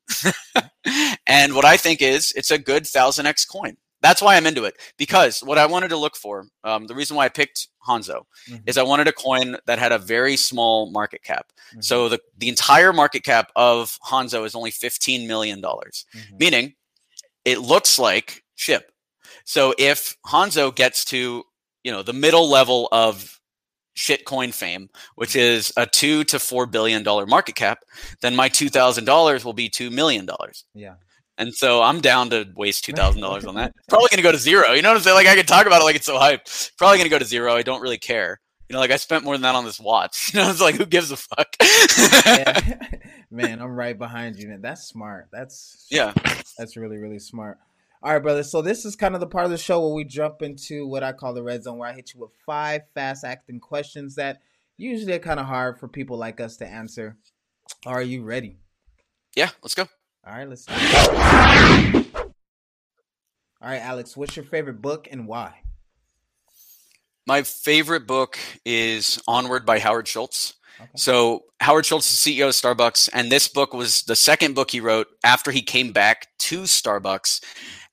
and 1.27 1.55
what 1.55 1.65
I 1.65 1.75
think 1.75 2.01
is, 2.01 2.31
it's 2.35 2.51
a 2.51 2.57
good 2.57 2.85
thousand 2.87 3.25
X 3.25 3.45
coin. 3.45 3.77
That's 4.05 4.21
why 4.21 4.35
I'm 4.35 4.45
into 4.45 4.65
it 4.65 4.75
because 4.97 5.39
what 5.39 5.57
I 5.57 5.65
wanted 5.65 5.87
to 5.89 5.97
look 5.97 6.15
for, 6.15 6.45
um, 6.63 6.85
the 6.85 6.93
reason 6.93 7.15
why 7.17 7.25
I 7.25 7.29
picked 7.29 7.69
Hanzo 7.87 8.19
Mhm. 8.49 8.61
is 8.67 8.77
I 8.77 8.83
wanted 8.83 9.07
a 9.07 9.11
coin 9.11 9.57
that 9.65 9.79
had 9.79 9.91
a 9.91 9.97
very 9.97 10.37
small 10.37 10.91
market 10.91 11.23
cap. 11.23 11.45
Mhm. 11.73 11.83
So 11.83 12.07
the, 12.09 12.19
the 12.37 12.47
entire 12.49 12.93
market 12.93 13.23
cap 13.23 13.51
of 13.55 13.97
Hanzo 14.11 14.45
is 14.45 14.53
only 14.53 14.71
$15 14.71 15.25
million, 15.27 15.59
Mhm. 15.59 16.39
meaning 16.39 16.75
it 17.45 17.59
looks 17.61 17.97
like 17.97 18.43
SHIB. 18.57 18.83
So 19.43 19.73
if 19.79 20.15
Hanzo 20.27 20.73
gets 20.73 21.03
to, 21.05 21.43
you 21.83 21.91
know, 21.91 22.03
the 22.03 22.13
middle 22.13 22.47
level 22.47 22.87
of 22.91 23.39
shitcoin 23.97 24.53
fame, 24.53 24.89
which 25.15 25.35
is 25.35 25.71
a 25.77 25.85
two 25.87 26.23
to 26.25 26.37
four 26.37 26.65
billion 26.65 27.01
dollar 27.01 27.25
market 27.25 27.55
cap, 27.55 27.79
then 28.21 28.35
my 28.35 28.49
two 28.49 28.69
thousand 28.69 29.05
dollars 29.05 29.45
will 29.45 29.53
be 29.53 29.69
two 29.69 29.89
million 29.89 30.25
dollars. 30.25 30.65
Yeah. 30.73 30.95
And 31.37 31.53
so 31.53 31.81
I'm 31.81 31.99
down 31.99 32.29
to 32.29 32.47
waste 32.55 32.85
two 32.85 32.93
thousand 32.93 33.21
dollars 33.21 33.45
on 33.45 33.55
that. 33.55 33.73
Probably 33.89 34.07
gonna 34.09 34.21
go 34.21 34.31
to 34.31 34.37
zero. 34.37 34.71
You 34.71 34.81
know 34.81 34.89
what 34.89 34.97
I'm 34.97 35.03
saying? 35.03 35.15
Like 35.15 35.27
I 35.27 35.35
could 35.35 35.47
talk 35.47 35.65
about 35.65 35.81
it 35.81 35.85
like 35.85 35.97
it's 35.97 36.05
so 36.05 36.17
hyped. 36.17 36.71
Probably 36.77 36.97
gonna 36.97 37.09
go 37.09 37.19
to 37.19 37.25
zero. 37.25 37.53
I 37.53 37.61
don't 37.61 37.81
really 37.81 37.97
care. 37.97 38.39
You 38.69 38.73
know, 38.73 38.79
like 38.79 38.91
I 38.91 38.95
spent 38.95 39.23
more 39.23 39.35
than 39.35 39.43
that 39.43 39.55
on 39.55 39.65
this 39.65 39.79
watch. 39.79 40.31
You 40.33 40.41
know, 40.41 40.49
it's 40.49 40.61
like 40.61 40.75
who 40.75 40.85
gives 40.85 41.11
a 41.11 41.17
fuck? 41.17 41.55
Yeah. 42.25 42.77
man, 43.31 43.61
I'm 43.61 43.75
right 43.75 43.97
behind 43.97 44.37
you. 44.37 44.47
Man. 44.47 44.61
That's 44.61 44.87
smart. 44.87 45.27
That's 45.31 45.85
yeah. 45.91 46.13
That's 46.57 46.77
really, 46.77 46.97
really 46.97 47.19
smart. 47.19 47.59
All 48.01 48.13
right, 48.13 48.21
brother. 48.21 48.43
So 48.43 48.61
this 48.61 48.85
is 48.85 48.95
kind 48.95 49.15
of 49.15 49.19
the 49.19 49.27
part 49.27 49.45
of 49.45 49.51
the 49.51 49.57
show 49.57 49.81
where 49.81 49.93
we 49.93 50.03
jump 50.03 50.41
into 50.41 50.87
what 50.87 51.03
I 51.03 51.11
call 51.11 51.33
the 51.33 51.43
red 51.43 51.63
zone, 51.63 51.79
where 51.79 51.89
I 51.89 51.93
hit 51.93 52.13
you 52.13 52.21
with 52.21 52.31
five 52.45 52.81
fast 52.93 53.23
acting 53.23 53.59
questions 53.59 54.15
that 54.15 54.41
usually 54.77 55.13
are 55.13 55.19
kind 55.19 55.39
of 55.39 55.47
hard 55.47 55.79
for 55.79 55.87
people 55.87 56.17
like 56.17 56.39
us 56.39 56.57
to 56.57 56.67
answer. 56.67 57.17
Are 57.85 58.01
you 58.01 58.23
ready? 58.23 58.57
Yeah, 59.35 59.49
let's 59.63 59.75
go. 59.75 59.87
All 60.27 60.33
right, 60.33 60.49
let's. 60.49 60.67
All 63.61 63.71
right, 63.71 63.81
Alex. 63.81 64.17
What's 64.17 64.35
your 64.35 64.45
favorite 64.45 64.81
book 64.81 65.07
and 65.11 65.27
why? 65.27 65.53
My 67.27 67.43
favorite 67.43 68.07
book 68.07 68.39
is 68.65 69.21
Onward 69.27 69.65
by 69.65 69.77
Howard 69.79 70.07
Schultz. 70.07 70.55
Okay. 70.79 70.89
So 70.95 71.43
Howard 71.59 71.85
Schultz 71.85 72.11
is 72.11 72.17
CEO 72.17 72.47
of 72.47 72.53
Starbucks, 72.53 73.09
and 73.13 73.31
this 73.31 73.47
book 73.47 73.73
was 73.73 74.01
the 74.03 74.15
second 74.15 74.55
book 74.55 74.71
he 74.71 74.79
wrote 74.79 75.07
after 75.23 75.51
he 75.51 75.61
came 75.61 75.91
back 75.91 76.27
to 76.39 76.63
Starbucks 76.63 77.43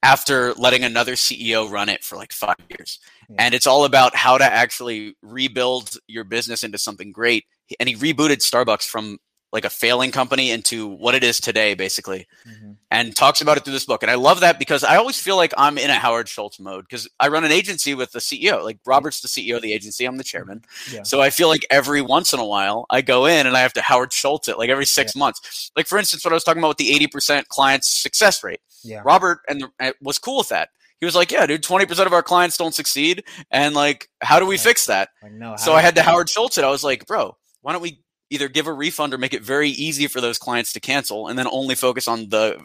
after 0.03 0.55
letting 0.55 0.85
another 0.85 1.13
CEO 1.13 1.71
run 1.71 1.89
it 1.89 2.03
for 2.03 2.17
like 2.17 2.33
five 2.33 2.57
years. 2.71 2.99
Yeah. 3.29 3.37
And 3.39 3.55
it's 3.55 3.67
all 3.67 3.85
about 3.85 4.17
how 4.17 4.39
to 4.39 4.45
actually 4.45 5.17
rebuild 5.23 5.97
your 6.09 6.25
business 6.25 6.65
into 6.65 6.79
something 6.79 7.13
great. 7.13 7.45
And 7.79 7.89
he 7.89 7.95
rebooted 7.95 8.39
Starbucks 8.39 8.85
from 8.89 9.19
like 9.53 9.65
a 9.67 9.71
failing 9.71 10.11
company 10.11 10.51
into 10.51 10.87
what 10.89 11.15
it 11.15 11.23
is 11.23 11.39
today, 11.39 11.75
basically 11.75 12.27
Mhm. 12.49 12.77
and 12.91 13.15
talks 13.15 13.41
about 13.43 13.59
it 13.59 13.65
through 13.65 13.75
this 13.75 13.85
book. 13.85 14.03
And 14.03 14.11
I 14.11 14.15
love 14.15 14.41
that 14.41 14.59
because 14.59 14.83
I 14.83 14.97
always 14.97 15.21
feel 15.21 15.37
like 15.37 15.53
I'm 15.59 15.77
in 15.77 15.91
a 15.91 15.95
Howard 15.95 16.29
Schultz 16.29 16.59
mode 16.59 16.85
because 16.89 17.07
I 17.21 17.29
run 17.29 17.45
an 17.45 17.53
agency 17.53 17.95
with 17.95 18.13
the 18.13 18.21
CEO. 18.21 18.63
Like 18.65 18.79
Robert's 18.87 19.21
the 19.21 19.29
CEO 19.29 19.57
of 19.57 19.63
the 19.63 19.75
agency, 19.75 20.07
I'm 20.07 20.17
the 20.17 20.25
chairman. 20.25 20.63
Yeah. 20.91 21.03
So 21.03 21.21
I 21.21 21.29
feel 21.31 21.49
like 21.49 21.67
every 21.71 22.01
once 22.01 22.33
in 22.33 22.41
a 22.41 22.47
while 22.47 22.87
I 22.91 23.03
go 23.03 23.27
in 23.27 23.47
and 23.47 23.57
I 23.57 23.61
have 23.61 23.75
to 23.75 23.83
Howard 23.83 24.13
Schultz 24.13 24.49
it, 24.49 24.57
like 24.59 24.71
every 24.71 24.87
six 24.87 25.15
months. 25.15 25.71
Like 25.77 25.87
for 25.87 25.99
instance, 25.99 26.25
what 26.25 26.33
I 26.33 26.35
was 26.35 26.45
talking 26.45 26.61
about 26.63 26.69
with 26.69 26.79
the 26.79 26.91
80% 26.91 27.49
client 27.49 27.85
success 27.85 28.43
rate. 28.43 28.61
Yeah. 28.83 29.03
Robert 29.05 29.41
and 29.49 29.65
uh, 29.81 29.93
was 30.01 30.19
cool 30.19 30.39
with 30.39 30.49
that. 30.49 30.71
He 30.99 31.05
was 31.05 31.15
like, 31.17 31.31
"Yeah, 31.33 31.47
dude, 31.47 31.63
20% 31.65 32.07
of 32.07 32.13
our 32.13 32.23
clients 32.23 32.57
don't 32.57 32.75
succeed, 32.75 33.25
and 33.51 33.75
like, 33.75 34.09
how 34.23 34.39
do 34.39 34.47
we 34.47 34.55
Yeah. 34.55 34.63
fix 34.63 34.87
that?" 34.87 35.09
Like 35.23 35.33
no. 35.33 35.57
So 35.57 35.73
I 35.75 35.83
had 35.83 35.97
to 35.97 36.03
Howard 36.03 36.31
Schultz 36.31 36.59
it. 36.59 36.65
I 36.65 36.71
was 36.71 36.85
like, 36.85 37.07
"Bro, 37.07 37.37
why 37.61 37.73
don't 37.73 37.83
we 37.83 38.01
either 38.33 38.49
give 38.49 38.67
a 38.67 38.73
refund 38.73 39.15
or 39.15 39.19
make 39.19 39.35
it 39.35 39.43
very 39.43 39.71
easy 39.71 40.07
for 40.07 40.21
those 40.21 40.39
clients 40.39 40.73
to 40.73 40.81
cancel, 40.81 41.29
and 41.29 41.39
then 41.39 41.47
only 41.51 41.75
focus 41.75 42.09
on 42.09 42.29
the 42.31 42.65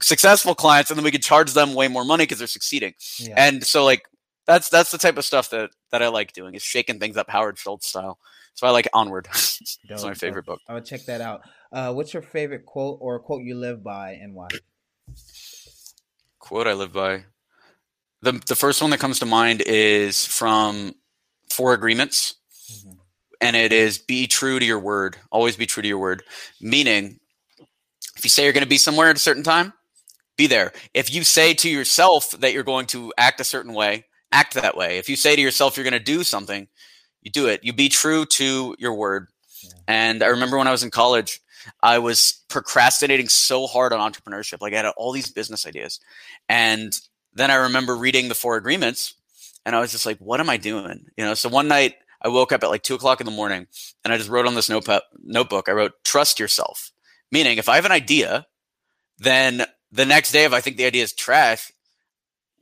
successful 0.00 0.54
clients, 0.54 0.90
and 0.90 0.98
then 0.98 1.04
we 1.04 1.10
could 1.10 1.22
charge 1.22 1.52
them 1.52 1.74
way 1.74 1.88
more 1.88 2.04
money 2.04 2.24
because 2.24 2.38
they're 2.38 2.46
succeeding." 2.46 2.94
Yeah. 3.18 3.34
And 3.36 3.64
so, 3.64 3.84
like, 3.84 4.02
that's 4.46 4.68
that's 4.68 4.90
the 4.90 4.98
type 4.98 5.18
of 5.18 5.24
stuff 5.24 5.50
that 5.50 5.70
that 5.90 6.02
I 6.02 6.08
like 6.08 6.32
doing 6.32 6.54
is 6.54 6.62
shaking 6.62 6.98
things 6.98 7.16
up 7.16 7.28
Howard 7.28 7.58
Schultz 7.58 7.88
style. 7.88 8.18
So 8.54 8.66
I 8.66 8.70
like 8.70 8.88
Onward. 8.92 9.28
It's 9.92 10.04
my 10.04 10.14
favorite 10.14 10.46
book. 10.46 10.60
I 10.68 10.74
would 10.74 10.84
check 10.84 11.04
that 11.06 11.20
out. 11.20 11.42
Uh, 11.72 11.92
what's 11.92 12.14
your 12.14 12.22
favorite 12.22 12.64
quote 12.64 12.98
or 13.00 13.18
quote 13.18 13.42
you 13.42 13.56
live 13.56 13.82
by 13.82 14.12
and 14.12 14.34
why? 14.34 14.48
quote 16.38 16.66
I 16.66 16.72
live 16.74 16.92
by. 16.92 17.24
The 18.22 18.32
the 18.46 18.56
first 18.56 18.80
one 18.80 18.90
that 18.90 19.00
comes 19.00 19.18
to 19.18 19.26
mind 19.26 19.62
is 19.66 20.26
from 20.26 20.94
Four 21.50 21.74
Agreements. 21.74 22.36
And 23.40 23.56
it 23.56 23.72
is 23.72 23.98
be 23.98 24.26
true 24.26 24.58
to 24.58 24.64
your 24.64 24.78
word. 24.78 25.16
Always 25.30 25.56
be 25.56 25.66
true 25.66 25.82
to 25.82 25.88
your 25.88 25.98
word. 25.98 26.22
Meaning, 26.60 27.20
if 28.16 28.24
you 28.24 28.30
say 28.30 28.44
you're 28.44 28.52
going 28.52 28.64
to 28.64 28.68
be 28.68 28.78
somewhere 28.78 29.10
at 29.10 29.16
a 29.16 29.20
certain 29.20 29.42
time, 29.42 29.72
be 30.36 30.46
there. 30.46 30.72
If 30.94 31.12
you 31.12 31.24
say 31.24 31.54
to 31.54 31.68
yourself 31.68 32.30
that 32.32 32.52
you're 32.52 32.62
going 32.62 32.86
to 32.86 33.12
act 33.18 33.40
a 33.40 33.44
certain 33.44 33.72
way 33.72 34.04
act 34.32 34.54
that 34.54 34.76
way. 34.76 34.98
If 34.98 35.08
you 35.08 35.16
say 35.16 35.36
to 35.36 35.42
yourself 35.42 35.76
you're 35.76 35.84
going 35.84 35.92
to 35.92 36.00
do 36.00 36.22
something, 36.22 36.68
you 37.22 37.30
do 37.30 37.46
it. 37.46 37.60
You 37.62 37.72
be 37.72 37.88
true 37.88 38.24
to 38.26 38.74
your 38.78 38.94
word. 38.94 39.28
And 39.86 40.22
I 40.22 40.28
remember 40.28 40.56
when 40.56 40.68
I 40.68 40.72
was 40.72 40.82
in 40.82 40.90
college, 40.90 41.40
I 41.82 41.98
was 41.98 42.42
procrastinating 42.48 43.28
so 43.28 43.66
hard 43.66 43.92
on 43.92 44.12
entrepreneurship. 44.12 44.60
Like 44.60 44.72
I 44.72 44.76
had 44.76 44.86
all 44.96 45.12
these 45.12 45.30
business 45.30 45.66
ideas. 45.66 46.00
And 46.48 46.98
then 47.34 47.50
I 47.50 47.56
remember 47.56 47.94
reading 47.94 48.28
the 48.28 48.34
four 48.34 48.56
agreements 48.56 49.14
and 49.66 49.76
I 49.76 49.80
was 49.80 49.92
just 49.92 50.06
like, 50.06 50.18
what 50.18 50.40
am 50.40 50.48
I 50.48 50.56
doing? 50.56 51.06
You 51.16 51.24
know, 51.24 51.34
so 51.34 51.48
one 51.48 51.68
night 51.68 51.96
I 52.22 52.28
woke 52.28 52.52
up 52.52 52.62
at 52.62 52.70
like 52.70 52.82
two 52.82 52.94
o'clock 52.94 53.20
in 53.20 53.26
the 53.26 53.32
morning 53.32 53.66
and 54.04 54.12
I 54.12 54.16
just 54.16 54.28
wrote 54.30 54.46
on 54.46 54.54
this 54.54 54.68
notepad, 54.68 55.02
uh, 55.02 55.16
notebook, 55.22 55.68
I 55.68 55.72
wrote, 55.72 55.92
trust 56.04 56.38
yourself. 56.38 56.92
Meaning 57.32 57.58
if 57.58 57.68
I 57.68 57.76
have 57.76 57.84
an 57.84 57.92
idea, 57.92 58.46
then 59.18 59.64
the 59.92 60.06
next 60.06 60.32
day, 60.32 60.44
if 60.44 60.52
I 60.52 60.60
think 60.60 60.76
the 60.76 60.86
idea 60.86 61.02
is 61.02 61.12
trash, 61.12 61.72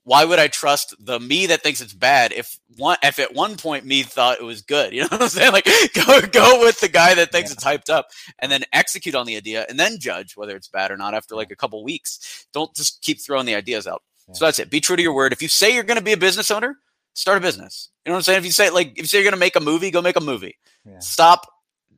why 0.08 0.24
would 0.24 0.38
I 0.38 0.48
trust 0.48 0.94
the 0.98 1.20
me 1.20 1.46
that 1.46 1.62
thinks 1.62 1.82
it's 1.82 1.92
bad 1.92 2.32
if 2.32 2.58
one 2.78 2.96
if 3.02 3.18
at 3.18 3.34
one 3.34 3.56
point 3.56 3.84
me 3.84 4.02
thought 4.02 4.40
it 4.40 4.44
was 4.44 4.62
good? 4.62 4.92
You 4.98 5.02
know 5.02 5.08
what 5.10 5.22
I'm 5.22 5.28
saying? 5.28 5.52
Like 5.52 5.66
go 5.94 6.20
go 6.22 6.60
with 6.60 6.80
the 6.80 6.88
guy 6.88 7.12
that 7.14 7.30
thinks 7.30 7.50
yeah. 7.50 7.54
it's 7.54 7.64
hyped 7.64 7.92
up 7.92 8.08
and 8.38 8.50
then 8.50 8.62
execute 8.72 9.14
on 9.14 9.26
the 9.26 9.36
idea 9.36 9.66
and 9.68 9.78
then 9.78 9.98
judge 9.98 10.34
whether 10.34 10.56
it's 10.56 10.68
bad 10.68 10.90
or 10.90 10.96
not 10.96 11.12
after 11.12 11.36
like 11.36 11.50
a 11.50 11.56
couple 11.56 11.84
weeks. 11.84 12.46
Don't 12.54 12.74
just 12.74 13.02
keep 13.02 13.20
throwing 13.20 13.44
the 13.44 13.54
ideas 13.54 13.86
out. 13.86 14.02
Yeah. 14.28 14.34
So 14.34 14.44
that's 14.46 14.58
it. 14.58 14.70
Be 14.70 14.80
true 14.80 14.96
to 14.96 15.02
your 15.02 15.12
word. 15.12 15.34
If 15.34 15.42
you 15.42 15.48
say 15.48 15.74
you're 15.74 15.84
going 15.84 15.98
to 15.98 16.04
be 16.04 16.12
a 16.12 16.18
business 16.18 16.50
owner, 16.50 16.78
start 17.18 17.38
a 17.38 17.40
business. 17.40 17.90
You 18.04 18.10
know 18.10 18.14
what 18.14 18.18
I'm 18.18 18.22
saying? 18.22 18.38
If 18.38 18.44
you 18.44 18.52
say 18.52 18.70
like 18.70 18.92
if 18.92 18.98
you 18.98 19.06
say 19.06 19.18
you're 19.18 19.24
going 19.24 19.32
to 19.32 19.38
make 19.38 19.56
a 19.56 19.60
movie, 19.60 19.90
go 19.90 20.00
make 20.00 20.16
a 20.16 20.20
movie. 20.20 20.56
Yeah. 20.84 20.98
Stop 21.00 21.46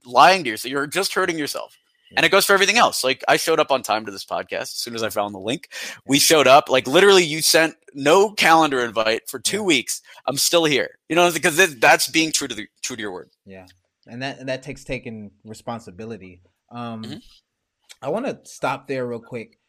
lying 0.04 0.44
to 0.44 0.50
yourself. 0.50 0.70
You're 0.70 0.86
just 0.86 1.14
hurting 1.14 1.38
yourself. 1.38 1.76
And 2.16 2.26
it 2.26 2.30
goes 2.30 2.44
for 2.44 2.54
everything 2.54 2.76
else. 2.76 3.04
Like 3.04 3.22
I 3.28 3.36
showed 3.36 3.60
up 3.60 3.70
on 3.70 3.82
time 3.82 4.04
to 4.04 4.10
this 4.10 4.24
podcast 4.24 4.62
as 4.62 4.76
soon 4.76 4.96
as 4.96 5.02
I 5.04 5.10
found 5.10 5.32
the 5.32 5.38
link. 5.38 5.68
We 6.06 6.18
showed 6.18 6.48
up. 6.48 6.68
Like 6.68 6.88
literally, 6.88 7.24
you 7.24 7.40
sent 7.40 7.76
no 7.94 8.32
calendar 8.32 8.80
invite 8.80 9.28
for 9.28 9.38
two 9.38 9.58
yeah. 9.58 9.62
weeks. 9.62 10.02
I'm 10.26 10.36
still 10.36 10.64
here. 10.64 10.98
You 11.08 11.14
know, 11.14 11.30
because 11.30 11.76
that's 11.76 12.08
being 12.08 12.32
true 12.32 12.48
to 12.48 12.54
the 12.54 12.66
true 12.82 12.96
to 12.96 13.02
your 13.02 13.12
word. 13.12 13.30
Yeah, 13.46 13.66
and 14.08 14.22
that 14.22 14.40
and 14.40 14.48
that 14.48 14.64
takes 14.64 14.82
taking 14.82 15.30
responsibility. 15.44 16.42
Um, 16.72 17.04
mm-hmm. 17.04 17.18
I 18.02 18.08
want 18.08 18.26
to 18.26 18.40
stop 18.42 18.88
there 18.88 19.06
real 19.06 19.20
quick. 19.20 19.60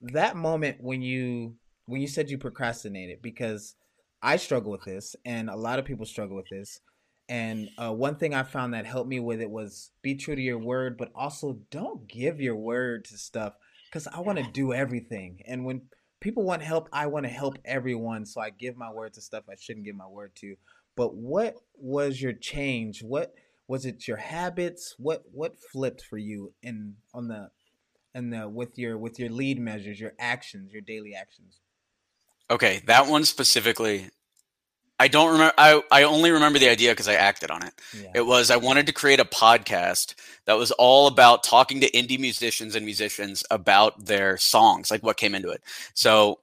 That 0.00 0.34
moment 0.34 0.78
when 0.80 1.00
you 1.00 1.54
when 1.86 2.00
you 2.00 2.08
said 2.08 2.28
you 2.28 2.38
procrastinated 2.38 3.22
because 3.22 3.76
I 4.22 4.36
struggle 4.36 4.70
with 4.70 4.84
this, 4.84 5.16
and 5.24 5.50
a 5.50 5.56
lot 5.56 5.78
of 5.78 5.84
people 5.84 6.06
struggle 6.06 6.36
with 6.36 6.48
this. 6.48 6.80
And 7.28 7.70
uh, 7.76 7.92
one 7.92 8.16
thing 8.16 8.34
I 8.34 8.42
found 8.42 8.74
that 8.74 8.86
helped 8.86 9.08
me 9.08 9.18
with 9.18 9.40
it 9.40 9.50
was 9.50 9.90
be 10.02 10.14
true 10.14 10.36
to 10.36 10.42
your 10.42 10.58
word, 10.58 10.96
but 10.96 11.10
also 11.14 11.58
don't 11.70 12.06
give 12.06 12.40
your 12.40 12.56
word 12.56 13.04
to 13.06 13.18
stuff 13.18 13.54
because 13.88 14.06
I 14.06 14.20
want 14.20 14.38
to 14.38 14.52
do 14.52 14.72
everything. 14.72 15.40
And 15.46 15.64
when 15.64 15.82
people 16.20 16.44
want 16.44 16.62
help, 16.62 16.88
I 16.92 17.06
want 17.06 17.24
to 17.24 17.30
help 17.30 17.58
everyone. 17.64 18.26
So 18.26 18.40
I 18.40 18.50
give 18.50 18.76
my 18.76 18.90
word 18.92 19.14
to 19.14 19.20
stuff 19.20 19.44
I 19.50 19.54
shouldn't 19.58 19.84
give 19.84 19.96
my 19.96 20.06
word 20.06 20.32
to. 20.36 20.56
But 20.94 21.14
what 21.14 21.56
was 21.74 22.20
your 22.20 22.32
change? 22.32 23.02
What 23.02 23.34
was 23.66 23.86
it? 23.86 24.06
Your 24.06 24.18
habits? 24.18 24.94
What 24.98 25.24
what 25.32 25.58
flipped 25.58 26.02
for 26.02 26.18
you 26.18 26.52
in 26.62 26.96
on 27.14 27.28
the 27.28 27.50
and 28.14 28.32
the 28.32 28.48
with 28.48 28.78
your 28.78 28.98
with 28.98 29.18
your 29.18 29.30
lead 29.30 29.58
measures, 29.58 29.98
your 29.98 30.12
actions, 30.18 30.72
your 30.72 30.82
daily 30.82 31.14
actions? 31.14 31.61
Okay, 32.52 32.82
that 32.86 33.06
one 33.06 33.24
specifically 33.24 34.10
I 35.02 35.08
don't 35.08 35.32
remember. 35.32 35.54
I, 35.58 35.82
I 35.90 36.02
only 36.04 36.30
remember 36.30 36.60
the 36.60 36.68
idea 36.68 36.92
because 36.92 37.08
I 37.08 37.14
acted 37.14 37.50
on 37.50 37.64
it. 37.64 37.72
Yeah. 37.92 38.12
It 38.14 38.26
was 38.26 38.52
I 38.52 38.56
wanted 38.56 38.86
to 38.86 38.92
create 38.92 39.18
a 39.18 39.24
podcast 39.24 40.14
that 40.44 40.56
was 40.56 40.70
all 40.70 41.08
about 41.08 41.42
talking 41.42 41.80
to 41.80 41.90
indie 41.90 42.20
musicians 42.20 42.76
and 42.76 42.84
musicians 42.84 43.42
about 43.50 44.04
their 44.04 44.36
songs, 44.36 44.92
like 44.92 45.02
what 45.02 45.16
came 45.16 45.34
into 45.34 45.50
it. 45.50 45.60
So 45.94 46.38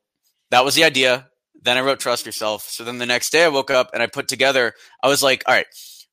that 0.51 0.65
was 0.65 0.75
the 0.75 0.83
idea. 0.83 1.29
Then 1.61 1.77
I 1.77 1.81
wrote 1.81 2.01
Trust 2.01 2.25
Yourself. 2.25 2.63
So 2.63 2.83
then 2.83 2.97
the 2.97 3.05
next 3.05 3.29
day 3.29 3.45
I 3.45 3.49
woke 3.49 3.71
up 3.71 3.91
and 3.93 4.03
I 4.03 4.07
put 4.07 4.27
together, 4.27 4.73
I 5.01 5.07
was 5.07 5.23
like, 5.23 5.43
all 5.47 5.55
right, 5.55 5.67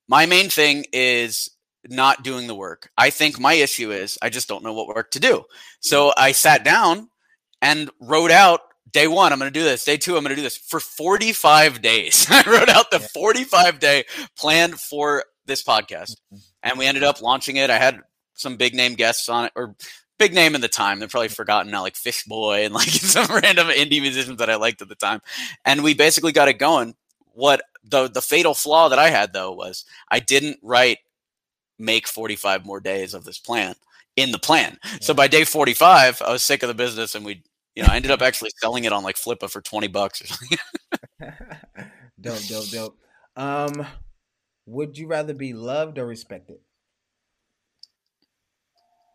my 0.07 0.27
main 0.27 0.49
thing 0.49 0.85
is 0.93 1.51
not 1.89 2.23
doing 2.23 2.47
the 2.47 2.55
work. 2.55 2.91
I 2.97 3.11
think 3.11 3.41
my 3.41 3.55
issue 3.55 3.91
is 3.91 4.19
I 4.23 4.29
just 4.29 4.47
don't 4.47 4.63
know 4.63 4.73
what 4.73 4.87
work 4.87 5.11
to 5.13 5.21
do. 5.21 5.47
So 5.81 6.13
I 6.17 6.31
sat 6.31 6.63
down 6.65 7.09
and 7.61 7.91
wrote 8.01 8.31
out 8.31 8.61
day 8.91 9.07
one, 9.07 9.33
I'm 9.33 9.39
going 9.39 9.53
to 9.53 9.59
do 9.59 9.65
this. 9.65 9.85
Day 9.85 9.97
two, 9.97 10.17
I'm 10.17 10.23
going 10.23 10.31
to 10.31 10.37
do 10.37 10.43
this 10.43 10.57
for 10.57 10.81
45 10.81 11.83
days. 11.83 12.27
I 12.31 12.43
wrote 12.47 12.69
out 12.69 12.91
the 12.91 13.01
45 13.01 13.79
day 13.79 14.05
plan 14.37 14.73
for 14.73 15.25
this 15.47 15.63
podcast, 15.63 16.17
mm-hmm. 16.33 16.37
and 16.63 16.79
we 16.79 16.87
ended 16.87 17.05
up 17.05 17.23
launching 17.23 17.57
it. 17.57 17.71
I 17.71 17.79
had 17.79 18.01
some 18.35 18.57
big 18.57 18.75
name 18.75 18.95
guests 18.95 19.29
on 19.29 19.47
it, 19.47 19.53
or 19.57 19.77
big 20.19 20.35
name 20.35 20.55
in 20.55 20.61
the 20.61 20.69
time. 20.69 20.99
They're 20.99 21.09
probably 21.09 21.29
forgotten 21.29 21.71
now, 21.71 21.83
like 21.83 21.97
Fishboy 21.97 22.65
and 22.65 22.75
like 22.75 22.89
some 22.89 23.35
random 23.35 23.69
indie 23.69 24.01
musicians 24.01 24.39
that 24.39 24.51
I 24.51 24.57
liked 24.57 24.83
at 24.83 24.89
the 24.89 24.95
time. 24.95 25.21
And 25.65 25.83
we 25.83 25.95
basically 25.95 26.33
got 26.33 26.49
it 26.49 26.59
going. 26.59 26.95
What 27.33 27.63
the 27.85 28.09
the 28.09 28.23
fatal 28.23 28.55
flaw 28.55 28.89
that 28.89 28.99
I 28.99 29.11
had 29.11 29.33
though 29.33 29.53
was 29.53 29.85
I 30.11 30.21
didn't 30.21 30.59
write 30.63 30.99
make 31.79 32.09
45 32.09 32.65
more 32.65 32.81
days 32.81 33.13
of 33.13 33.25
this 33.25 33.39
plan 33.39 33.75
in 34.17 34.33
the 34.33 34.39
plan. 34.39 34.79
Yeah. 34.83 34.99
So 35.03 35.15
by 35.15 35.29
day 35.29 35.45
45, 35.45 36.23
I 36.23 36.33
was 36.33 36.43
sick 36.43 36.63
of 36.63 36.69
the 36.69 36.75
business 36.75 37.15
and 37.15 37.25
we 37.25 37.43
you 37.77 37.83
know, 37.83 37.91
I 37.91 37.97
ended 37.97 38.11
up 38.11 38.23
actually 38.23 38.51
selling 38.57 38.85
it 38.85 38.93
on 38.93 39.05
like 39.05 39.17
Flippa 39.17 39.51
for 39.51 39.61
20 39.61 39.87
bucks 39.89 40.23
or 40.23 40.27
something. 40.27 40.59
dope, 42.21 42.43
dope, 42.49 42.69
dope. 42.71 42.99
Um, 43.37 43.87
would 44.65 44.97
you 44.97 45.07
rather 45.07 45.35
be 45.35 45.53
loved 45.53 45.99
or 45.99 46.07
respected? 46.07 46.57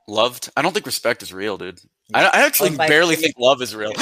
Loved? 0.08 0.52
I 0.56 0.62
don't 0.62 0.74
think 0.74 0.86
respect 0.86 1.24
is 1.24 1.34
real, 1.34 1.58
dude. 1.58 1.82
I, 2.14 2.26
I 2.26 2.46
actually 2.46 2.76
barely 2.76 3.16
think 3.16 3.36
love 3.38 3.62
is 3.62 3.76
real. 3.76 3.92
um, 3.92 3.96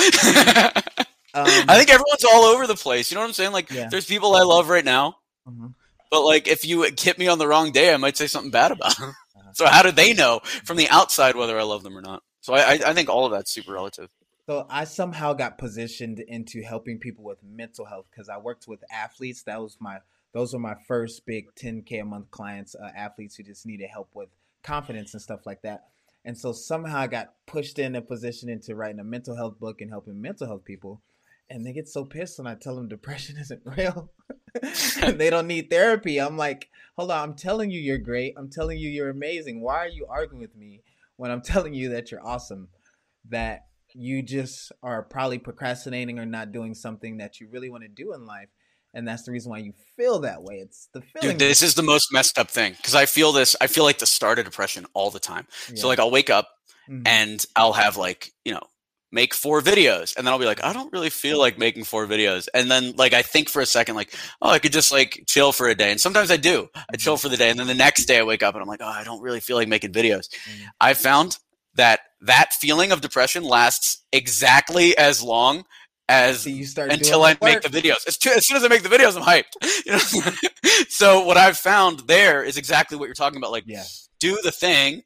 I 1.33 1.77
think 1.77 1.89
everyone's 1.89 2.25
all 2.25 2.43
over 2.43 2.67
the 2.67 2.75
place. 2.75 3.11
You 3.11 3.15
know 3.15 3.21
what 3.21 3.27
I'm 3.27 3.33
saying? 3.33 3.51
Like, 3.51 3.71
yeah. 3.71 3.87
there's 3.89 4.05
people 4.05 4.35
I 4.35 4.41
love 4.41 4.69
right 4.69 4.83
now, 4.85 5.17
mm-hmm. 5.47 5.67
but 6.09 6.23
like, 6.23 6.47
if 6.47 6.65
you 6.65 6.83
hit 6.83 7.17
me 7.17 7.27
on 7.27 7.37
the 7.37 7.47
wrong 7.47 7.71
day, 7.71 7.93
I 7.93 7.97
might 7.97 8.17
say 8.17 8.27
something 8.27 8.51
bad 8.51 8.71
about 8.71 8.97
them. 8.97 9.13
Uh-huh. 9.37 9.51
so 9.53 9.67
how 9.67 9.83
do 9.83 9.91
they 9.91 10.13
know 10.13 10.41
from 10.65 10.77
the 10.77 10.89
outside 10.89 11.35
whether 11.35 11.57
I 11.59 11.63
love 11.63 11.83
them 11.83 11.97
or 11.97 12.01
not? 12.01 12.23
So 12.41 12.53
I, 12.53 12.79
I 12.85 12.93
think 12.93 13.09
all 13.09 13.25
of 13.25 13.31
that's 13.31 13.51
super 13.51 13.73
relative. 13.73 14.09
So 14.49 14.65
I 14.67 14.85
somehow 14.85 15.33
got 15.33 15.59
positioned 15.59 16.21
into 16.21 16.63
helping 16.63 16.97
people 16.97 17.23
with 17.23 17.37
mental 17.43 17.85
health 17.85 18.07
because 18.09 18.29
I 18.29 18.39
worked 18.39 18.67
with 18.67 18.83
athletes. 18.91 19.43
That 19.43 19.61
was 19.61 19.77
my 19.79 19.99
those 20.33 20.53
were 20.53 20.59
my 20.59 20.73
first 20.87 21.23
big 21.27 21.53
10k 21.53 22.01
a 22.01 22.03
month 22.03 22.31
clients, 22.31 22.73
uh, 22.73 22.89
athletes 22.97 23.35
who 23.35 23.43
just 23.43 23.67
needed 23.67 23.91
help 23.91 24.09
with 24.15 24.29
confidence 24.63 25.13
and 25.13 25.21
stuff 25.21 25.45
like 25.45 25.61
that. 25.61 25.83
And 26.25 26.35
so 26.35 26.51
somehow 26.51 26.97
I 26.97 27.05
got 27.05 27.35
pushed 27.45 27.77
in 27.77 27.95
a 27.95 28.01
position 28.01 28.49
into 28.49 28.73
writing 28.73 28.99
a 28.99 29.03
mental 29.03 29.35
health 29.35 29.59
book 29.59 29.81
and 29.81 29.91
helping 29.91 30.19
mental 30.19 30.47
health 30.47 30.65
people. 30.65 30.99
And 31.51 31.63
they 31.63 31.71
get 31.71 31.87
so 31.87 32.03
pissed 32.03 32.39
when 32.39 32.47
I 32.47 32.55
tell 32.55 32.75
them 32.75 32.87
depression 32.87 33.37
isn't 33.39 33.61
real. 33.65 34.09
they 35.15 35.29
don't 35.29 35.45
need 35.45 35.69
therapy. 35.69 36.17
I'm 36.17 36.37
like, 36.37 36.69
hold 36.97 37.11
on, 37.11 37.21
I'm 37.21 37.35
telling 37.35 37.69
you 37.69 37.79
you're 37.79 37.99
great. 37.99 38.33
I'm 38.35 38.49
telling 38.49 38.79
you 38.79 38.89
you're 38.89 39.11
amazing. 39.11 39.61
Why 39.61 39.77
are 39.77 39.89
you 39.89 40.07
arguing 40.09 40.41
with 40.41 40.55
me 40.55 40.81
when 41.17 41.29
I'm 41.29 41.41
telling 41.43 41.75
you 41.75 41.89
that 41.89 42.09
you're 42.09 42.25
awesome? 42.25 42.69
That 43.29 43.68
you 43.93 44.21
just 44.21 44.71
are 44.83 45.03
probably 45.03 45.39
procrastinating 45.39 46.19
or 46.19 46.25
not 46.25 46.51
doing 46.51 46.73
something 46.73 47.17
that 47.17 47.39
you 47.39 47.47
really 47.49 47.69
want 47.69 47.83
to 47.83 47.89
do 47.89 48.13
in 48.13 48.25
life 48.25 48.49
and 48.93 49.07
that's 49.07 49.23
the 49.23 49.31
reason 49.31 49.51
why 49.51 49.59
you 49.59 49.73
feel 49.95 50.19
that 50.19 50.43
way 50.43 50.55
it's 50.55 50.89
the 50.93 51.01
feeling 51.01 51.37
Dude, 51.37 51.39
this 51.39 51.61
is 51.61 51.75
the 51.75 51.83
most 51.83 52.11
messed 52.11 52.37
up 52.37 52.49
thing 52.49 52.73
because 52.73 52.95
i 52.95 53.05
feel 53.05 53.31
this 53.31 53.55
i 53.61 53.67
feel 53.67 53.83
like 53.83 53.99
the 53.99 54.05
start 54.05 54.39
of 54.39 54.45
depression 54.45 54.85
all 54.93 55.11
the 55.11 55.19
time 55.19 55.47
yeah. 55.69 55.75
so 55.75 55.87
like 55.87 55.99
i'll 55.99 56.11
wake 56.11 56.29
up 56.29 56.49
mm-hmm. 56.89 57.05
and 57.05 57.45
i'll 57.55 57.73
have 57.73 57.97
like 57.97 58.31
you 58.45 58.53
know 58.53 58.63
make 59.11 59.33
four 59.33 59.61
videos 59.61 60.15
and 60.15 60.25
then 60.25 60.33
i'll 60.33 60.39
be 60.39 60.45
like 60.45 60.63
i 60.63 60.71
don't 60.71 60.93
really 60.93 61.09
feel 61.09 61.39
like 61.39 61.57
making 61.57 61.83
four 61.83 62.05
videos 62.05 62.47
and 62.53 62.69
then 62.69 62.93
like 62.95 63.13
i 63.13 63.21
think 63.21 63.49
for 63.49 63.61
a 63.61 63.65
second 63.65 63.95
like 63.95 64.13
oh 64.41 64.49
i 64.49 64.59
could 64.59 64.71
just 64.71 64.91
like 64.91 65.23
chill 65.27 65.51
for 65.51 65.67
a 65.67 65.75
day 65.75 65.91
and 65.91 65.99
sometimes 65.99 66.29
i 66.29 66.37
do 66.37 66.69
i 66.91 66.95
chill 66.95 67.15
mm-hmm. 67.15 67.21
for 67.21 67.29
the 67.29 67.37
day 67.37 67.49
and 67.49 67.59
then 67.59 67.67
the 67.67 67.73
next 67.73 68.05
day 68.05 68.19
i 68.19 68.23
wake 68.23 68.43
up 68.43 68.53
and 68.53 68.61
i'm 68.61 68.67
like 68.67 68.81
oh 68.83 68.87
i 68.87 69.03
don't 69.03 69.21
really 69.21 69.39
feel 69.39 69.57
like 69.57 69.67
making 69.67 69.91
videos 69.91 70.29
mm-hmm. 70.29 70.67
i 70.79 70.93
found 70.93 71.37
that 71.75 72.01
that 72.21 72.53
feeling 72.53 72.91
of 72.91 73.01
depression 73.01 73.43
lasts 73.43 74.03
exactly 74.11 74.97
as 74.97 75.23
long 75.23 75.63
as 76.09 76.41
so 76.41 76.49
you 76.49 76.65
start 76.65 76.91
until 76.91 77.23
I 77.23 77.37
make 77.41 77.61
the 77.61 77.69
videos. 77.69 78.07
As, 78.07 78.17
too, 78.17 78.31
as, 78.35 78.47
soon 78.47 78.57
as 78.57 78.63
I 78.63 78.67
make 78.67 78.83
the 78.83 78.89
videos, 78.89 79.15
I'm 79.15 79.23
hyped. 79.23 79.55
You 79.85 80.21
know? 80.21 80.31
so 80.89 81.23
what 81.23 81.37
I've 81.37 81.57
found 81.57 82.01
there 82.07 82.43
is 82.43 82.57
exactly 82.57 82.97
what 82.97 83.05
you're 83.05 83.13
talking 83.13 83.37
about. 83.37 83.51
Like, 83.51 83.63
yeah. 83.67 83.83
do 84.19 84.37
the 84.43 84.51
thing, 84.51 85.03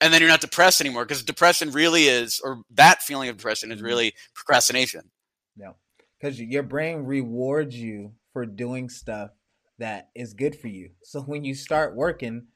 and 0.00 0.12
then 0.12 0.20
you're 0.20 0.30
not 0.30 0.40
depressed 0.40 0.80
anymore 0.80 1.04
because 1.04 1.22
depression 1.22 1.70
really 1.70 2.04
is, 2.04 2.40
or 2.44 2.62
that 2.72 3.02
feeling 3.02 3.28
of 3.28 3.36
depression 3.36 3.70
is 3.70 3.78
mm-hmm. 3.78 3.86
really 3.86 4.12
procrastination. 4.34 5.10
Yeah, 5.56 5.72
because 6.20 6.40
your 6.40 6.62
brain 6.62 7.04
rewards 7.04 7.76
you 7.76 8.12
for 8.32 8.44
doing 8.44 8.88
stuff 8.88 9.30
that 9.78 10.10
is 10.14 10.34
good 10.34 10.56
for 10.56 10.68
you. 10.68 10.90
So 11.02 11.22
when 11.22 11.44
you 11.44 11.54
start 11.54 11.96
working, 11.96 12.46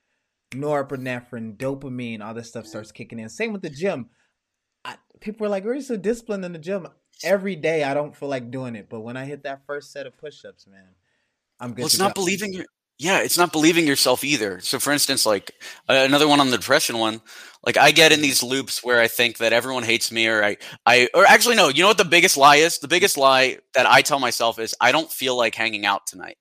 norepinephrine, 0.55 1.57
dopamine, 1.57 2.21
all 2.21 2.35
this 2.35 2.49
stuff 2.49 2.67
starts 2.67 2.93
kicking 2.93 3.19
in. 3.19 3.29
Same 3.29 3.53
with 3.53 3.63
the 3.63 3.71
gym. 3.71 4.11
I, 4.85 4.97
people 5.21 5.47
are 5.47 5.51
like, 5.51 5.65
"We're 5.65 5.81
so 5.81 5.97
disciplined 5.97 6.45
in 6.45 6.53
the 6.53 6.59
gym." 6.59 6.89
Every 7.23 7.55
day, 7.57 7.85
I 7.85 7.95
don't 7.95 8.15
feel 8.15 8.29
like 8.29 8.51
doing 8.51 8.75
it, 8.75 8.89
but 8.89 9.01
when 9.01 9.17
I 9.17 9.25
hit 9.25 9.45
that 9.45 9.65
first 9.67 9.93
set 9.93 10.07
of 10.07 10.17
push-ups, 10.19 10.67
man, 10.67 10.89
I'm 11.61 11.71
good. 11.71 11.79
Well, 11.79 11.87
it's 11.87 11.99
not 11.99 12.15
go. 12.15 12.23
believing 12.23 12.53
your 12.53 12.67
yeah, 12.99 13.19
it's 13.21 13.37
not 13.37 13.51
believing 13.51 13.87
yourself 13.87 14.23
either. 14.23 14.61
So, 14.61 14.79
for 14.79 14.93
instance, 14.93 15.27
like 15.27 15.51
uh, 15.89 16.05
another 16.07 16.29
one 16.29 16.39
on 16.39 16.51
the 16.51 16.59
depression 16.59 16.99
one, 16.99 17.21
like 17.67 17.77
I 17.77 17.91
get 17.91 18.13
in 18.13 18.23
these 18.23 18.43
loops 18.43 18.85
where 18.85 19.01
I 19.01 19.09
think 19.09 19.39
that 19.39 19.53
everyone 19.53 19.83
hates 19.83 20.13
me, 20.13 20.29
or 20.29 20.45
I, 20.45 20.57
I, 20.87 21.09
or 21.13 21.27
actually, 21.27 21.57
no, 21.57 21.69
you 21.69 21.83
know 21.83 21.89
what 21.89 21.99
the 21.99 22.05
biggest 22.05 22.37
lie 22.37 22.57
is? 22.57 22.79
The 22.79 22.89
biggest 22.89 23.17
lie 23.17 23.59
that 23.75 23.87
I 23.87 24.03
tell 24.03 24.21
myself 24.21 24.61
is 24.61 24.77
I 24.81 24.93
don't 24.93 25.11
feel 25.11 25.37
like 25.37 25.57
hanging 25.57 25.85
out 25.85 26.07
tonight. 26.07 26.37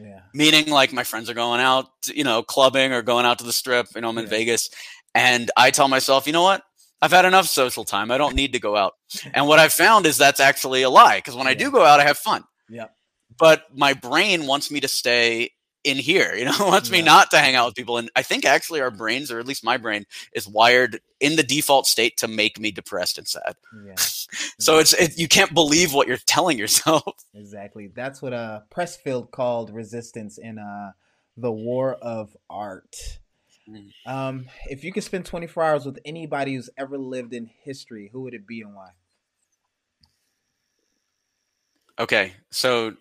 Yeah. 0.00 0.20
Meaning, 0.32 0.68
like 0.70 0.92
my 0.92 1.02
friends 1.04 1.28
are 1.28 1.34
going 1.34 1.60
out, 1.60 1.86
you 2.06 2.22
know, 2.24 2.42
clubbing 2.42 2.92
or 2.92 3.02
going 3.02 3.26
out 3.26 3.38
to 3.40 3.44
the 3.44 3.52
strip. 3.52 3.88
You 3.94 4.00
know, 4.02 4.10
I'm 4.10 4.18
in 4.18 4.24
Yeah. 4.24 4.30
Vegas, 4.30 4.70
and 5.14 5.50
I 5.56 5.70
tell 5.70 5.88
myself, 5.88 6.26
you 6.26 6.32
know 6.32 6.42
what? 6.42 6.62
I've 7.02 7.10
had 7.12 7.24
enough 7.24 7.46
social 7.46 7.84
time. 7.84 8.10
I 8.10 8.18
don't 8.18 8.34
need 8.34 8.52
to 8.54 8.58
go 8.60 8.76
out. 8.76 8.94
And 9.34 9.46
what 9.46 9.58
I've 9.58 9.72
found 9.72 10.06
is 10.06 10.16
that's 10.18 10.40
actually 10.40 10.82
a 10.82 10.90
lie 10.90 11.18
because 11.18 11.36
when 11.36 11.46
I 11.46 11.54
do 11.54 11.70
go 11.70 11.84
out, 11.84 12.00
I 12.00 12.04
have 12.04 12.18
fun 12.18 12.44
Yep. 12.70 12.92
but 13.38 13.64
my 13.74 13.92
brain 13.94 14.46
wants 14.46 14.70
me 14.70 14.80
to 14.80 14.88
stay 14.88 15.50
in 15.88 15.96
here 15.96 16.34
you 16.34 16.44
know 16.44 16.52
wants 16.60 16.90
me 16.90 17.02
not 17.02 17.30
to 17.30 17.38
hang 17.38 17.54
out 17.56 17.66
with 17.66 17.74
people 17.74 17.98
and 17.98 18.10
i 18.14 18.22
think 18.22 18.44
actually 18.44 18.80
our 18.80 18.90
brains 18.90 19.32
or 19.32 19.40
at 19.40 19.46
least 19.46 19.64
my 19.64 19.76
brain 19.76 20.04
is 20.32 20.46
wired 20.46 21.00
in 21.20 21.34
the 21.36 21.42
default 21.42 21.86
state 21.86 22.16
to 22.16 22.28
make 22.28 22.60
me 22.60 22.70
depressed 22.70 23.18
and 23.18 23.26
sad 23.26 23.56
Yeah. 23.84 23.94
so 24.58 24.78
it's 24.78 24.92
it, 24.92 25.18
you 25.18 25.26
can't 25.26 25.52
believe 25.54 25.92
what 25.94 26.06
you're 26.06 26.18
telling 26.26 26.58
yourself 26.58 27.02
Exactly. 27.34 27.90
That's 27.94 28.20
what 28.20 28.32
a 28.32 28.36
uh 28.36 28.60
Pressfield 28.70 29.30
called 29.30 29.70
resistance 29.70 30.38
in 30.38 30.58
uh 30.58 30.92
the 31.36 31.52
War 31.52 31.94
of 31.94 32.36
Art. 32.50 32.96
Mm. 33.68 33.90
Um, 34.06 34.46
if 34.68 34.82
you 34.82 34.92
could 34.92 35.04
spend 35.04 35.24
24 35.24 35.62
hours 35.62 35.86
with 35.86 35.98
anybody 36.04 36.54
who's 36.54 36.68
ever 36.76 36.98
lived 36.98 37.32
in 37.32 37.48
history, 37.62 38.10
who 38.12 38.22
would 38.22 38.34
it 38.34 38.46
be 38.46 38.60
and 38.60 38.74
why? 38.74 38.90
okay 41.98 42.32
so 42.50 42.94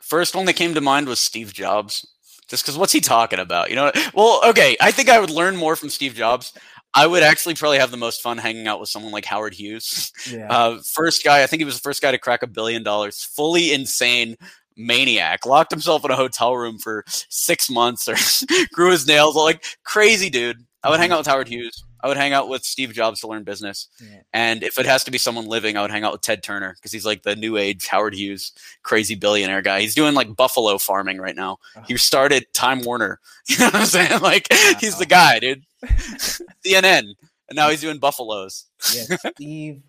first 0.00 0.34
one 0.34 0.46
that 0.46 0.54
came 0.54 0.74
to 0.74 0.80
mind 0.80 1.06
was 1.06 1.18
steve 1.18 1.52
jobs 1.52 2.06
just 2.48 2.64
because 2.64 2.76
what's 2.78 2.92
he 2.92 3.00
talking 3.00 3.38
about 3.38 3.70
you 3.70 3.76
know 3.76 3.92
well 4.14 4.40
okay 4.44 4.76
i 4.80 4.90
think 4.90 5.08
i 5.08 5.20
would 5.20 5.30
learn 5.30 5.56
more 5.56 5.76
from 5.76 5.88
steve 5.88 6.14
jobs 6.14 6.52
i 6.94 7.06
would 7.06 7.22
actually 7.22 7.54
probably 7.54 7.78
have 7.78 7.90
the 7.90 7.96
most 7.96 8.22
fun 8.22 8.38
hanging 8.38 8.66
out 8.66 8.80
with 8.80 8.88
someone 8.88 9.12
like 9.12 9.24
howard 9.24 9.54
hughes 9.54 10.12
Yeah. 10.30 10.50
Uh, 10.50 10.78
first 10.84 11.24
guy, 11.24 11.42
I 11.42 11.46
think 11.46 11.60
he 11.60 11.64
was 11.64 11.76
the 11.76 11.82
first 11.82 12.02
guy 12.02 12.10
to 12.10 12.18
crack 12.18 12.42
a 12.42 12.46
billion 12.46 12.82
dollars. 12.82 13.22
Fully 13.22 13.72
insane 13.72 14.36
maniac. 14.76 15.44
Locked 15.46 15.70
himself 15.70 16.04
in 16.04 16.10
a 16.10 16.16
hotel 16.16 16.56
room 16.56 16.78
for 16.78 17.04
six 17.06 17.68
months 17.70 18.08
or 18.08 18.16
grew 18.72 18.90
his 18.90 19.06
nails. 19.06 19.36
Like 19.36 19.64
crazy 19.84 20.30
dude. 20.30 20.64
I 20.82 20.90
would 20.90 21.00
hang 21.00 21.08
mm-hmm. 21.08 21.14
out 21.14 21.18
with 21.18 21.26
Howard 21.26 21.48
Hughes. 21.48 21.84
I 22.00 22.06
would 22.06 22.16
hang 22.16 22.32
out 22.32 22.48
with 22.48 22.64
Steve 22.64 22.92
Jobs 22.92 23.20
to 23.20 23.26
learn 23.26 23.42
business. 23.42 23.88
Yeah. 24.00 24.20
And 24.32 24.62
if 24.62 24.78
it 24.78 24.86
has 24.86 25.02
to 25.04 25.10
be 25.10 25.18
someone 25.18 25.46
living, 25.46 25.76
I 25.76 25.82
would 25.82 25.90
hang 25.90 26.04
out 26.04 26.12
with 26.12 26.20
Ted 26.20 26.44
Turner 26.44 26.74
because 26.76 26.92
he's 26.92 27.04
like 27.04 27.24
the 27.24 27.34
new 27.34 27.56
age 27.56 27.88
Howard 27.88 28.14
Hughes, 28.14 28.52
crazy 28.84 29.16
billionaire 29.16 29.62
guy. 29.62 29.80
He's 29.80 29.96
doing 29.96 30.14
like 30.14 30.36
buffalo 30.36 30.78
farming 30.78 31.18
right 31.18 31.34
now. 31.34 31.58
He 31.88 31.96
started 31.96 32.46
Time 32.54 32.82
Warner. 32.82 33.20
You 33.48 33.58
know 33.60 33.66
what 33.66 33.74
I'm 33.76 33.86
saying? 33.86 34.20
Like 34.20 34.46
uh-huh. 34.50 34.78
he's 34.78 34.98
the 34.98 35.06
guy, 35.06 35.38
dude. 35.38 35.64
CNN. 35.82 37.14
And 37.48 37.56
now 37.56 37.70
he's 37.70 37.80
doing 37.80 37.98
buffaloes. 37.98 38.66
yeah, 38.94 39.16
Steve. 39.34 39.82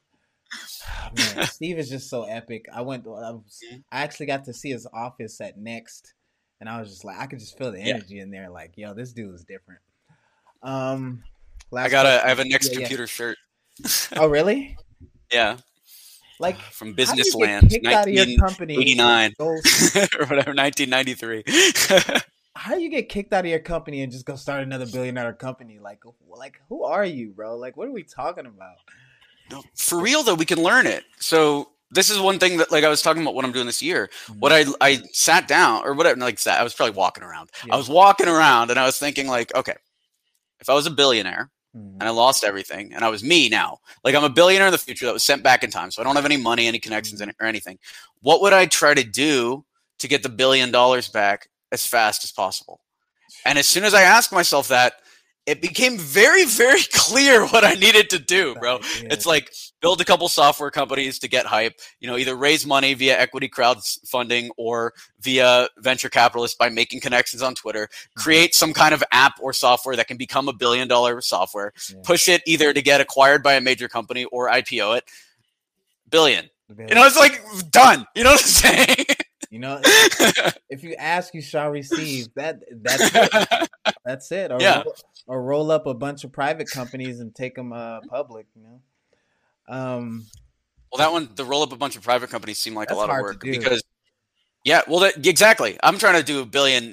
Oh, 0.88 1.10
man, 1.36 1.46
Steve 1.48 1.78
is 1.78 1.90
just 1.90 2.10
so 2.10 2.24
epic. 2.24 2.66
I 2.74 2.82
went. 2.82 3.06
I, 3.06 3.32
was, 3.32 3.62
I 3.92 4.02
actually 4.02 4.28
got 4.28 4.46
to 4.46 4.54
see 4.54 4.72
his 4.72 4.88
office 4.94 5.42
at 5.42 5.58
Next, 5.58 6.14
and 6.60 6.70
I 6.70 6.80
was 6.80 6.90
just 6.90 7.04
like, 7.04 7.20
I 7.20 7.28
could 7.28 7.40
just 7.40 7.58
feel 7.58 7.72
the 7.72 7.80
Yeah. 7.80 7.96
energy 7.96 8.20
in 8.20 8.32
there. 8.32 8.50
Like, 8.50 8.72
yo, 8.78 8.94
this 8.94 9.12
dude 9.12 9.36
is 9.36 9.44
different. 9.44 9.82
Um, 10.62 11.24
I 11.72 11.76
last 11.76 11.92
got 11.92 12.06
a 12.06 12.24
I 12.26 12.30
have 12.30 12.40
a 12.40 12.46
next 12.46 12.68
Yeah, 12.68 12.74
yeah. 12.74 12.80
computer 12.80 13.08
shirt. 13.08 13.38
Oh, 14.16 14.28
really? 14.28 14.78
Yeah, 15.32 15.58
Like 16.40 16.58
from 16.60 16.94
business 16.96 17.36
land, 17.36 17.72
you 17.72 17.80
get 17.82 17.84
Businessland, 17.84 17.84
kicked 17.84 17.86
out 17.94 18.08
of 18.08 18.14
your 18.16 18.26
company? 18.40 18.76
1989 18.78 19.34
or 19.40 20.26
whatever, 20.26 20.56
1993. 20.56 21.44
how 22.56 22.74
do 22.74 22.82
you 22.82 22.90
get 22.90 23.10
kicked 23.10 23.32
out 23.32 23.46
of 23.46 23.50
your 23.52 23.60
company 23.60 24.02
and 24.02 24.12
just 24.12 24.26
go 24.26 24.36
start 24.36 24.64
another 24.64 24.88
billion 24.88 25.14
dollar 25.14 25.34
company? 25.34 25.78
Like, 25.80 26.02
like 26.36 26.60
who 26.68 26.84
are 26.84 27.06
you, 27.06 27.30
bro? 27.30 27.58
Like, 27.58 27.78
what 27.78 27.88
are 27.88 27.92
we 27.92 28.02
talking 28.04 28.48
about? 28.48 28.78
No, 29.52 29.62
For 29.76 30.00
real 30.02 30.24
though, 30.24 30.34
we 30.34 30.46
can 30.46 30.64
learn 30.64 30.88
it. 30.88 31.04
So 31.20 31.70
this 31.92 32.10
is 32.10 32.20
one 32.20 32.40
thing 32.40 32.58
that 32.58 32.72
like 32.72 32.84
I 32.84 32.90
was 32.90 33.02
talking 33.04 33.22
about 33.22 33.36
what 33.36 33.46
I'm 33.46 33.52
doing 33.52 33.68
this 33.68 33.82
year. 33.84 34.10
What 34.40 34.52
I 34.52 34.66
I 34.82 35.04
sat 35.14 35.48
down 35.48 35.84
or 35.86 35.94
whatever 35.94 36.20
like 36.20 36.40
sat, 36.40 36.60
I 36.60 36.64
was 36.64 36.74
probably 36.74 36.96
walking 36.96 37.24
around. 37.24 37.52
Yeah. 37.66 37.76
I 37.76 37.78
was 37.78 37.88
walking 37.90 38.28
around 38.28 38.72
and 38.72 38.80
I 38.80 38.86
was 38.86 38.98
thinking 38.98 39.28
like, 39.28 39.54
okay, 39.56 39.76
if 40.60 40.70
I 40.70 40.74
was 40.74 40.86
a 40.86 40.92
billionaire 40.92 41.50
Mhm. 41.76 41.94
and 42.00 42.04
I 42.04 42.10
lost 42.10 42.44
everything 42.44 42.94
and 42.94 43.04
I 43.06 43.10
was 43.10 43.24
me 43.24 43.48
now, 43.50 43.80
like 44.04 44.16
I'm 44.16 44.24
a 44.24 44.30
billionaire 44.30 44.68
in 44.68 44.72
the 44.72 44.78
future 44.78 45.06
that 45.06 45.14
was 45.14 45.24
sent 45.24 45.44
back 45.44 45.64
in 45.64 45.70
time, 45.70 45.92
so 45.92 46.02
I 46.02 46.06
don't 46.06 46.16
have 46.16 46.26
any 46.26 46.38
money, 46.38 46.68
any 46.68 46.80
connections 46.80 47.22
it 47.22 47.36
or 47.40 47.46
anything. 47.46 47.78
What 48.22 48.42
would 48.42 48.54
I 48.54 48.66
try 48.66 48.94
to 48.94 49.04
do 49.04 49.66
to 50.00 50.08
get 50.08 50.24
the 50.24 50.30
billion 50.30 50.72
dollars 50.72 51.08
back 51.08 51.50
as 51.72 51.86
fast 51.86 52.24
as 52.24 52.32
possible? 52.32 52.82
And 53.46 53.58
as 53.58 53.68
soon 53.68 53.84
as 53.84 53.94
I 53.94 54.02
ask 54.02 54.32
myself 54.32 54.68
that, 54.70 55.02
it 55.50 55.62
became 55.62 55.98
very, 55.98 56.46
very 56.46 56.82
clear 56.94 57.46
what 57.48 57.64
I 57.66 57.74
needed 57.74 58.10
to 58.12 58.20
do, 58.20 58.56
bro. 58.56 58.80
Yeah. 59.02 59.08
It's 59.12 59.26
like 59.26 59.52
build 59.82 60.00
a 60.02 60.06
couple 60.06 60.28
software 60.30 60.70
companies 60.72 61.20
to 61.20 61.28
get 61.28 61.46
hype, 61.46 61.80
you 62.00 62.08
know, 62.08 62.18
either 62.18 62.36
raise 62.36 62.66
money 62.66 62.94
via 62.94 63.18
equity 63.20 63.50
crowdfunding 63.50 64.50
or 64.58 64.94
via 65.22 65.68
venture 65.80 66.10
capitalists 66.10 66.56
by 66.58 66.70
making 66.70 67.00
connections 67.02 67.42
on 67.42 67.56
Twitter, 67.56 67.88
Mm-hmm. 67.90 68.22
create 68.22 68.54
some 68.56 68.74
kind 68.74 68.94
of 68.94 69.04
app 69.12 69.34
or 69.42 69.52
software 69.54 69.96
that 69.96 70.08
can 70.08 70.18
become 70.18 70.48
a 70.48 70.54
billion 70.54 70.88
dollar 70.88 71.22
software, 71.22 71.74
Yeah. 71.90 71.98
push 72.04 72.28
it 72.28 72.42
either 72.46 72.72
to 72.74 72.82
get 72.82 73.02
acquired 73.02 73.42
by 73.42 73.54
a 73.54 73.62
major 73.62 73.88
company 73.88 74.26
or 74.26 74.50
IPO 74.50 74.98
it. 74.98 75.04
Billion. 76.10 76.50
Billion. 76.68 76.90
You 76.90 76.96
know, 76.96 77.06
it's 77.06 77.18
like 77.18 77.42
done. 77.72 78.06
You 78.16 78.24
know 78.24 78.32
what 78.32 78.42
I'm 78.42 78.46
saying? 78.86 79.06
You 79.50 79.60
know, 79.60 79.82
if 80.70 80.84
you 80.84 80.94
ask, 80.96 81.34
you 81.34 81.42
shall 81.42 81.70
receive. 81.70 82.28
That 82.36 82.60
that's 82.72 83.12
it. 83.14 83.70
That's 84.06 84.32
it. 84.32 84.52
Or, 84.52 84.62
Yeah. 84.62 84.84
roll, 84.84 84.96
or 85.28 85.44
roll 85.44 85.72
up 85.72 85.86
a 85.88 85.94
bunch 85.94 86.24
of 86.24 86.32
private 86.32 86.70
companies 86.70 87.20
and 87.20 87.34
take 87.34 87.56
them 87.56 87.74
uh, 87.74 88.02
public. 88.10 88.46
You 88.56 88.64
know. 88.64 88.82
Um. 89.68 90.26
Well, 90.92 90.98
that 91.00 91.12
one, 91.12 91.30
the 91.36 91.46
roll 91.46 91.62
up 91.62 91.72
a 91.72 91.76
bunch 91.78 91.96
of 91.96 92.04
private 92.04 92.30
companies 92.32 92.58
seemed 92.58 92.76
like 92.76 92.90
a 92.90 92.96
lot 92.96 93.10
of 93.12 93.18
work 93.22 93.42
because, 93.42 93.84
yeah, 94.70 94.82
well, 94.88 95.00
that, 95.00 95.26
exactly. 95.26 95.78
I'm 95.84 95.98
trying 95.98 96.18
to 96.20 96.24
do 96.24 96.42
a 96.42 96.46
billion, 96.46 96.84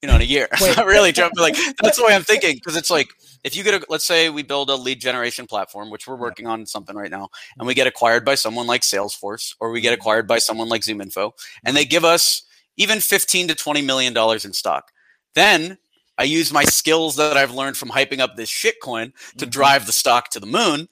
you 0.00 0.08
know, 0.08 0.16
in 0.16 0.22
a 0.22 0.24
year. 0.24 0.48
Wait. 0.60 0.76
Not 0.76 0.86
really 0.86 1.12
trying, 1.12 1.30
but 1.34 1.42
like 1.42 1.56
that's 1.82 1.98
the 1.98 2.04
way 2.06 2.14
I'm 2.14 2.22
thinking 2.32 2.54
because 2.56 2.76
it's 2.76 2.90
like 2.90 3.08
if 3.44 3.54
you 3.56 3.62
get 3.62 3.74
a, 3.74 3.86
let's 3.88 4.04
say 4.06 4.30
we 4.30 4.42
build 4.42 4.70
a 4.70 4.74
lead 4.86 5.00
generation 5.00 5.46
platform, 5.46 5.90
which 5.90 6.06
we're 6.08 6.16
working 6.16 6.46
on 6.46 6.64
something 6.66 6.96
right 6.96 7.10
now, 7.10 7.28
and 7.58 7.66
we 7.66 7.74
get 7.74 7.86
acquired 7.86 8.24
by 8.24 8.34
someone 8.34 8.66
like 8.66 8.82
Salesforce 8.82 9.54
or 9.60 9.70
we 9.70 9.80
get 9.80 9.92
Mm-hmm. 9.92 10.00
acquired 10.00 10.26
by 10.26 10.38
someone 10.38 10.68
like 10.68 10.82
ZoomInfo, 10.82 11.32
and 11.64 11.76
they 11.76 11.84
give 11.84 12.04
us 12.04 12.42
even 12.76 13.00
15 13.00 13.48
to 13.48 13.54
20 13.54 13.82
million 13.82 14.12
dollars 14.14 14.44
in 14.44 14.52
stock, 14.52 14.90
then. 15.34 15.78
I 16.18 16.24
use 16.24 16.50
my 16.50 16.64
skills 16.64 17.16
that 17.16 17.36
I've 17.36 17.52
learned 17.52 17.76
from 17.76 17.90
hyping 17.90 18.20
up 18.20 18.36
this 18.36 18.48
shitcoin 18.50 19.12
to 19.36 19.44
Mhm. 19.46 19.50
drive 19.50 19.84
the 19.84 19.92
stock 19.92 20.30
to 20.30 20.40
the 20.40 20.46
moon. 20.46 20.88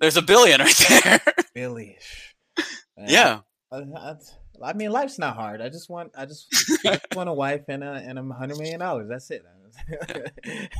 There's 0.00 0.18
a 0.18 0.22
billion 0.22 0.60
right 0.66 0.76
there. 1.02 1.20
Billy. 1.54 1.96
Man, 2.94 3.08
yeah. 3.08 3.40
I, 4.62 4.72
mean, 4.72 4.90
life's 4.90 5.18
not 5.18 5.36
hard. 5.36 5.60
I 5.60 5.68
just 5.68 5.88
want, 5.88 6.12
I 6.16 6.26
just, 6.26 6.46
I 6.84 6.96
just 6.96 7.14
want 7.14 7.28
a 7.28 7.32
wife 7.32 7.62
and 7.68 7.82
a 7.82 7.92
and 7.92 8.18
a 8.18 8.22
hundred 8.34 8.58
million 8.58 8.80
dollars. 8.80 9.08
That's 9.08 9.30
it. 9.30 9.44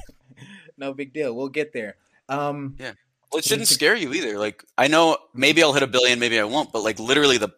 no 0.76 0.92
big 0.92 1.12
deal. 1.12 1.34
We'll 1.34 1.48
get 1.48 1.72
there. 1.72 1.96
Um, 2.28 2.76
Well, 2.78 3.38
it 3.38 3.44
shouldn't 3.44 3.68
scare 3.68 3.94
you 3.94 4.12
either. 4.12 4.38
Like 4.38 4.64
I 4.76 4.88
know 4.88 5.16
maybe 5.34 5.62
I'll 5.62 5.72
hit 5.72 5.82
a 5.82 5.86
billion, 5.86 6.18
maybe 6.18 6.38
I 6.40 6.44
won't, 6.44 6.72
but 6.72 6.82
like 6.82 6.98
literally 6.98 7.38
the 7.38 7.50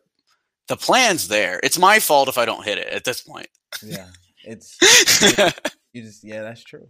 the 0.69 0.77
plan's 0.77 1.29
there. 1.29 1.61
It's 1.63 1.79
my 1.79 1.99
fault 1.99 2.29
if 2.29 2.39
I 2.39 2.45
don't 2.45 2.65
hit 2.65 2.79
it 2.79 2.89
at 2.89 3.05
this 3.05 3.23
point. 3.23 3.49
yeah, 3.83 4.09
it's 4.45 4.79
you 5.93 6.03
just 6.03 6.25
yeah, 6.25 6.43
that's 6.43 6.63
true. 6.63 6.89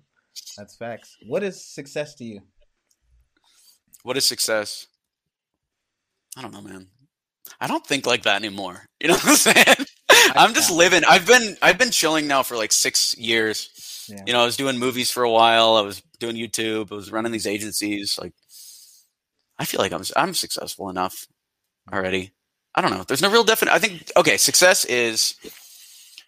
That's 0.57 0.76
facts. 0.76 1.16
What 1.26 1.43
is 1.43 1.64
success 1.64 2.14
to 2.16 2.24
you? 2.24 2.41
what 4.03 4.16
is 4.16 4.24
success? 4.24 4.87
I 6.37 6.43
don't 6.43 6.53
know, 6.53 6.62
man. 6.62 6.89
I 7.61 7.67
don't 7.67 7.87
think 7.87 8.07
like 8.07 8.23
that 8.25 8.37
anymore. 8.37 8.87
You 9.01 9.09
know 9.09 9.15
what 9.15 9.27
I'm 9.27 9.37
saying? 9.37 9.87
I'm 10.35 10.55
just 10.55 10.71
living. 10.71 11.03
I've 11.09 11.27
been 11.27 11.57
I've 11.63 11.79
been 11.79 11.91
chilling 11.91 12.27
now 12.27 12.43
for 12.43 12.57
like 12.57 12.73
six 12.73 13.17
years. 13.17 14.07
Yeah. 14.09 14.23
You 14.27 14.33
know, 14.33 14.43
I 14.43 14.45
was 14.45 14.57
doing 14.57 14.79
movies 14.79 15.11
for 15.11 15.23
a 15.23 15.31
while. 15.31 15.77
I 15.77 15.83
was 15.83 16.03
doing 16.19 16.37
YouTube. 16.37 16.93
I 16.93 16.95
was 16.95 17.13
running 17.13 17.33
these 17.33 17.47
agencies. 17.47 18.19
Like, 18.21 18.33
I 19.59 19.65
feel 19.65 19.81
like 19.81 19.93
I'm 19.93 20.03
I'm 20.17 20.35
successful 20.35 20.91
enough 20.91 21.27
mm-hmm. 21.89 21.95
already. 21.95 22.33
I 22.75 22.81
don't 22.81 22.91
know. 22.91 23.05
There's 23.05 23.23
no 23.23 23.31
real 23.31 23.45
definite. 23.45 23.73
I 23.73 23.79
think 23.79 24.11
okay, 24.17 24.37
success 24.37 24.85
is 24.85 25.35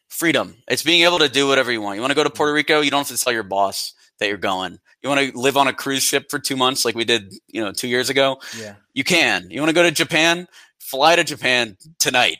freedom. 0.08 0.56
It's 0.68 0.82
being 0.82 1.02
able 1.02 1.18
to 1.18 1.28
do 1.28 1.48
whatever 1.48 1.72
you 1.72 1.80
want. 1.80 1.96
You 1.96 2.00
want 2.00 2.12
to 2.12 2.16
go 2.16 2.22
to 2.22 2.30
mm-hmm. 2.30 2.36
Puerto 2.36 2.52
Rico, 2.52 2.80
you 2.80 2.90
don't 2.90 3.06
have 3.06 3.16
to 3.16 3.22
tell 3.22 3.32
your 3.32 3.42
boss 3.42 3.94
that 4.18 4.28
you're 4.28 4.36
going. 4.36 4.78
You 5.02 5.08
want 5.08 5.32
to 5.32 5.38
live 5.38 5.56
on 5.56 5.66
a 5.68 5.72
cruise 5.72 6.02
ship 6.02 6.26
for 6.30 6.38
two 6.38 6.56
months, 6.56 6.84
like 6.84 6.94
we 6.94 7.04
did, 7.04 7.32
you 7.48 7.60
know, 7.60 7.72
two 7.72 7.88
years 7.88 8.10
ago. 8.10 8.40
Yeah, 8.58 8.74
You 8.94 9.04
can. 9.04 9.50
You 9.50 9.60
want 9.60 9.68
to 9.70 9.74
go 9.74 9.82
to 9.82 9.90
Japan? 9.90 10.46
Fly 10.78 11.16
to 11.16 11.24
Japan 11.24 11.76
tonight. 11.98 12.36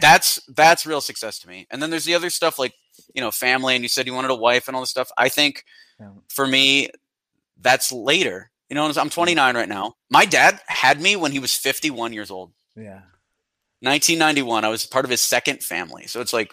That's 0.00 0.38
that's 0.54 0.86
real 0.86 1.00
success 1.00 1.38
to 1.40 1.48
me. 1.48 1.66
And 1.70 1.82
then 1.82 1.90
there's 1.90 2.04
the 2.04 2.14
other 2.14 2.30
stuff 2.30 2.58
like 2.58 2.72
you 3.14 3.20
know 3.20 3.30
family. 3.32 3.74
And 3.74 3.82
you 3.82 3.88
said 3.88 4.06
you 4.06 4.14
wanted 4.14 4.30
a 4.30 4.36
wife 4.36 4.68
and 4.68 4.74
all 4.76 4.82
this 4.82 4.90
stuff. 4.90 5.10
I 5.18 5.28
think 5.28 5.64
Yeah. 6.00 6.10
for 6.28 6.46
me, 6.46 6.90
that's 7.60 7.90
later. 7.90 8.50
You 8.68 8.74
know, 8.76 8.84
I'm 8.96 9.10
29 9.10 9.56
right 9.56 9.68
now. 9.68 9.94
My 10.10 10.26
dad 10.26 10.60
had 10.68 11.00
me 11.00 11.16
when 11.16 11.32
he 11.32 11.38
was 11.40 11.54
51 11.54 12.12
years 12.12 12.30
old. 12.30 12.52
yeah, 12.76 13.00
1991. 13.80 14.64
I 14.64 14.68
was 14.68 14.86
part 14.86 15.04
of 15.04 15.10
his 15.10 15.20
second 15.20 15.62
family. 15.62 16.06
So 16.06 16.20
it's 16.20 16.32
like 16.32 16.52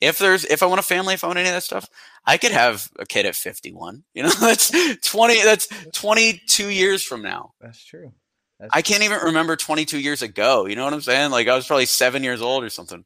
if 0.00 0.18
there's 0.18 0.44
if 0.44 0.62
I 0.62 0.66
want 0.66 0.80
a 0.80 0.84
family, 0.84 1.14
if 1.14 1.24
I 1.24 1.26
want 1.26 1.38
any 1.38 1.48
of 1.48 1.54
that 1.54 1.62
stuff, 1.62 1.88
I 2.24 2.36
could 2.36 2.52
have 2.52 2.88
a 2.98 3.06
kid 3.06 3.26
at 3.26 3.34
51. 3.34 4.04
You 4.14 4.24
know, 4.24 4.30
that's 4.40 4.70
20. 5.08 5.42
That's 5.42 5.68
22 5.92 6.68
years 6.68 7.02
from 7.02 7.22
now. 7.22 7.54
That's 7.60 7.84
true. 7.84 8.12
That's 8.60 8.70
I 8.74 8.82
can't 8.82 9.04
even 9.04 9.20
remember 9.20 9.54
22 9.54 10.00
years 10.00 10.22
ago. 10.22 10.66
You 10.66 10.74
know 10.74 10.84
what 10.84 10.92
I'm 10.92 11.00
saying? 11.00 11.30
Like 11.30 11.46
I 11.46 11.54
was 11.54 11.66
probably 11.66 11.86
seven 11.86 12.24
years 12.24 12.42
old 12.42 12.64
or 12.64 12.70
something. 12.70 13.04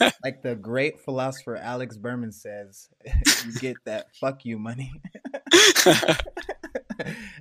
like 0.24 0.42
the 0.42 0.54
great 0.54 1.00
philosopher 1.00 1.56
Alex 1.56 1.96
Berman 1.96 2.32
says, 2.32 2.88
you 3.46 3.52
get 3.58 3.76
that 3.84 4.06
fuck 4.18 4.44
you 4.44 4.58
money. 4.58 4.90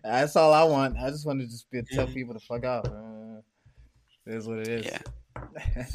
That's 0.03 0.35
all 0.35 0.53
I 0.53 0.63
want. 0.63 0.97
I 0.97 1.09
just 1.09 1.25
want 1.25 1.39
to 1.39 1.47
just 1.47 1.69
be, 1.71 1.81
tell 1.83 2.07
people 2.07 2.33
to 2.33 2.39
fuck 2.39 2.65
off. 2.65 2.85
Uh, 2.85 3.41
it 4.25 4.35
is 4.35 4.47
what 4.47 4.59
it 4.59 4.67
is. 4.67 4.85
Yeah. 4.85 5.85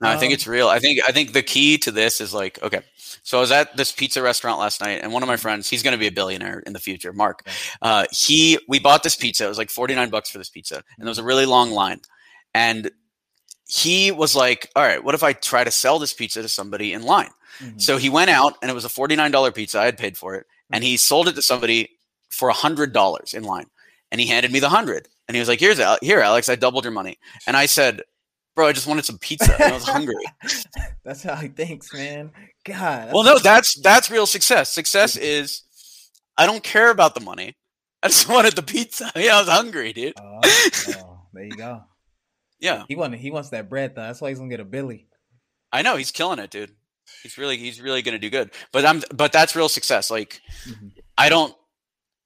No, 0.00 0.08
I 0.08 0.16
think 0.16 0.32
it's 0.32 0.46
real. 0.46 0.68
I 0.68 0.78
think 0.78 1.00
I 1.06 1.12
think 1.12 1.32
the 1.32 1.42
key 1.42 1.76
to 1.78 1.90
this 1.90 2.20
is 2.20 2.32
like, 2.32 2.62
okay, 2.62 2.80
so 3.22 3.38
I 3.38 3.40
was 3.40 3.50
at 3.50 3.76
this 3.76 3.90
pizza 3.90 4.22
restaurant 4.22 4.60
last 4.60 4.80
night, 4.80 5.00
and 5.02 5.12
one 5.12 5.22
of 5.22 5.26
my 5.26 5.36
friends, 5.36 5.68
he's 5.68 5.82
going 5.82 5.92
to 5.92 5.98
be 5.98 6.06
a 6.06 6.12
billionaire 6.12 6.60
in 6.60 6.72
the 6.72 6.78
future, 6.78 7.12
Mark. 7.12 7.46
Uh, 7.82 8.04
he 8.12 8.58
we 8.68 8.78
bought 8.78 9.02
this 9.02 9.16
pizza. 9.16 9.44
It 9.44 9.48
was 9.48 9.58
like 9.58 9.70
forty 9.70 9.94
nine 9.94 10.10
bucks 10.10 10.30
for 10.30 10.38
this 10.38 10.50
pizza, 10.50 10.76
and 10.76 11.06
there 11.06 11.10
was 11.10 11.18
a 11.18 11.24
really 11.24 11.46
long 11.46 11.70
line. 11.70 12.00
And 12.54 12.90
he 13.66 14.10
was 14.12 14.34
like, 14.36 14.70
"All 14.76 14.82
right, 14.82 15.02
what 15.02 15.14
if 15.14 15.22
I 15.22 15.32
try 15.32 15.64
to 15.64 15.70
sell 15.70 15.98
this 15.98 16.14
pizza 16.14 16.42
to 16.42 16.48
somebody 16.48 16.92
in 16.92 17.02
line?" 17.02 17.30
Mhm. 17.60 17.80
So 17.80 17.96
he 17.96 18.08
went 18.08 18.30
out, 18.30 18.54
and 18.62 18.70
it 18.70 18.74
was 18.74 18.84
a 18.84 18.88
forty 18.88 19.16
nine 19.16 19.30
dollar 19.30 19.50
pizza. 19.52 19.80
I 19.80 19.84
had 19.84 19.98
paid 19.98 20.16
for 20.16 20.34
it, 20.36 20.46
and 20.72 20.84
he 20.84 20.96
sold 20.96 21.28
it 21.28 21.34
to 21.34 21.42
somebody 21.42 21.90
for 22.30 22.48
a 22.48 22.54
hundred 22.54 22.92
dollars 22.92 23.34
in 23.34 23.42
line. 23.42 23.66
And 24.12 24.20
he 24.20 24.26
handed 24.28 24.52
me 24.52 24.60
the 24.60 24.68
hundred, 24.70 25.08
and 25.26 25.34
he 25.34 25.40
was 25.40 25.48
like, 25.48 25.60
"Here's 25.60 25.80
here, 26.00 26.20
Alex. 26.20 26.48
I 26.48 26.54
doubled 26.54 26.84
your 26.84 26.92
money." 26.92 27.18
And 27.46 27.56
I 27.56 27.66
said, 27.66 28.02
"Bro, 28.58 28.66
I 28.66 28.72
just 28.72 28.88
wanted 28.88 29.04
some 29.04 29.18
pizza. 29.18 29.54
And 29.54 29.62
I 29.62 29.72
was 29.72 29.84
hungry." 29.86 30.16
That's 31.04 31.22
how 31.22 31.36
he 31.36 31.46
thinks, 31.46 31.94
man. 31.94 32.32
God. 32.64 33.12
Well, 33.12 33.22
no, 33.22 33.38
that's 33.38 33.80
that's 33.80 34.10
real 34.10 34.26
success. 34.26 34.68
Success 34.74 35.16
is 35.16 35.62
I 36.36 36.44
don't 36.44 36.64
care 36.64 36.90
about 36.90 37.14
the 37.14 37.20
money. 37.20 37.54
I 38.02 38.08
just 38.08 38.28
wanted 38.34 38.56
the 38.56 38.62
pizza. 38.62 39.12
Yeah, 39.16 39.36
I 39.36 39.40
was 39.40 39.48
hungry, 39.48 39.92
dude. 39.92 40.14
Oh, 40.20 40.40
oh, 40.44 41.20
there 41.32 41.44
you 41.44 41.56
go. 41.56 41.82
Yeah, 42.58 42.82
He 42.88 42.96
want 42.96 43.14
he 43.14 43.30
wants 43.30 43.50
that 43.50 43.68
bread 43.70 43.94
though. 43.94 44.02
That's 44.02 44.20
why 44.20 44.30
he's 44.30 44.38
gonna 44.38 44.50
get 44.50 44.58
a 44.58 44.64
Billy. 44.64 45.06
I 45.72 45.82
know 45.82 45.94
he's 45.96 46.10
killing 46.10 46.40
it, 46.40 46.50
dude. 46.50 46.72
He's 47.22 47.38
really 47.38 47.56
he's 47.56 47.80
really 47.80 48.02
gonna 48.02 48.18
do 48.18 48.28
good. 48.28 48.50
But 48.72 48.84
I'm 48.84 49.02
but 49.14 49.32
that's 49.32 49.54
real 49.54 49.68
success. 49.68 50.10
Like 50.10 50.40
Mhm. 50.66 50.90
I 51.16 51.28
don't 51.28 51.54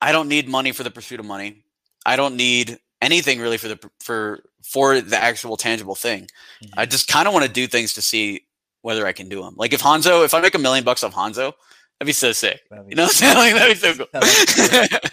I 0.00 0.10
don't 0.12 0.28
need 0.28 0.48
money 0.48 0.72
for 0.72 0.82
the 0.82 0.90
pursuit 0.90 1.20
of 1.20 1.26
money. 1.26 1.64
I 2.06 2.16
don't 2.16 2.36
need 2.36 2.78
anything 3.02 3.38
really 3.40 3.58
for 3.58 3.68
the 3.68 3.78
for 4.02 4.42
for 4.72 5.00
the 5.00 5.16
actual 5.22 5.56
tangible 5.56 5.94
thing. 5.94 6.28
Mhm. 6.64 6.70
I 6.76 6.86
just 6.86 7.08
kind 7.08 7.26
of 7.28 7.34
want 7.34 7.44
to 7.46 7.52
do 7.52 7.66
things 7.66 7.92
to 7.94 8.02
see 8.02 8.46
whether 8.80 9.06
I 9.06 9.12
can 9.12 9.28
do 9.28 9.42
them. 9.42 9.54
Like 9.56 9.72
if 9.72 9.80
Hanzo, 9.82 10.24
if 10.24 10.34
I 10.34 10.40
make 10.40 10.54
a 10.54 10.58
million 10.58 10.84
bucks 10.84 11.02
off 11.04 11.14
Hanzo, 11.14 11.52
that'd 11.98 12.06
be 12.06 12.12
so 12.12 12.32
sick. 12.32 12.60
Be- 12.70 12.76
You 12.88 12.96
know 12.96 13.04
what 13.04 13.22
I'm 13.22 13.34
saying? 13.34 13.36
Like, 13.42 13.54
that'd 13.54 13.80
be 13.80 13.80
so 13.80 14.98
cool. 15.00 15.10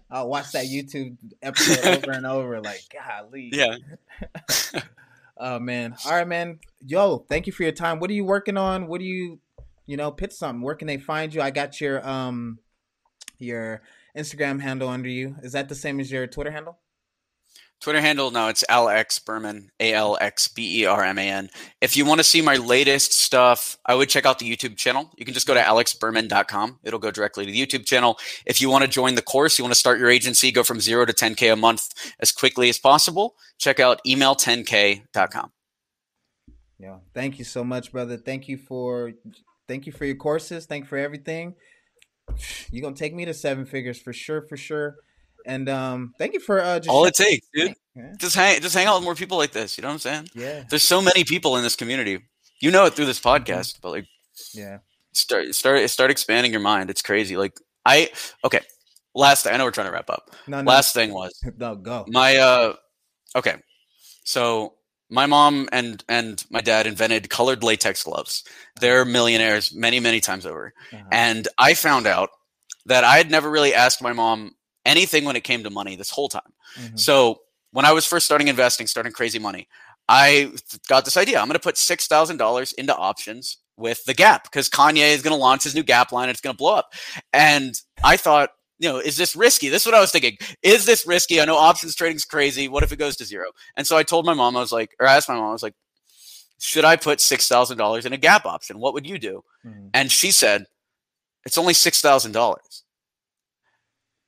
I'll 0.10 0.28
watch 0.28 0.52
that 0.52 0.66
YouTube 0.66 1.16
episode 1.42 1.84
over 2.04 2.12
and 2.12 2.26
over. 2.26 2.60
Like, 2.60 2.80
golly. 2.92 3.50
yeah. 3.52 3.76
Oh 5.40 5.58
man. 5.58 5.96
All 6.04 6.12
right, 6.12 6.26
man. 6.26 6.58
Yo, 6.84 7.18
thank 7.28 7.46
you 7.46 7.52
for 7.52 7.62
your 7.62 7.72
time. 7.72 8.00
What 8.00 8.10
are 8.10 8.14
you 8.14 8.24
working 8.24 8.56
on? 8.56 8.88
What 8.88 8.98
do 9.00 9.06
you, 9.06 9.38
you 9.86 9.96
know, 9.96 10.10
pitch 10.10 10.32
something? 10.32 10.62
Where 10.62 10.74
can 10.74 10.86
they 10.88 10.98
find 10.98 11.32
you? 11.32 11.40
I 11.40 11.50
got 11.50 11.80
your 11.80 12.06
um, 12.08 12.58
your 13.38 13.82
Instagram 14.16 14.60
handle 14.60 14.88
under 14.88 15.08
you. 15.08 15.36
Is 15.42 15.52
that 15.52 15.68
the 15.68 15.74
same 15.76 16.00
as 16.00 16.10
your 16.10 16.26
Twitter 16.26 16.50
handle? 16.50 16.78
Twitter 17.80 18.00
handle, 18.00 18.32
no, 18.32 18.48
it's 18.48 18.64
Alex 18.68 19.20
Berman, 19.20 19.70
A 19.78 19.92
L 19.92 20.18
X 20.20 20.48
B 20.48 20.82
E 20.82 20.86
R 20.86 21.04
M 21.04 21.16
A 21.18 21.28
N. 21.28 21.48
If 21.80 21.96
you 21.96 22.04
want 22.04 22.18
to 22.18 22.24
see 22.24 22.42
my 22.42 22.56
latest 22.56 23.12
stuff, 23.12 23.78
I 23.86 23.94
would 23.94 24.08
check 24.08 24.26
out 24.26 24.40
the 24.40 24.50
YouTube 24.50 24.76
channel. 24.76 25.10
You 25.16 25.24
can 25.24 25.32
just 25.32 25.46
go 25.46 25.54
to 25.54 25.60
alexberman.com. 25.60 26.80
It'll 26.82 26.98
go 26.98 27.12
directly 27.12 27.46
to 27.46 27.52
the 27.52 27.66
YouTube 27.66 27.86
channel. 27.86 28.18
If 28.44 28.60
you 28.60 28.68
want 28.68 28.82
to 28.82 28.88
join 28.88 29.14
the 29.14 29.22
course, 29.22 29.58
you 29.58 29.64
want 29.64 29.74
to 29.74 29.78
start 29.78 30.00
your 30.00 30.10
agency, 30.10 30.50
go 30.50 30.64
from 30.64 30.80
zero 30.80 31.06
to 31.06 31.12
10K 31.12 31.52
a 31.52 31.56
month 31.56 31.94
as 32.18 32.32
quickly 32.32 32.68
as 32.68 32.78
possible, 32.78 33.36
check 33.58 33.78
out 33.78 34.00
email10k.com. 34.04 35.52
Yeah. 36.80 36.98
Thank 37.14 37.38
you 37.38 37.44
so 37.44 37.62
much, 37.62 37.92
brother. 37.92 38.16
Thank 38.16 38.48
you 38.48 38.56
for 38.56 39.12
thank 39.68 39.86
you 39.86 39.92
for 39.92 40.04
your 40.04 40.16
courses. 40.16 40.66
Thank 40.66 40.84
you 40.84 40.88
for 40.88 40.98
everything. 40.98 41.54
You're 42.70 42.82
gonna 42.82 42.96
take 42.96 43.14
me 43.14 43.24
to 43.24 43.34
seven 43.34 43.66
figures 43.66 44.00
for 44.00 44.12
sure, 44.12 44.42
for 44.42 44.56
sure. 44.56 44.96
And 45.48 45.66
um, 45.70 46.12
thank 46.18 46.34
you 46.34 46.40
for 46.40 46.60
uh, 46.60 46.78
just 46.78 46.90
All 46.90 47.06
it 47.06 47.14
takes, 47.14 47.48
dude. 47.54 47.74
Yeah. 47.96 48.12
Just 48.18 48.36
hang, 48.36 48.60
just 48.60 48.74
hang 48.76 48.86
out 48.86 48.96
with 48.96 49.04
more 49.04 49.14
people 49.14 49.38
like 49.38 49.50
this. 49.52 49.78
You 49.78 49.82
know 49.82 49.88
what 49.88 49.94
I'm 49.94 49.98
saying? 49.98 50.28
yeah, 50.34 50.64
There's 50.68 50.82
so 50.82 51.00
many 51.00 51.24
people 51.24 51.56
in 51.56 51.62
this 51.62 51.74
community. 51.74 52.20
You 52.60 52.70
know 52.70 52.84
it 52.84 52.92
through 52.92 53.06
this 53.06 53.18
podcast, 53.18 53.78
but 53.80 53.90
like 53.90 54.06
yeah. 54.52 54.78
start 55.12 55.54
start 55.54 55.88
start 55.88 56.10
expanding 56.10 56.52
your 56.52 56.60
mind. 56.60 56.90
It's 56.90 57.00
crazy. 57.00 57.36
Like 57.36 57.58
I 57.86 58.10
okay. 58.44 58.60
Last 59.14 59.44
thing 59.44 59.54
I 59.54 59.56
know 59.56 59.64
we're 59.64 59.70
trying 59.70 59.86
to 59.86 59.92
wrap 59.92 60.10
up. 60.10 60.30
No, 60.46 60.60
no, 60.60 60.70
Last 60.70 60.92
thing 60.92 61.14
was 61.14 61.32
no, 61.56 61.76
go. 61.76 62.04
my 62.08 62.36
uh 62.36 62.74
okay. 63.34 63.56
So 64.24 64.74
my 65.08 65.24
mom 65.24 65.68
and 65.72 66.04
and 66.10 66.44
my 66.50 66.60
dad 66.60 66.86
invented 66.86 67.30
colored 67.30 67.64
latex 67.64 68.02
gloves. 68.02 68.44
They're 68.80 69.06
millionaires 69.06 69.74
many 69.74 69.98
many 69.98 70.20
times 70.20 70.44
over. 70.44 70.74
Uh-huh. 70.92 71.02
And 71.10 71.48
I 71.56 71.72
found 71.72 72.06
out 72.06 72.28
that 72.84 73.04
I 73.04 73.16
had 73.16 73.30
never 73.30 73.50
really 73.50 73.72
asked 73.72 74.02
my 74.02 74.12
mom 74.12 74.52
anything 74.88 75.24
when 75.24 75.36
it 75.36 75.44
came 75.44 75.62
to 75.62 75.70
money 75.70 75.94
this 75.96 76.10
whole 76.10 76.28
time. 76.28 76.52
Mhm. 76.76 76.98
So 76.98 77.42
when 77.70 77.84
I 77.84 77.92
was 77.92 78.04
first 78.06 78.26
starting 78.26 78.48
investing, 78.48 78.86
starting 78.88 79.12
crazy 79.12 79.38
money, 79.38 79.68
I 80.08 80.50
got 80.88 81.04
this 81.04 81.16
idea. 81.16 81.38
I'm 81.38 81.46
going 81.46 81.54
to 81.54 81.68
put 81.68 81.76
six 81.78 82.06
thousand 82.08 82.38
dollars 82.38 82.72
into 82.72 82.96
options 82.96 83.58
with 83.76 84.04
the 84.06 84.14
Gap 84.14 84.44
because 84.44 84.68
Kanye 84.68 85.10
is 85.14 85.22
going 85.22 85.36
to 85.36 85.40
launch 85.40 85.62
his 85.64 85.74
new 85.74 85.82
Gap 85.84 86.10
line. 86.12 86.24
And 86.24 86.30
it's 86.30 86.40
going 86.40 86.54
to 86.54 86.58
blow 86.58 86.74
up, 86.74 86.92
and 87.32 87.74
I 88.02 88.16
thought, 88.16 88.50
you 88.80 88.88
know, 88.88 88.98
is 88.98 89.16
this 89.16 89.36
risky? 89.36 89.68
This 89.68 89.82
is 89.82 89.86
what 89.86 89.94
I 89.94 90.00
was 90.00 90.10
thinking. 90.12 90.36
Is 90.62 90.86
this 90.86 91.06
risky? 91.06 91.40
I 91.40 91.44
know 91.44 91.56
options 91.56 91.94
trading's 91.94 92.24
crazy. 92.24 92.68
What 92.68 92.82
if 92.84 92.90
it 92.92 92.98
goes 92.98 93.16
to 93.16 93.24
zero? 93.24 93.46
And 93.76 93.86
so 93.86 93.96
I 93.96 94.02
told 94.02 94.24
my 94.24 94.34
mom, 94.34 94.56
I 94.56 94.60
was 94.60 94.72
like, 94.72 94.94
or 95.00 95.06
I 95.06 95.16
asked 95.16 95.28
my 95.28 95.34
mom, 95.34 95.48
I 95.50 95.52
was 95.52 95.62
like, 95.62 95.74
should 96.60 96.84
I 96.84 96.96
put 96.96 97.20
six 97.20 97.46
thousand 97.48 97.76
dollars 97.76 98.06
in 98.06 98.12
a 98.12 98.16
Gap 98.16 98.46
option? 98.46 98.78
What 98.78 98.94
would 98.94 99.06
you 99.06 99.18
do? 99.18 99.44
Mhm. 99.66 99.90
And 99.94 100.10
she 100.10 100.30
said, 100.30 100.66
it's 101.44 101.58
only 101.58 101.74
six 101.74 102.00
thousand 102.00 102.32
dollars. 102.32 102.84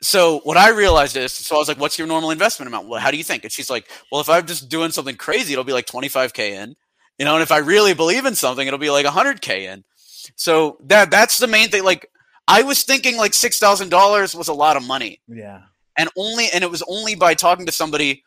So 0.03 0.41
what 0.45 0.57
I 0.57 0.71
realized 0.71 1.17
is, 1.17 1.33
so 1.33 1.57
I 1.57 1.59
was 1.59 1.69
like, 1.69 1.79
"What's 1.79 1.99
your 1.99 2.07
normal 2.09 2.31
investment 2.31 2.69
amount? 2.69 2.89
Well, 2.89 3.01
how 3.01 3.11
do 3.11 3.17
you 3.19 3.25
think?" 3.25 3.45
And 3.45 3.53
she's 3.53 3.69
like, 3.69 3.89
"Well, 4.11 4.21
if 4.21 4.29
I'm 4.31 4.47
just 4.47 4.69
doing 4.69 4.91
something 4.93 5.17
crazy, 5.17 5.53
it'll 5.53 5.65
be 5.65 5.73
like 5.75 5.87
25k 5.87 6.53
in, 6.53 6.75
you 7.19 7.25
know, 7.27 7.35
and 7.35 7.43
if 7.43 7.53
I 7.53 7.59
really 7.59 7.93
believe 7.93 8.25
in 8.25 8.35
something, 8.35 8.67
it'll 8.67 8.79
be 8.79 8.91
like 8.91 9.05
100k 9.07 9.65
in." 9.73 9.85
So 10.37 10.79
that 10.85 11.11
that's 11.11 11.39
the 11.39 11.47
main 11.47 11.69
thing. 11.69 11.85
Like, 11.85 12.11
I 12.49 12.63
was 12.63 12.83
thinking 12.83 13.17
like 13.19 13.35
six 13.35 13.59
thousand 13.59 13.91
dollars 13.91 14.35
was 14.35 14.49
a 14.49 14.55
lot 14.55 14.77
of 14.77 14.83
money, 14.87 15.21
Yeah. 15.29 15.63
and 15.99 16.09
only 16.17 16.49
and 16.53 16.65
it 16.65 16.71
was 16.71 16.83
only 16.89 17.15
by 17.15 17.35
talking 17.35 17.67
to 17.67 17.73
somebody 17.73 18.25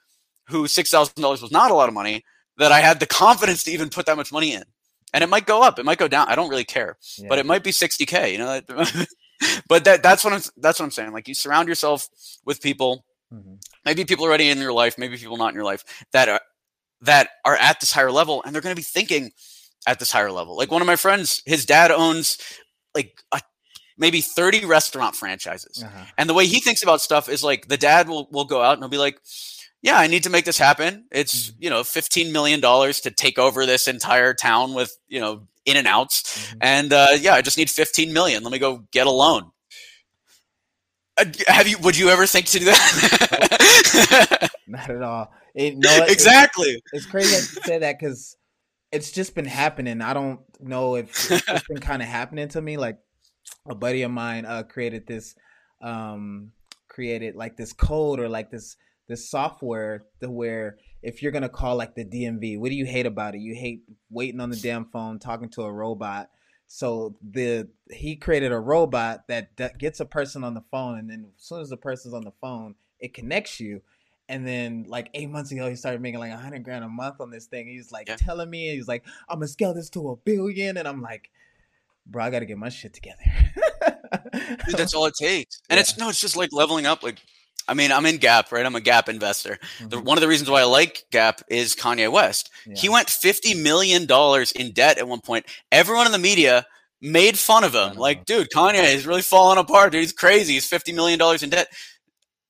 who 0.49 0.67
six 0.67 0.91
thousand 0.91 1.21
dollars 1.21 1.41
was 1.41 1.51
not 1.51 1.71
a 1.71 1.73
lot 1.73 1.87
of 1.89 1.95
money 1.95 2.23
that 2.57 2.71
I 2.71 2.81
had 2.81 2.99
the 2.99 3.07
confidence 3.07 3.63
to 3.63 3.71
even 3.71 3.89
put 3.89 4.05
that 4.05 4.15
much 4.17 4.31
money 4.31 4.53
in. 4.53 4.63
And 5.11 5.23
it 5.23 5.29
might 5.29 5.45
go 5.47 5.63
up, 5.63 5.79
it 5.79 5.85
might 5.85 5.97
go 5.99 6.07
down. 6.07 6.27
I 6.27 6.35
don't 6.35 6.49
really 6.49 6.63
care 6.63 6.97
yeah. 7.17 7.27
but 7.29 7.39
it 7.39 7.45
might 7.45 7.63
be 7.63 7.71
60k 7.71 8.31
you 8.31 8.37
know 8.37 8.61
but 9.67 9.83
that 9.85 10.01
that's 10.03 10.23
what 10.23 10.33
i'm 10.33 10.41
that's 10.57 10.79
what 10.79 10.85
i'm 10.85 10.91
saying 10.91 11.11
like 11.11 11.27
you 11.27 11.33
surround 11.33 11.67
yourself 11.67 12.07
with 12.45 12.61
people 12.61 13.05
Mhm. 13.33 13.59
maybe 13.83 14.05
people 14.05 14.25
already 14.25 14.49
in 14.49 14.59
your 14.59 14.73
life 14.73 14.97
maybe 14.97 15.17
people 15.17 15.37
not 15.37 15.49
in 15.49 15.55
your 15.55 15.63
life 15.63 15.83
that 16.11 16.29
are 16.29 16.41
that 17.01 17.29
are 17.43 17.55
at 17.55 17.79
this 17.79 17.91
higher 17.91 18.11
level 18.11 18.43
and 18.45 18.53
they're 18.53 18.61
going 18.61 18.75
to 18.75 18.79
be 18.79 18.83
thinking 18.83 19.31
at 19.87 19.97
this 19.99 20.11
higher 20.11 20.31
level 20.31 20.55
like 20.55 20.69
one 20.71 20.81
of 20.81 20.85
my 20.87 20.95
friends 20.95 21.41
his 21.45 21.65
dad 21.65 21.89
owns 21.91 22.37
like 22.93 23.23
a, 23.31 23.41
maybe 23.97 24.21
30 24.21 24.65
restaurant 24.65 25.15
franchises 25.15 25.83
Uh-huh. 25.83 26.05
and 26.17 26.29
the 26.29 26.33
way 26.35 26.45
he 26.45 26.59
thinks 26.59 26.83
about 26.83 27.01
stuff 27.01 27.27
is 27.27 27.43
like 27.43 27.67
the 27.69 27.77
dad 27.77 28.07
will, 28.07 28.27
will 28.31 28.45
go 28.45 28.61
out 28.61 28.73
and 28.73 28.83
he'll 28.83 28.89
be 28.89 28.97
like, 28.97 29.19
yeah, 29.81 29.97
I 29.99 30.07
need 30.07 30.23
to 30.23 30.29
make 30.29 30.45
this 30.45 30.57
happen. 30.57 31.05
It's, 31.11 31.49
Mhm. 31.49 31.55
you 31.59 31.69
know, 31.69 31.81
$15 31.83 32.31
million 32.31 32.61
to 32.61 33.11
take 33.11 33.37
over 33.37 33.65
this 33.65 33.87
entire 33.87 34.33
town 34.33 34.73
with, 34.73 34.95
you 35.09 35.19
know, 35.19 35.47
in 35.65 35.77
and 35.77 35.87
outs. 35.87 36.23
Mhm. 36.53 36.57
And 36.61 36.93
uh, 36.93 37.07
yeah, 37.19 37.33
I 37.33 37.41
just 37.41 37.57
need 37.57 37.69
15 37.69 38.11
million. 38.13 38.43
Let 38.43 38.51
me 38.51 38.59
go 38.59 38.83
get 38.91 39.07
a 39.07 39.11
loan. 39.11 39.51
Uh, 41.17 41.25
have 41.47 41.67
you, 41.67 41.77
would 41.79 41.97
you 41.97 42.09
ever 42.09 42.25
think 42.25 42.47
to 42.47 42.59
do 42.59 42.65
that? 42.65 44.49
Not 44.67 44.89
at 44.89 45.01
all. 45.03 45.31
It, 45.55 45.77
no, 45.77 45.89
it- 46.03 46.11
exactly. 46.11 46.81
It's 46.91 47.05
crazy 47.05 47.35
to 47.35 47.61
say 47.63 47.77
that 47.79 47.99
because 47.99 48.35
it's 48.91 49.11
just 49.11 49.35
been 49.35 49.45
happening. 49.45 50.01
I 50.01 50.13
don't 50.13 50.39
know 50.59 50.95
if 50.95 51.09
it's 51.31 51.45
just 51.45 51.67
been 51.67 51.79
kind 51.79 52.01
of 52.01 52.07
happening 52.07 52.47
to 52.49 52.61
me. 52.61 52.77
Like 52.77 52.97
a 53.69 53.75
buddy 53.75 54.01
of 54.01 54.11
mine 54.11 54.45
uh, 54.45 54.63
created 54.63 55.05
this, 55.07 55.35
um, 55.81 56.51
created 56.89 57.35
like 57.35 57.57
this 57.57 57.73
code 57.73 58.19
or 58.19 58.27
like 58.29 58.49
this 58.49 58.75
this 59.07 59.29
software 59.29 60.05
to 60.21 60.31
where 60.31 60.77
if 61.03 61.21
you're 61.21 61.31
gonna 61.31 61.49
call 61.49 61.75
like 61.75 61.95
the 61.95 62.05
DMV, 62.05 62.57
what 62.57 62.69
do 62.69 62.75
you 62.75 62.85
hate 62.85 63.05
about 63.05 63.35
it? 63.35 63.41
You 63.41 63.53
hate 63.55 63.83
waiting 64.09 64.39
on 64.39 64.49
the 64.49 64.55
damn 64.57 64.85
phone, 64.85 65.19
talking 65.19 65.49
to 65.49 65.63
a 65.63 65.71
robot. 65.71 66.29
So 66.65 67.15
the 67.21 67.67
he 67.91 68.15
created 68.15 68.51
a 68.51 68.59
robot 68.59 69.27
that, 69.27 69.55
that 69.57 69.77
gets 69.77 69.99
a 69.99 70.05
person 70.05 70.43
on 70.43 70.53
the 70.53 70.63
phone, 70.71 70.97
and 70.97 71.09
then 71.09 71.27
as 71.37 71.43
soon 71.45 71.61
as 71.61 71.69
the 71.69 71.77
person's 71.77 72.13
on 72.13 72.23
the 72.23 72.31
phone, 72.41 72.75
it 72.99 73.13
connects 73.13 73.59
you, 73.59 73.81
And 74.29 74.47
then 74.47 74.85
like 74.87 75.09
eight 75.13 75.29
months 75.29 75.51
ago, 75.51 75.69
he 75.69 75.75
started 75.75 76.01
making 76.01 76.19
like 76.21 76.31
a 76.31 76.37
hundred 76.37 76.63
grand 76.63 76.83
a 76.83 76.89
month 76.89 77.19
on 77.19 77.29
this 77.29 77.45
thing. 77.45 77.67
He's 77.67 77.91
like 77.91 78.07
Yeah. 78.07 78.15
telling 78.15 78.49
me, 78.49 78.73
he's 78.73 78.87
like, 78.87 79.03
I'm 79.29 79.37
gonna 79.39 79.47
scale 79.49 79.73
this 79.73 79.89
to 79.91 80.09
a 80.11 80.15
billion, 80.15 80.77
and 80.77 80.87
I'm 80.87 81.01
like, 81.01 81.29
bro, 82.07 82.23
I 82.23 82.29
gotta 82.29 82.45
get 82.45 82.57
my 82.57 82.69
shit 82.69 82.93
together. 82.93 83.21
Dude, 84.67 84.77
that's 84.77 84.93
all 84.93 85.05
it 85.05 85.15
takes. 85.15 85.61
And 85.69 85.79
it's 85.81 85.97
no, 85.97 86.09
it's 86.09 86.21
just 86.21 86.35
like 86.37 86.53
leveling 86.53 86.85
up. 86.85 87.03
Like, 87.03 87.19
I 87.67 87.73
mean, 87.73 87.91
I'm 87.91 88.05
in 88.05 88.17
Gap, 88.17 88.51
right? 88.51 88.65
I'm 88.65 88.75
a 88.75 88.81
Gap 88.81 89.07
investor. 89.09 89.57
The, 89.79 89.97
Mhm. 89.97 90.03
one 90.03 90.17
of 90.17 90.21
the 90.21 90.27
reasons 90.27 90.49
why 90.49 90.61
I 90.61 90.65
like 90.65 91.03
Gap 91.11 91.41
is 91.49 91.75
Kanye 91.75 92.11
West. 92.11 92.49
He 92.75 92.89
went 92.89 93.09
fifty 93.09 93.53
million 93.53 94.05
dollars 94.05 94.51
in 94.51 94.71
debt 94.73 94.97
at 94.97 95.07
one 95.07 95.21
point. 95.21 95.45
Everyone 95.71 96.05
in 96.05 96.11
the 96.11 96.17
media 96.19 96.65
made 97.01 97.37
fun 97.37 97.63
of 97.63 97.73
him. 97.75 97.95
Like, 97.95 98.17
him. 98.19 98.23
dude, 98.27 98.49
Kanye 98.55 98.93
is 98.93 99.05
really 99.07 99.21
falling 99.21 99.57
apart. 99.57 99.91
Dude, 99.91 100.01
he's 100.01 100.13
crazy. 100.13 100.53
He's 100.53 100.65
fifty 100.65 100.91
million 100.91 101.17
dollars 101.19 101.43
in 101.43 101.49
debt. 101.49 101.67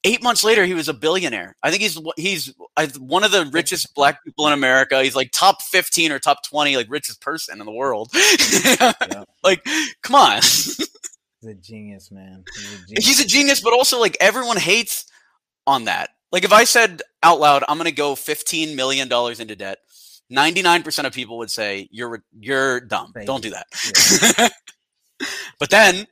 Eight 0.05 0.21
months 0.21 0.43
later, 0.43 0.65
he 0.65 0.73
was 0.73 0.89
a 0.89 0.93
billionaire. 0.93 1.55
I 1.63 1.69
think 1.71 1.81
he's 1.81 1.97
he's 2.17 2.53
one 2.99 3.23
of 3.23 3.31
the 3.31 3.45
richest 3.53 3.93
black 3.95 4.21
people 4.23 4.45
in 4.47 4.53
America. 4.53 5.01
He's 5.01 5.15
like 5.15 5.31
top 5.31 5.61
fifteen 5.61 6.11
or 6.11 6.19
top 6.19 6.43
twenty, 6.43 6.75
like 6.75 6.87
richest 6.89 7.21
person 7.21 7.59
in 7.59 7.65
the 7.65 7.71
world. 7.71 8.11
Like, 9.43 9.61
come 10.01 10.15
on. 10.15 10.41
He's 11.43 11.51
a 11.51 11.55
genius, 11.55 12.11
man. 12.11 12.43
He's 12.55 12.73
a 12.73 12.77
genius. 12.85 13.05
he's 13.05 13.19
a 13.19 13.27
genius, 13.27 13.61
but 13.61 13.73
also 13.73 13.99
like 13.99 14.15
everyone 14.21 14.57
hates 14.57 15.05
on 15.67 15.85
that. 15.85 16.11
Like 16.31 16.43
if 16.43 16.53
I 16.53 16.63
said 16.63 17.01
out 17.21 17.39
loud, 17.39 17.63
I'm 17.67 17.77
going 17.77 17.89
to 17.89 17.95
go 17.95 18.15
15 18.15 18.75
million 18.75 19.07
dollars 19.07 19.39
into 19.39 19.55
debt, 19.55 19.79
99% 20.31 21.05
of 21.05 21.13
people 21.13 21.37
would 21.39 21.51
say 21.51 21.87
you're 21.91 22.23
you're 22.39 22.79
dumb. 22.79 23.11
Crazy. 23.11 23.27
Don't 23.27 23.43
do 23.43 23.51
that. 23.51 24.51
but 25.59 25.69
then 25.69 26.07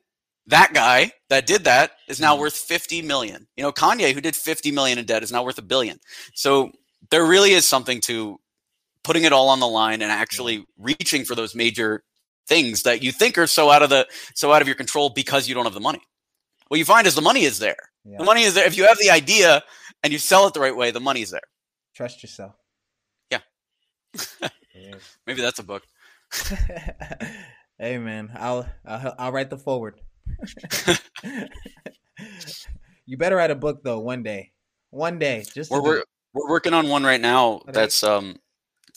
that 0.47 0.73
guy 0.73 1.11
that 1.29 1.45
did 1.47 1.63
that 1.63 1.91
is 2.07 2.19
now 2.19 2.35
Mhm. 2.35 2.39
worth 2.39 2.55
50 2.55 3.01
million. 3.01 3.47
You 3.55 3.63
know, 3.63 3.71
Kanye 3.71 4.13
who 4.13 4.21
did 4.21 4.35
50 4.35 4.71
million 4.71 4.97
in 4.97 5.05
debt 5.05 5.23
is 5.23 5.31
now 5.31 5.43
worth 5.43 5.57
a 5.57 5.61
billion. 5.63 5.99
So 6.33 6.71
there 7.09 7.25
really 7.25 7.51
is 7.51 7.65
something 7.67 8.01
to 8.01 8.39
putting 9.03 9.23
it 9.23 9.33
all 9.33 9.49
on 9.49 9.59
the 9.59 9.67
line 9.67 10.01
and 10.01 10.11
actually 10.11 10.65
reaching 10.77 11.25
for 11.25 11.35
those 11.35 11.55
major 11.55 12.03
things 12.47 12.83
that 12.83 13.03
you 13.03 13.11
think 13.11 13.37
are 13.37 13.47
so 13.47 13.69
out 13.69 13.83
of 13.83 13.89
the 13.89 14.07
so 14.35 14.51
out 14.51 14.61
of 14.61 14.67
your 14.67 14.75
control 14.75 15.09
because 15.09 15.47
you 15.47 15.55
don't 15.55 15.65
have 15.65 15.73
the 15.73 15.79
money. 15.79 16.01
What 16.67 16.77
you 16.77 16.85
find 16.85 17.05
is 17.05 17.15
the 17.15 17.21
money 17.21 17.43
is 17.43 17.59
there. 17.59 17.75
Yeah. 18.05 18.17
The 18.19 18.23
money 18.23 18.43
is 18.43 18.53
there. 18.53 18.65
If 18.65 18.77
you 18.77 18.85
have 18.87 18.97
the 18.97 19.11
idea 19.11 19.63
and 20.03 20.13
you 20.13 20.19
sell 20.19 20.47
it 20.47 20.53
the 20.53 20.59
right 20.59 20.75
way, 20.75 20.91
the 20.91 20.99
money's 20.99 21.31
there. 21.31 21.41
Trust 21.93 22.23
yourself. 22.23 22.55
Yeah. 23.29 23.39
Maybe 25.27 25.41
that's 25.41 25.59
a 25.59 25.63
book. 25.63 25.83
hey 27.77 27.97
man, 27.97 28.31
I'll, 28.37 28.67
I'll 28.85 29.15
I'll 29.19 29.31
write 29.31 29.49
the 29.49 29.57
foreword. 29.57 29.99
you 33.05 33.17
better 33.17 33.35
write 33.35 33.51
a 33.51 33.55
book 33.55 33.83
though 33.83 33.99
one 33.99 34.23
day. 34.23 34.51
One 34.91 35.19
day, 35.19 35.45
just 35.53 35.71
We're 35.71 35.81
we're, 35.81 36.03
we're 36.33 36.49
working 36.49 36.73
on 36.73 36.89
one 36.89 37.03
right 37.03 37.19
now. 37.19 37.61
That's 37.67 38.03
um 38.03 38.37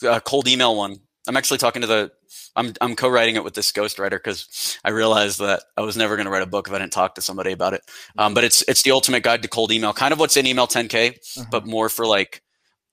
a 0.02 0.20
cold 0.20 0.48
email 0.48 0.76
one. 0.76 0.98
I'm 1.26 1.36
actually 1.36 1.58
talking 1.58 1.82
to 1.82 1.88
the 1.88 2.12
I'm 2.56 2.72
I'm 2.80 2.94
co-writing 2.96 3.36
it 3.36 3.44
with 3.44 3.54
this 3.54 3.72
ghostwriter 3.72 4.10
because 4.12 4.78
I 4.84 4.90
realized 4.90 5.38
that 5.40 5.62
I 5.76 5.82
was 5.82 5.96
never 5.96 6.16
going 6.16 6.26
to 6.26 6.30
write 6.32 6.42
a 6.42 6.46
book 6.46 6.68
if 6.68 6.74
I 6.74 6.78
didn't 6.78 6.92
talk 6.92 7.14
to 7.16 7.22
somebody 7.22 7.52
about 7.52 7.74
it. 7.74 7.82
Um, 8.18 8.34
but 8.34 8.44
it's 8.44 8.62
it's 8.68 8.82
the 8.82 8.90
ultimate 8.92 9.22
guide 9.22 9.42
to 9.42 9.48
cold 9.48 9.72
email, 9.72 9.92
kind 9.92 10.12
of 10.12 10.18
what's 10.18 10.36
in 10.36 10.46
email 10.46 10.66
10k, 10.66 11.10
Uh-huh. 11.10 11.44
but 11.50 11.66
more 11.66 11.88
for 11.88 12.06
like 12.06 12.42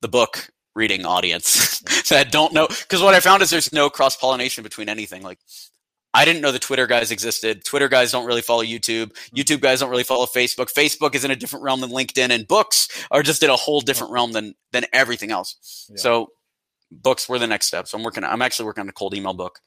the 0.01 0.07
book 0.07 0.49
reading 0.75 1.05
audience 1.05 1.79
that 2.09 2.31
don't 2.31 2.53
know. 2.53 2.67
Because 2.67 3.01
what 3.01 3.13
I 3.13 3.19
found 3.19 3.43
is 3.43 3.49
there's 3.49 3.71
no 3.73 3.89
cross 3.89 4.15
pollination 4.15 4.63
between 4.63 4.89
anything. 4.89 5.21
Like 5.21 5.39
I 6.13 6.25
didn't 6.25 6.41
know 6.41 6.51
the 6.51 6.59
Twitter 6.59 6.87
guys 6.87 7.09
existed. 7.11 7.63
Twitter 7.63 7.87
guys 7.87 8.11
don't 8.11 8.25
really 8.25 8.41
follow 8.41 8.63
YouTube. 8.63 9.11
YouTube 9.35 9.61
guys 9.61 9.79
don't 9.79 9.89
really 9.89 10.03
follow 10.03 10.25
Facebook. 10.25 10.73
Facebook 10.73 11.15
is 11.15 11.23
in 11.23 11.31
a 11.31 11.35
different 11.37 11.63
realm 11.63 11.79
than 11.81 11.89
LinkedIn, 11.89 12.31
and 12.31 12.47
books 12.47 12.87
are 13.11 13.23
just 13.23 13.43
in 13.43 13.49
a 13.49 13.55
whole 13.55 13.79
different 13.79 14.11
realm 14.11 14.31
than 14.33 14.53
than 14.73 14.85
everything 14.91 15.31
else. 15.31 15.87
Yeah. 15.89 15.95
So 16.01 16.27
books 16.91 17.27
were 17.29 17.39
the 17.39 17.47
next 17.47 17.67
step. 17.67 17.87
So 17.87 17.97
I'm 17.97 18.03
working. 18.03 18.23
I'm 18.23 18.41
actually 18.41 18.65
working 18.65 18.81
on 18.81 18.89
a 18.89 18.93
cold 18.93 19.13
email 19.15 19.33
book, 19.33 19.59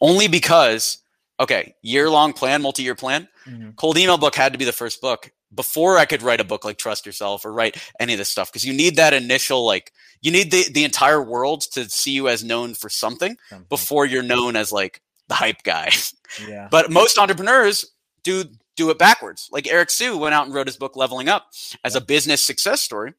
only 0.00 0.28
because 0.28 0.98
okay, 1.40 1.74
year 1.82 2.08
long 2.10 2.32
plan, 2.32 2.62
multi 2.62 2.82
year 2.82 2.94
plan. 2.94 3.28
Mhm. 3.46 3.76
Cold 3.76 3.98
email 3.98 4.18
book 4.18 4.34
had 4.34 4.52
to 4.52 4.58
be 4.58 4.64
the 4.64 4.72
first 4.72 5.00
book 5.00 5.30
before 5.54 5.98
I 5.98 6.04
could 6.06 6.22
write 6.22 6.40
a 6.40 6.44
book 6.44 6.64
like 6.64 6.78
Trust 6.78 7.04
Yourself 7.04 7.44
or 7.44 7.52
write 7.52 7.76
any 8.00 8.14
of 8.14 8.18
this 8.18 8.28
stuff 8.28 8.50
because 8.50 8.64
you 8.64 8.72
need 8.72 8.96
that 8.96 9.12
initial 9.12 9.64
like 9.66 9.92
you 10.20 10.30
need 10.30 10.50
the 10.50 10.68
the 10.70 10.84
entire 10.84 11.20
world 11.22 11.62
to 11.72 11.88
see 11.90 12.12
you 12.12 12.28
as 12.28 12.42
known 12.44 12.74
for 12.74 12.88
something 12.88 13.36
Something. 13.50 13.66
before 13.68 14.06
you're 14.06 14.22
known 14.22 14.56
as 14.56 14.72
like 14.72 15.02
the 15.28 15.34
hype 15.34 15.62
guy. 15.62 15.90
Yeah. 16.48 16.68
But 16.70 16.90
most 16.90 17.18
entrepreneurs 17.18 17.84
do 18.22 18.44
do 18.74 18.88
it 18.88 18.96
backwards. 18.98 19.50
Like 19.52 19.66
Eric 19.70 19.90
Siu 19.90 20.16
went 20.16 20.32
out 20.34 20.46
and 20.46 20.54
wrote 20.54 20.66
his 20.66 20.78
book 20.78 20.96
Leveling 20.96 21.28
Up 21.28 21.50
as 21.84 21.94
a 21.94 22.00
business 22.00 22.42
success 22.42 22.80
story. 22.80 23.12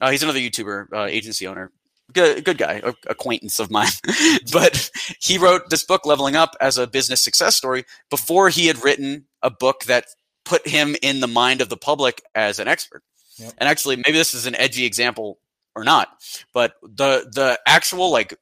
Uh, 0.00 0.10
he's 0.10 0.22
another 0.22 0.38
YouTuber, 0.38 0.86
uh, 0.90 1.04
agency 1.04 1.46
owner, 1.46 1.70
good 2.12 2.44
good 2.44 2.58
guy, 2.58 2.80
a- 2.84 2.94
acquaintance 3.08 3.58
of 3.58 3.70
mine. 3.70 3.90
but 4.52 4.90
he 5.20 5.38
wrote 5.38 5.70
this 5.70 5.84
book 5.84 6.06
Leveling 6.06 6.36
Up 6.36 6.56
as 6.60 6.78
a 6.78 6.86
business 6.86 7.22
success 7.22 7.56
story 7.56 7.84
before 8.10 8.48
he 8.48 8.66
had 8.66 8.82
written 8.82 9.26
a 9.42 9.50
book 9.50 9.84
that 9.84 10.06
put 10.44 10.66
him 10.66 10.96
in 11.02 11.20
the 11.20 11.28
mind 11.28 11.60
of 11.60 11.68
the 11.68 11.76
public 11.76 12.22
as 12.34 12.58
an 12.58 12.68
expert. 12.68 13.02
Yep. 13.38 13.54
And 13.58 13.68
actually, 13.68 13.96
maybe 13.96 14.12
this 14.12 14.34
is 14.34 14.46
an 14.46 14.54
edgy 14.54 14.84
example 14.84 15.38
or 15.74 15.84
not, 15.84 16.08
but 16.54 16.74
the 16.82 17.28
the 17.32 17.58
actual 17.66 18.10
like 18.10 18.38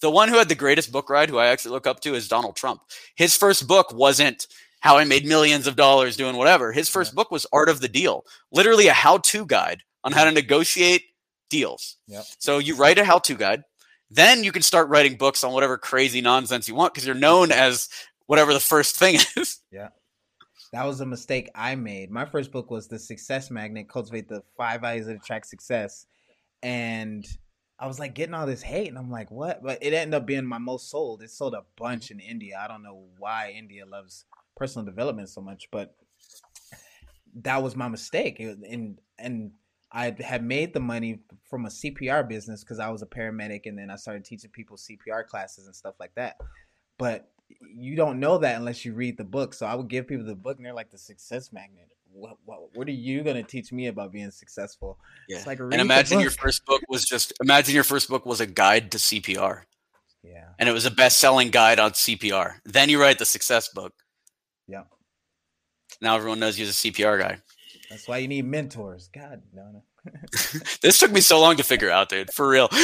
the 0.00 0.10
one 0.10 0.28
who 0.28 0.36
had 0.36 0.48
the 0.48 0.54
greatest 0.54 0.92
book 0.92 1.08
ride, 1.08 1.30
who 1.30 1.38
I 1.38 1.46
actually 1.46 1.72
look 1.72 1.86
up 1.86 2.00
to, 2.00 2.14
is 2.14 2.28
Donald 2.28 2.56
Trump. 2.56 2.82
His 3.14 3.36
first 3.36 3.66
book 3.66 3.92
wasn't 3.94 4.46
how 4.80 4.98
I 4.98 5.04
made 5.04 5.24
millions 5.24 5.66
of 5.66 5.76
dollars 5.76 6.16
doing 6.16 6.36
whatever. 6.36 6.72
His 6.72 6.88
first 6.88 7.14
book 7.14 7.30
was 7.30 7.46
Art 7.52 7.68
of 7.68 7.80
the 7.80 7.88
Deal, 7.88 8.24
literally 8.52 8.88
a 8.88 8.92
how-to 8.92 9.46
guide 9.46 9.82
on 10.04 10.12
how 10.12 10.24
to 10.24 10.30
negotiate 10.30 11.02
deals. 11.48 11.96
Yep. 12.08 12.24
So 12.38 12.58
you 12.58 12.76
write 12.76 12.98
a 12.98 13.04
how-to 13.04 13.34
guide, 13.34 13.62
then 14.10 14.44
you 14.44 14.52
can 14.52 14.62
start 14.62 14.88
writing 14.88 15.16
books 15.16 15.42
on 15.44 15.52
whatever 15.52 15.78
crazy 15.78 16.20
nonsense 16.20 16.68
you 16.68 16.74
want 16.74 16.94
because 16.94 17.06
you're 17.06 17.14
known 17.14 17.50
as 17.50 17.88
whatever 18.26 18.52
the 18.52 18.60
first 18.60 18.96
thing 18.96 19.16
is. 19.36 19.60
Yeah. 19.70 19.88
That 20.72 20.84
was 20.84 21.00
a 21.00 21.06
mistake 21.06 21.50
I 21.54 21.74
made. 21.74 22.10
My 22.10 22.24
first 22.24 22.50
book 22.50 22.70
was 22.70 22.88
The 22.88 22.98
Success 22.98 23.50
Magnet 23.50 23.88
Cultivate 23.88 24.28
the 24.28 24.42
Five 24.56 24.80
Values 24.80 25.06
that 25.06 25.16
Attract 25.16 25.46
Success. 25.46 26.06
And 26.62 27.26
I 27.78 27.86
was 27.86 27.98
like 27.98 28.14
getting 28.14 28.34
all 28.34 28.46
this 28.46 28.62
hate, 28.62 28.88
and 28.88 28.98
I'm 28.98 29.10
like, 29.10 29.30
what? 29.30 29.62
But 29.62 29.78
it 29.82 29.92
ended 29.92 30.14
up 30.14 30.26
being 30.26 30.46
my 30.46 30.58
most 30.58 30.90
sold. 30.90 31.22
It 31.22 31.30
sold 31.30 31.54
a 31.54 31.64
bunch 31.76 32.10
in 32.10 32.20
India. 32.20 32.58
I 32.62 32.68
don't 32.68 32.82
know 32.82 33.04
why 33.18 33.54
India 33.56 33.84
loves 33.86 34.24
personal 34.56 34.86
development 34.86 35.28
so 35.28 35.40
much, 35.40 35.68
but 35.70 35.94
that 37.42 37.62
was 37.62 37.76
my 37.76 37.88
mistake. 37.88 38.40
It, 38.40 38.58
and 38.68 38.98
and 39.18 39.52
I 39.92 40.14
had 40.20 40.44
made 40.44 40.74
the 40.74 40.80
money 40.80 41.20
from 41.48 41.66
a 41.66 41.68
CPR 41.68 42.28
business 42.28 42.62
because 42.62 42.78
I 42.78 42.90
was 42.90 43.02
a 43.02 43.06
paramedic, 43.06 43.62
and 43.66 43.78
then 43.78 43.90
I 43.90 43.96
started 43.96 44.24
teaching 44.24 44.50
people 44.50 44.76
CPR 44.76 45.26
classes 45.26 45.66
and 45.66 45.74
stuff 45.74 45.94
like 46.00 46.14
that. 46.16 46.36
But 46.98 47.30
you 47.60 47.94
don't 47.94 48.18
know 48.18 48.38
that 48.38 48.56
unless 48.56 48.84
you 48.84 48.92
read 48.92 49.16
the 49.16 49.24
book. 49.24 49.54
So 49.54 49.66
I 49.66 49.74
would 49.74 49.88
give 49.88 50.08
people 50.08 50.26
the 50.26 50.34
book, 50.34 50.56
and 50.56 50.66
they're 50.66 50.74
like, 50.74 50.90
"The 50.90 50.98
Success 50.98 51.52
Magnet. 51.52 51.88
What 52.12 52.36
what, 52.44 52.74
what 52.74 52.88
are 52.88 52.92
you 52.92 53.22
gonna 53.22 53.42
teach 53.42 53.72
me 53.72 53.86
about 53.86 54.12
being 54.12 54.30
successful?" 54.30 54.98
Yeah. 55.28 55.36
It's 55.36 55.46
like 55.46 55.60
and 55.60 55.74
imagine 55.74 56.20
your 56.20 56.30
first 56.30 56.64
book 56.66 56.82
was 56.88 57.04
just 57.04 57.32
imagine 57.40 57.74
your 57.74 57.84
first 57.84 58.08
book 58.08 58.26
was 58.26 58.40
a 58.40 58.46
guide 58.46 58.90
to 58.92 58.98
CPR. 58.98 59.62
Yeah, 60.22 60.48
and 60.58 60.68
it 60.68 60.72
was 60.72 60.86
a 60.86 60.90
best-selling 60.90 61.50
guide 61.50 61.78
on 61.78 61.92
CPR. 61.92 62.54
Then 62.64 62.88
you 62.88 63.00
write 63.00 63.18
the 63.18 63.24
success 63.26 63.68
book. 63.68 63.92
yeah. 64.66 64.82
Now 66.00 66.16
everyone 66.16 66.40
knows 66.40 66.58
you're 66.58 66.66
the 66.66 66.72
CPR 66.72 67.18
guy. 67.20 67.38
That's 67.90 68.08
why 68.08 68.18
you 68.18 68.28
need 68.28 68.44
mentors. 68.44 69.08
God, 69.12 69.42
no. 69.54 69.82
This 70.82 70.98
took 70.98 71.10
me 71.10 71.20
so 71.20 71.40
long 71.40 71.56
to 71.56 71.64
figure 71.64 71.90
out, 71.90 72.08
dude. 72.08 72.32
For 72.32 72.48
real. 72.48 72.68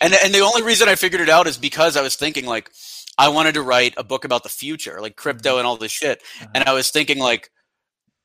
And 0.00 0.14
and 0.14 0.32
the 0.32 0.40
only 0.40 0.62
reason 0.62 0.88
I 0.88 0.94
figured 0.94 1.22
it 1.22 1.28
out 1.28 1.46
is 1.46 1.56
because 1.56 1.96
I 1.96 2.02
was 2.02 2.14
thinking 2.14 2.46
like 2.46 2.70
I 3.18 3.30
wanted 3.30 3.54
to 3.54 3.62
write 3.62 3.94
a 3.96 4.04
book 4.04 4.24
about 4.24 4.42
the 4.44 4.48
future, 4.48 5.00
like 5.00 5.16
crypto 5.16 5.58
and 5.58 5.66
all 5.66 5.76
this 5.76 5.90
shit. 5.90 6.22
Uh-huh. 6.40 6.50
And 6.54 6.64
I 6.64 6.72
was 6.72 6.90
thinking 6.90 7.18
like 7.18 7.50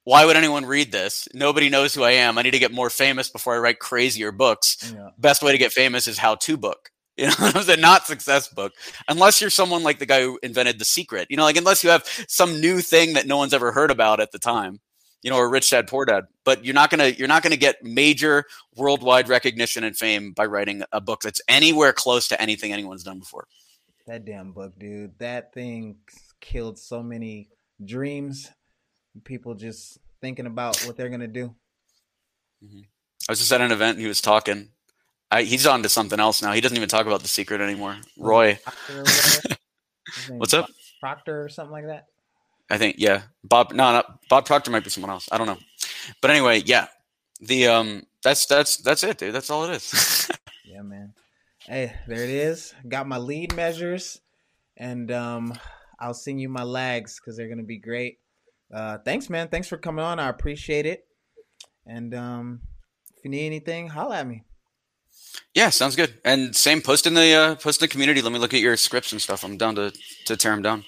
why 0.07 0.23
would 0.23 0.37
anyone 0.37 0.65
read 0.65 0.93
this? 0.93 1.27
Nobody 1.33 1.69
knows 1.69 1.93
who 1.93 2.01
I 2.01 2.11
am. 2.11 2.37
I 2.37 2.41
need 2.41 2.51
to 2.51 2.59
get 2.59 2.71
more 2.71 2.89
famous 2.89 3.29
before 3.29 3.55
I 3.55 3.57
write 3.57 3.79
crazier 3.79 4.31
books. 4.31 4.93
yeah. 4.95 5.09
Best 5.17 5.43
way 5.43 5.51
to 5.51 5.57
get 5.57 5.73
famous 5.73 6.07
is 6.07 6.17
how 6.17 6.35
to 6.35 6.55
book. 6.55 6.91
You 7.19 7.25
know, 7.25 7.47
it 7.47 7.55
was 7.55 7.67
a 7.67 7.77
not 7.77 8.05
success 8.05 8.47
book. 8.47 8.73
Unless 9.07 9.41
you're 9.41 9.49
someone 9.49 9.81
like 9.81 9.97
the 9.97 10.05
guy 10.05 10.21
who 10.21 10.39
invented 10.43 10.77
The 10.77 10.85
Secret. 10.85 11.27
You 11.31 11.37
know, 11.37 11.45
like 11.45 11.57
unless 11.57 11.83
you 11.83 11.89
have 11.89 12.07
some 12.27 12.61
new 12.61 12.79
thing 12.79 13.13
that 13.13 13.25
no 13.25 13.37
one's 13.37 13.55
ever 13.55 13.71
heard 13.71 13.89
about 13.89 14.19
at 14.19 14.31
the 14.31 14.37
time. 14.37 14.81
You 15.23 15.31
know, 15.31 15.37
or 15.37 15.49
Rich 15.49 15.71
Dad 15.71 15.87
Poor 15.87 16.05
Dad. 16.05 16.25
But 16.43 16.63
you're 16.63 16.75
not 16.75 16.91
gonna 16.91 17.07
you're 17.07 17.27
not 17.27 17.41
gonna 17.41 17.57
get 17.57 17.83
major 17.83 18.45
worldwide 18.75 19.29
recognition 19.29 19.83
and 19.83 19.97
fame 19.97 20.31
by 20.31 20.45
writing 20.45 20.83
a 20.91 21.01
book 21.01 21.21
that's 21.21 21.41
anywhere 21.47 21.91
close 21.91 22.27
to 22.27 22.39
anything 22.39 22.71
anyone's 22.71 23.03
done 23.03 23.17
before. 23.17 23.47
That 24.05 24.23
damn 24.23 24.51
book, 24.51 24.77
dude. 24.77 25.17
That 25.17 25.53
thing 25.53 25.97
killed 26.39 26.77
so 26.77 27.01
many 27.01 27.49
dreams. 27.83 28.51
People 29.23 29.55
just 29.55 29.97
thinking 30.21 30.45
about 30.45 30.77
what 30.85 30.97
they're 30.97 31.09
gonna 31.09 31.27
do. 31.27 31.55
Mm-hmm. 32.63 32.81
I 33.27 33.31
was 33.31 33.39
just 33.39 33.51
at 33.51 33.61
an 33.61 33.71
event 33.71 33.95
and 33.95 34.01
he 34.01 34.07
was 34.07 34.21
talking. 34.21 34.69
I, 35.29 35.43
he's 35.43 35.67
on 35.67 35.83
to 35.83 35.89
something 35.89 36.19
else 36.19 36.41
now. 36.41 36.53
He 36.53 36.61
doesn't 36.61 36.77
even 36.77 36.89
talk 36.89 37.05
about 37.05 37.21
the 37.21 37.27
secret 37.27 37.61
anymore. 37.61 37.97
Roy, 38.17 38.59
Proctor 38.63 38.93
or 38.93 38.99
whatever. 38.99 39.57
His 40.15 40.29
name's 40.29 40.39
What's 40.39 40.53
up? 40.53 40.69
Proctor 41.01 41.43
or 41.43 41.49
something 41.49 41.73
like 41.73 41.85
that. 41.87 42.05
I 42.69 42.77
think, 42.77 42.95
yeah. 42.97 43.23
Bob, 43.43 43.71
no, 43.71 43.91
not 43.91 44.19
Bob 44.29 44.45
Proctor 44.45 44.71
might 44.71 44.83
be 44.83 44.89
someone 44.89 45.09
else. 45.09 45.27
I 45.31 45.37
don't 45.37 45.47
know. 45.47 45.57
But 46.21 46.31
anyway, 46.31 46.63
yeah, 46.65 46.87
the 47.41 47.67
um, 47.67 48.03
that's 48.23 48.45
that's 48.45 48.77
that's 48.77 49.03
it, 49.03 49.17
dude. 49.17 49.33
That's 49.33 49.49
all 49.49 49.65
it 49.65 49.75
is. 49.75 50.29
yeah, 50.65 50.81
man. 50.81 51.13
Hey, 51.65 51.93
there 52.07 52.23
it 52.23 52.29
is. 52.29 52.73
Got 52.87 53.07
my 53.07 53.17
lead 53.17 53.55
measures, 53.55 54.21
and 54.77 55.11
um, 55.11 55.53
I'll 55.99 56.13
send 56.13 56.39
you 56.41 56.49
my 56.49 56.63
lags 56.63 57.19
because 57.19 57.37
they're 57.37 57.49
gonna 57.49 57.63
be 57.63 57.79
great. 57.79 58.19
Uh, 58.73 58.97
thanks, 58.99 59.29
man. 59.29 59.47
Thanks 59.49 59.67
for 59.67 59.77
coming 59.77 60.03
on. 60.03 60.19
I 60.19 60.29
appreciate 60.29 60.85
it. 60.85 61.05
And 61.85 62.13
um, 62.13 62.61
if 63.15 63.23
you 63.23 63.31
need 63.31 63.45
anything, 63.45 63.87
holla 63.87 64.17
at 64.17 64.27
me. 64.27 64.43
Yeah, 65.53 65.69
sounds 65.69 65.95
good. 65.95 66.13
And 66.23 66.55
same, 66.55 66.81
post 66.81 67.07
in 67.07 67.13
the 67.13 67.33
uh, 67.33 67.55
post 67.55 67.81
in 67.81 67.85
the 67.85 67.91
community. 67.91 68.21
Let 68.21 68.31
me 68.31 68.39
look 68.39 68.53
at 68.53 68.59
your 68.59 68.77
scripts 68.77 69.11
and 69.11 69.21
stuff. 69.21 69.43
I'm 69.43 69.57
down 69.57 69.75
to 69.75 69.91
to 70.25 70.37
tear 70.37 70.51
them 70.51 70.61
down. 70.61 70.85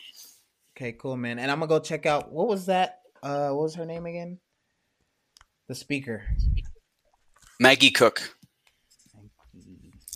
Okay, 0.77 0.93
cool, 0.93 1.17
man. 1.17 1.39
And 1.39 1.51
I'm 1.51 1.59
gonna 1.59 1.69
go 1.69 1.79
check 1.79 2.05
out 2.05 2.31
what 2.31 2.47
was 2.47 2.67
that? 2.67 3.01
Uh, 3.21 3.49
what 3.49 3.63
was 3.63 3.75
her 3.75 3.85
name 3.85 4.05
again? 4.05 4.39
The 5.67 5.75
speaker. 5.75 6.23
Maggie 7.59 7.91
Cook. 7.91 8.35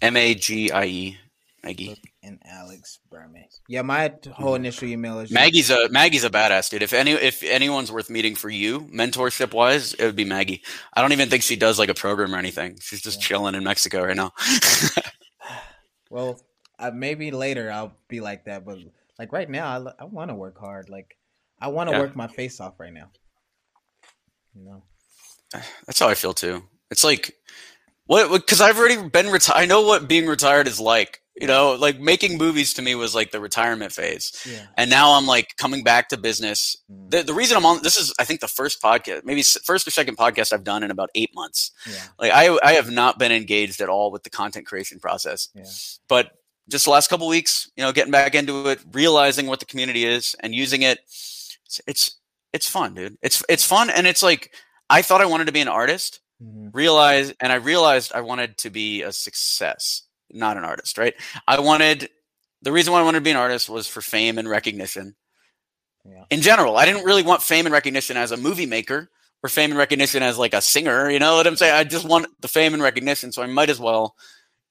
M 0.01 0.15
A 0.17 0.33
G 0.35 0.71
I 0.71 0.85
E. 0.85 1.17
Maggie 1.63 1.99
and 2.23 2.39
Alex 2.45 2.99
Berman. 3.11 3.45
Yeah, 3.67 3.81
my 3.81 4.13
whole 4.31 4.55
initial 4.55 4.87
email 4.87 5.19
is 5.19 5.29
Maggie's 5.29 5.69
a 5.69 5.89
Maggie's 5.89 6.23
a 6.23 6.29
badass 6.29 6.69
dude. 6.69 6.81
If 6.81 6.93
any 6.93 7.11
if 7.11 7.43
anyone's 7.43 7.91
worth 7.91 8.09
meeting 8.09 8.35
for 8.35 8.49
you, 8.49 8.81
mentorship 8.81 9.53
wise, 9.53 9.93
it 9.93 10.05
would 10.05 10.15
be 10.15 10.25
Maggie. 10.25 10.63
I 10.93 11.01
don't 11.01 11.11
even 11.11 11.29
think 11.29 11.43
she 11.43 11.55
does 11.55 11.77
like 11.77 11.89
a 11.89 11.93
program 11.93 12.33
or 12.33 12.37
anything. 12.37 12.77
She's 12.81 13.01
just 13.01 13.19
yeah. 13.21 13.27
chilling 13.27 13.55
in 13.55 13.63
Mexico 13.63 14.05
right 14.05 14.15
now. 14.15 14.31
well, 16.09 16.39
uh, 16.79 16.91
maybe 16.91 17.31
later 17.31 17.71
I'll 17.71 17.93
be 18.07 18.21
like 18.21 18.45
that, 18.45 18.65
but 18.65 18.79
like 19.19 19.33
right 19.33 19.49
now, 19.49 19.67
I, 19.67 20.03
I 20.03 20.05
want 20.05 20.31
to 20.31 20.35
work 20.35 20.57
hard. 20.57 20.89
Like 20.89 21.17
I 21.59 21.67
want 21.67 21.89
to 21.89 21.95
yeah. 21.95 22.01
work 22.01 22.15
my 22.15 22.27
face 22.27 22.59
off 22.59 22.79
right 22.79 22.93
now. 22.93 23.09
You 24.55 24.65
know, 24.65 24.83
that's 25.85 25.99
how 25.99 26.07
I 26.07 26.15
feel 26.15 26.33
too. 26.33 26.63
It's 26.89 27.03
like 27.03 27.35
what 28.05 28.31
because 28.31 28.61
I've 28.61 28.77
already 28.77 29.09
been 29.09 29.29
retired. 29.29 29.57
I 29.57 29.65
know 29.65 29.81
what 29.81 30.07
being 30.07 30.27
retired 30.27 30.67
is 30.67 30.79
like. 30.79 31.19
You 31.35 31.47
know, 31.47 31.73
like 31.73 31.99
making 31.99 32.37
movies 32.37 32.75
to 32.75 32.83
me 32.83 32.93
was 32.93 33.15
like 33.15 33.31
the 33.31 33.39
retirement 33.39 33.91
phase, 33.91 34.31
yeah. 34.47 34.67
and 34.77 34.89
now 34.89 35.13
I'm 35.13 35.25
like 35.25 35.57
coming 35.57 35.83
back 35.83 36.09
to 36.09 36.17
business. 36.17 36.77
Mm. 36.91 37.09
The, 37.09 37.23
the 37.23 37.33
reason 37.33 37.57
I'm 37.57 37.65
on 37.65 37.81
this 37.81 37.97
is 37.97 38.13
I 38.19 38.23
think 38.23 38.39
the 38.39 38.47
first 38.47 38.81
podcast, 38.81 39.25
maybe 39.25 39.41
first 39.41 39.87
or 39.87 39.91
second 39.91 40.15
podcast 40.15 40.53
I've 40.53 40.63
done 40.63 40.83
in 40.83 40.91
about 40.91 41.09
eight 41.15 41.31
months. 41.33 41.71
Yeah. 41.89 42.03
Like 42.19 42.31
I 42.31 42.57
I 42.63 42.73
have 42.73 42.91
not 42.91 43.17
been 43.17 43.31
engaged 43.31 43.81
at 43.81 43.89
all 43.89 44.11
with 44.11 44.23
the 44.23 44.29
content 44.29 44.67
creation 44.67 44.99
process, 44.99 45.49
yeah. 45.55 45.63
but 46.07 46.33
just 46.69 46.85
the 46.85 46.91
last 46.91 47.09
couple 47.09 47.27
weeks, 47.27 47.69
you 47.75 47.83
know, 47.83 47.91
getting 47.91 48.11
back 48.11 48.35
into 48.35 48.69
it, 48.69 48.79
realizing 48.91 49.47
what 49.47 49.59
the 49.59 49.65
community 49.65 50.05
is, 50.05 50.35
and 50.39 50.53
using 50.53 50.83
it. 50.83 50.99
It's 50.99 51.81
it's, 51.87 52.19
it's 52.53 52.69
fun, 52.69 52.93
dude. 52.93 53.17
It's 53.23 53.43
it's 53.49 53.65
fun, 53.65 53.89
and 53.89 54.05
it's 54.05 54.21
like 54.21 54.53
I 54.87 55.01
thought 55.01 55.21
I 55.21 55.25
wanted 55.25 55.45
to 55.45 55.51
be 55.51 55.61
an 55.61 55.67
artist 55.67 56.19
mm-hmm. 56.43 56.69
realize 56.73 57.33
and 57.39 57.51
i 57.51 57.55
realized 57.55 58.11
i 58.13 58.21
wanted 58.21 58.57
to 58.57 58.69
be 58.69 59.01
a 59.01 59.11
success 59.11 60.03
not 60.33 60.57
an 60.57 60.63
artist 60.63 60.97
right? 60.97 61.13
I 61.47 61.59
wanted 61.59 62.09
the 62.61 62.71
reason 62.71 62.93
why 62.93 62.99
i 62.99 63.03
wanted 63.03 63.19
to 63.19 63.23
be 63.23 63.31
an 63.31 63.37
artist 63.37 63.69
was 63.69 63.87
for 63.87 64.01
fame 64.01 64.37
and 64.37 64.49
recognition. 64.49 65.15
Yeah. 66.05 66.25
in 66.29 66.41
general 66.41 66.75
i 66.75 66.85
didn't 66.85 67.05
really 67.05 67.23
want 67.23 67.41
fame 67.41 67.65
and 67.65 67.71
recognition 67.71 68.17
as 68.17 68.31
a 68.31 68.37
movie 68.37 68.65
maker 68.65 69.09
or 69.41 69.49
fame 69.49 69.71
and 69.71 69.77
recognition 69.77 70.21
as 70.21 70.37
like 70.37 70.53
a 70.53 70.61
singer 70.61 71.09
you 71.09 71.17
know 71.19 71.37
what 71.37 71.47
i'm 71.47 71.55
saying? 71.55 71.73
I 71.73 71.85
just 71.85 72.05
want 72.05 72.27
the 72.41 72.49
fame 72.49 72.73
and 72.73 72.83
recognition 72.83 73.31
so 73.31 73.41
i 73.41 73.45
might 73.47 73.69
as 73.69 73.79
well 73.79 74.15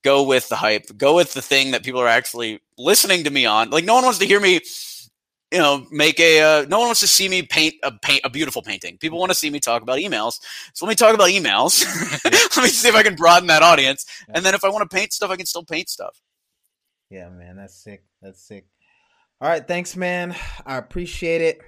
go 0.05 0.23
with 0.25 0.49
the 0.51 0.57
hype 0.57 0.85
go 0.99 1.15
with 1.15 1.33
the 1.33 1.41
thing 1.41 1.71
that 1.71 1.85
people 1.85 2.01
are 2.01 2.09
actually 2.09 2.61
listening 2.77 3.25
to 3.25 3.31
me 3.31 3.47
on. 3.47 3.71
Like 3.71 3.85
no 3.85 3.95
one 3.95 4.05
wants 4.05 4.19
to 4.19 4.27
hear 4.27 4.41
me 4.41 4.61
you 5.53 5.59
know, 5.59 5.87
make 5.91 6.19
a. 6.19 6.41
Uh, 6.41 6.67
no 6.67 6.79
one 6.79 6.89
wants 6.89 7.01
to 7.01 7.07
see 7.07 7.29
me 7.29 7.43
paint 7.43 7.75
a 7.83 7.93
paint 7.93 8.23
a 8.25 8.31
beautiful 8.31 8.63
painting. 8.63 8.97
People 8.97 9.19
want 9.19 9.31
to 9.31 9.35
see 9.35 9.51
me 9.51 9.61
talk 9.61 9.83
about 9.83 9.99
emails. 9.99 10.41
So 10.73 10.87
let 10.87 10.91
me 10.91 10.95
talk 10.95 11.15
about 11.15 11.29
emails. 11.29 11.85
let 12.25 12.57
me 12.57 12.69
see 12.69 12.89
if 12.89 12.95
I 12.95 13.03
can 13.03 13.15
broaden 13.15 13.49
that 13.49 13.63
audience. 13.63 14.07
Yeah. 14.29 14.37
And 14.37 14.47
then 14.47 14.55
if 14.55 14.65
I 14.65 14.71
want 14.71 14.89
to 14.89 14.95
paint 14.95 15.13
stuff, 15.13 15.31
I 15.31 15.37
can 15.37 15.45
still 15.45 15.65
paint 15.65 15.91
stuff. 15.91 16.23
Yeah, 17.11 17.29
man, 17.29 17.57
that's 17.57 17.75
sick. 17.75 18.03
That's 18.23 18.43
sick. 18.43 18.65
All 19.43 19.49
right, 19.49 19.67
thanks, 19.67 19.95
man. 19.95 20.35
I 20.65 20.79
appreciate 20.79 21.43
it. 21.43 21.61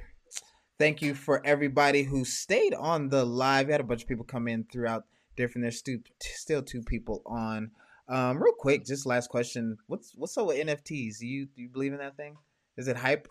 Thank 0.78 1.02
you 1.02 1.14
for 1.14 1.44
everybody 1.44 2.04
who 2.04 2.24
stayed 2.24 2.72
on 2.72 3.10
the 3.10 3.24
live. 3.24 3.66
We 3.66 3.72
had 3.72 3.82
a 3.82 3.84
bunch 3.84 4.02
of 4.02 4.08
people 4.08 4.24
come 4.24 4.48
in 4.48 4.64
throughout 4.72 5.04
different. 5.36 5.64
There's 5.64 5.78
still 5.78 5.98
still 6.22 6.62
two 6.62 6.82
people 6.82 7.22
on. 7.26 7.72
Um, 8.08 8.42
real 8.42 8.54
quick, 8.58 8.86
just 8.86 9.04
last 9.04 9.28
question. 9.28 9.76
What's 9.88 10.12
what's 10.14 10.38
up 10.38 10.46
with 10.46 10.66
NFTs? 10.66 11.18
Do 11.18 11.26
you 11.26 11.46
do 11.46 11.62
you 11.62 11.68
believe 11.68 11.92
in 11.92 11.98
that 11.98 12.16
thing? 12.16 12.36
Is 12.76 12.88
it 12.88 12.96
hype? 12.96 13.28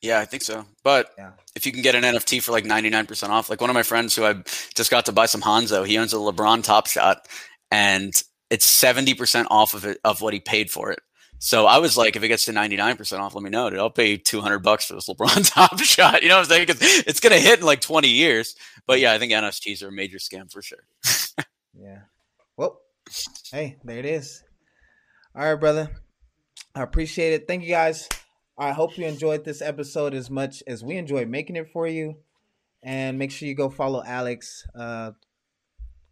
Yeah, 0.00 0.20
I 0.20 0.24
think 0.24 0.42
so. 0.42 0.64
But 0.84 1.12
yeah. 1.18 1.32
if 1.56 1.66
you 1.66 1.72
can 1.72 1.82
get 1.82 1.94
an 1.94 2.04
NFT 2.04 2.42
for 2.42 2.52
like 2.52 2.64
99% 2.64 3.28
off, 3.30 3.50
like 3.50 3.60
one 3.60 3.70
of 3.70 3.74
my 3.74 3.82
friends 3.82 4.14
who 4.14 4.24
I 4.24 4.34
just 4.74 4.90
got 4.90 5.06
to 5.06 5.12
buy 5.12 5.26
some 5.26 5.40
Hanzo, 5.40 5.86
he 5.86 5.98
owns 5.98 6.12
a 6.12 6.16
LeBron 6.16 6.62
Top 6.62 6.86
Shot 6.86 7.26
and 7.70 8.12
it's 8.50 8.82
70% 8.82 9.46
off 9.50 9.74
of 9.74 9.84
it 9.84 9.98
of 10.04 10.20
what 10.20 10.34
he 10.34 10.40
paid 10.40 10.70
for 10.70 10.92
it. 10.92 11.00
So 11.40 11.66
I 11.66 11.78
was 11.78 11.96
like, 11.96 12.16
if 12.16 12.22
it 12.22 12.28
gets 12.28 12.46
to 12.46 12.52
99% 12.52 13.18
off, 13.20 13.34
let 13.34 13.44
me 13.44 13.50
know, 13.50 13.70
dude. 13.70 13.78
I'll 13.78 13.90
pay 13.90 14.16
200 14.16 14.58
bucks 14.58 14.86
for 14.86 14.94
this 14.94 15.08
LeBron 15.08 15.50
Top 15.54 15.78
Shot. 15.80 16.22
You 16.22 16.28
know 16.28 16.36
what 16.36 16.44
I'm 16.44 16.50
saying? 16.50 16.66
Cause 16.66 16.78
it's 16.80 17.20
going 17.20 17.32
to 17.32 17.40
hit 17.40 17.60
in 17.60 17.66
like 17.66 17.80
20 17.80 18.08
years. 18.08 18.56
But 18.86 19.00
yeah, 19.00 19.12
I 19.12 19.18
think 19.18 19.32
NFTs 19.32 19.82
are 19.82 19.88
a 19.88 19.92
major 19.92 20.18
scam 20.18 20.50
for 20.50 20.62
sure. 20.62 20.84
yeah. 21.74 22.00
Well, 22.56 22.80
hey, 23.52 23.76
there 23.84 23.98
it 23.98 24.06
is. 24.06 24.42
All 25.34 25.44
right, 25.44 25.60
brother. 25.60 25.90
I 26.74 26.82
appreciate 26.82 27.34
it. 27.34 27.46
Thank 27.46 27.62
you 27.62 27.70
guys. 27.70 28.08
I 28.58 28.72
hope 28.72 28.98
you 28.98 29.06
enjoyed 29.06 29.44
this 29.44 29.62
episode 29.62 30.14
as 30.14 30.30
much 30.30 30.62
as 30.66 30.82
we 30.82 30.96
enjoyed 30.96 31.28
making 31.28 31.56
it 31.56 31.70
for 31.70 31.86
you. 31.86 32.16
And 32.82 33.18
make 33.18 33.30
sure 33.30 33.48
you 33.48 33.54
go 33.54 33.70
follow 33.70 34.02
Alex. 34.04 34.66
Uh, 34.74 35.12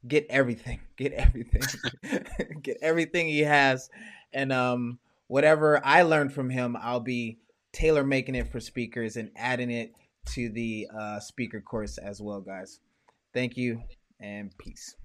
get 0.06 0.26
everything. 0.30 0.80
Get 0.96 1.12
everything. 1.12 1.62
get 2.62 2.78
everything 2.80 3.26
he 3.26 3.40
has. 3.40 3.90
And 4.32 4.50
um, 4.50 4.98
whatever 5.26 5.84
I 5.84 6.02
learned 6.02 6.32
from 6.32 6.48
him, 6.48 6.74
I'll 6.80 7.00
be 7.00 7.36
tailor 7.72 8.02
making 8.02 8.34
it 8.34 8.50
for 8.50 8.58
speakers 8.58 9.16
and 9.18 9.30
adding 9.36 9.70
it 9.70 9.92
to 10.32 10.48
the 10.48 10.88
uh, 10.98 11.20
speaker 11.20 11.60
course 11.60 11.98
as 11.98 12.22
well, 12.22 12.40
guys. 12.40 12.80
Thank 13.34 13.58
you 13.58 13.82
and 14.18 14.56
peace. 14.56 14.96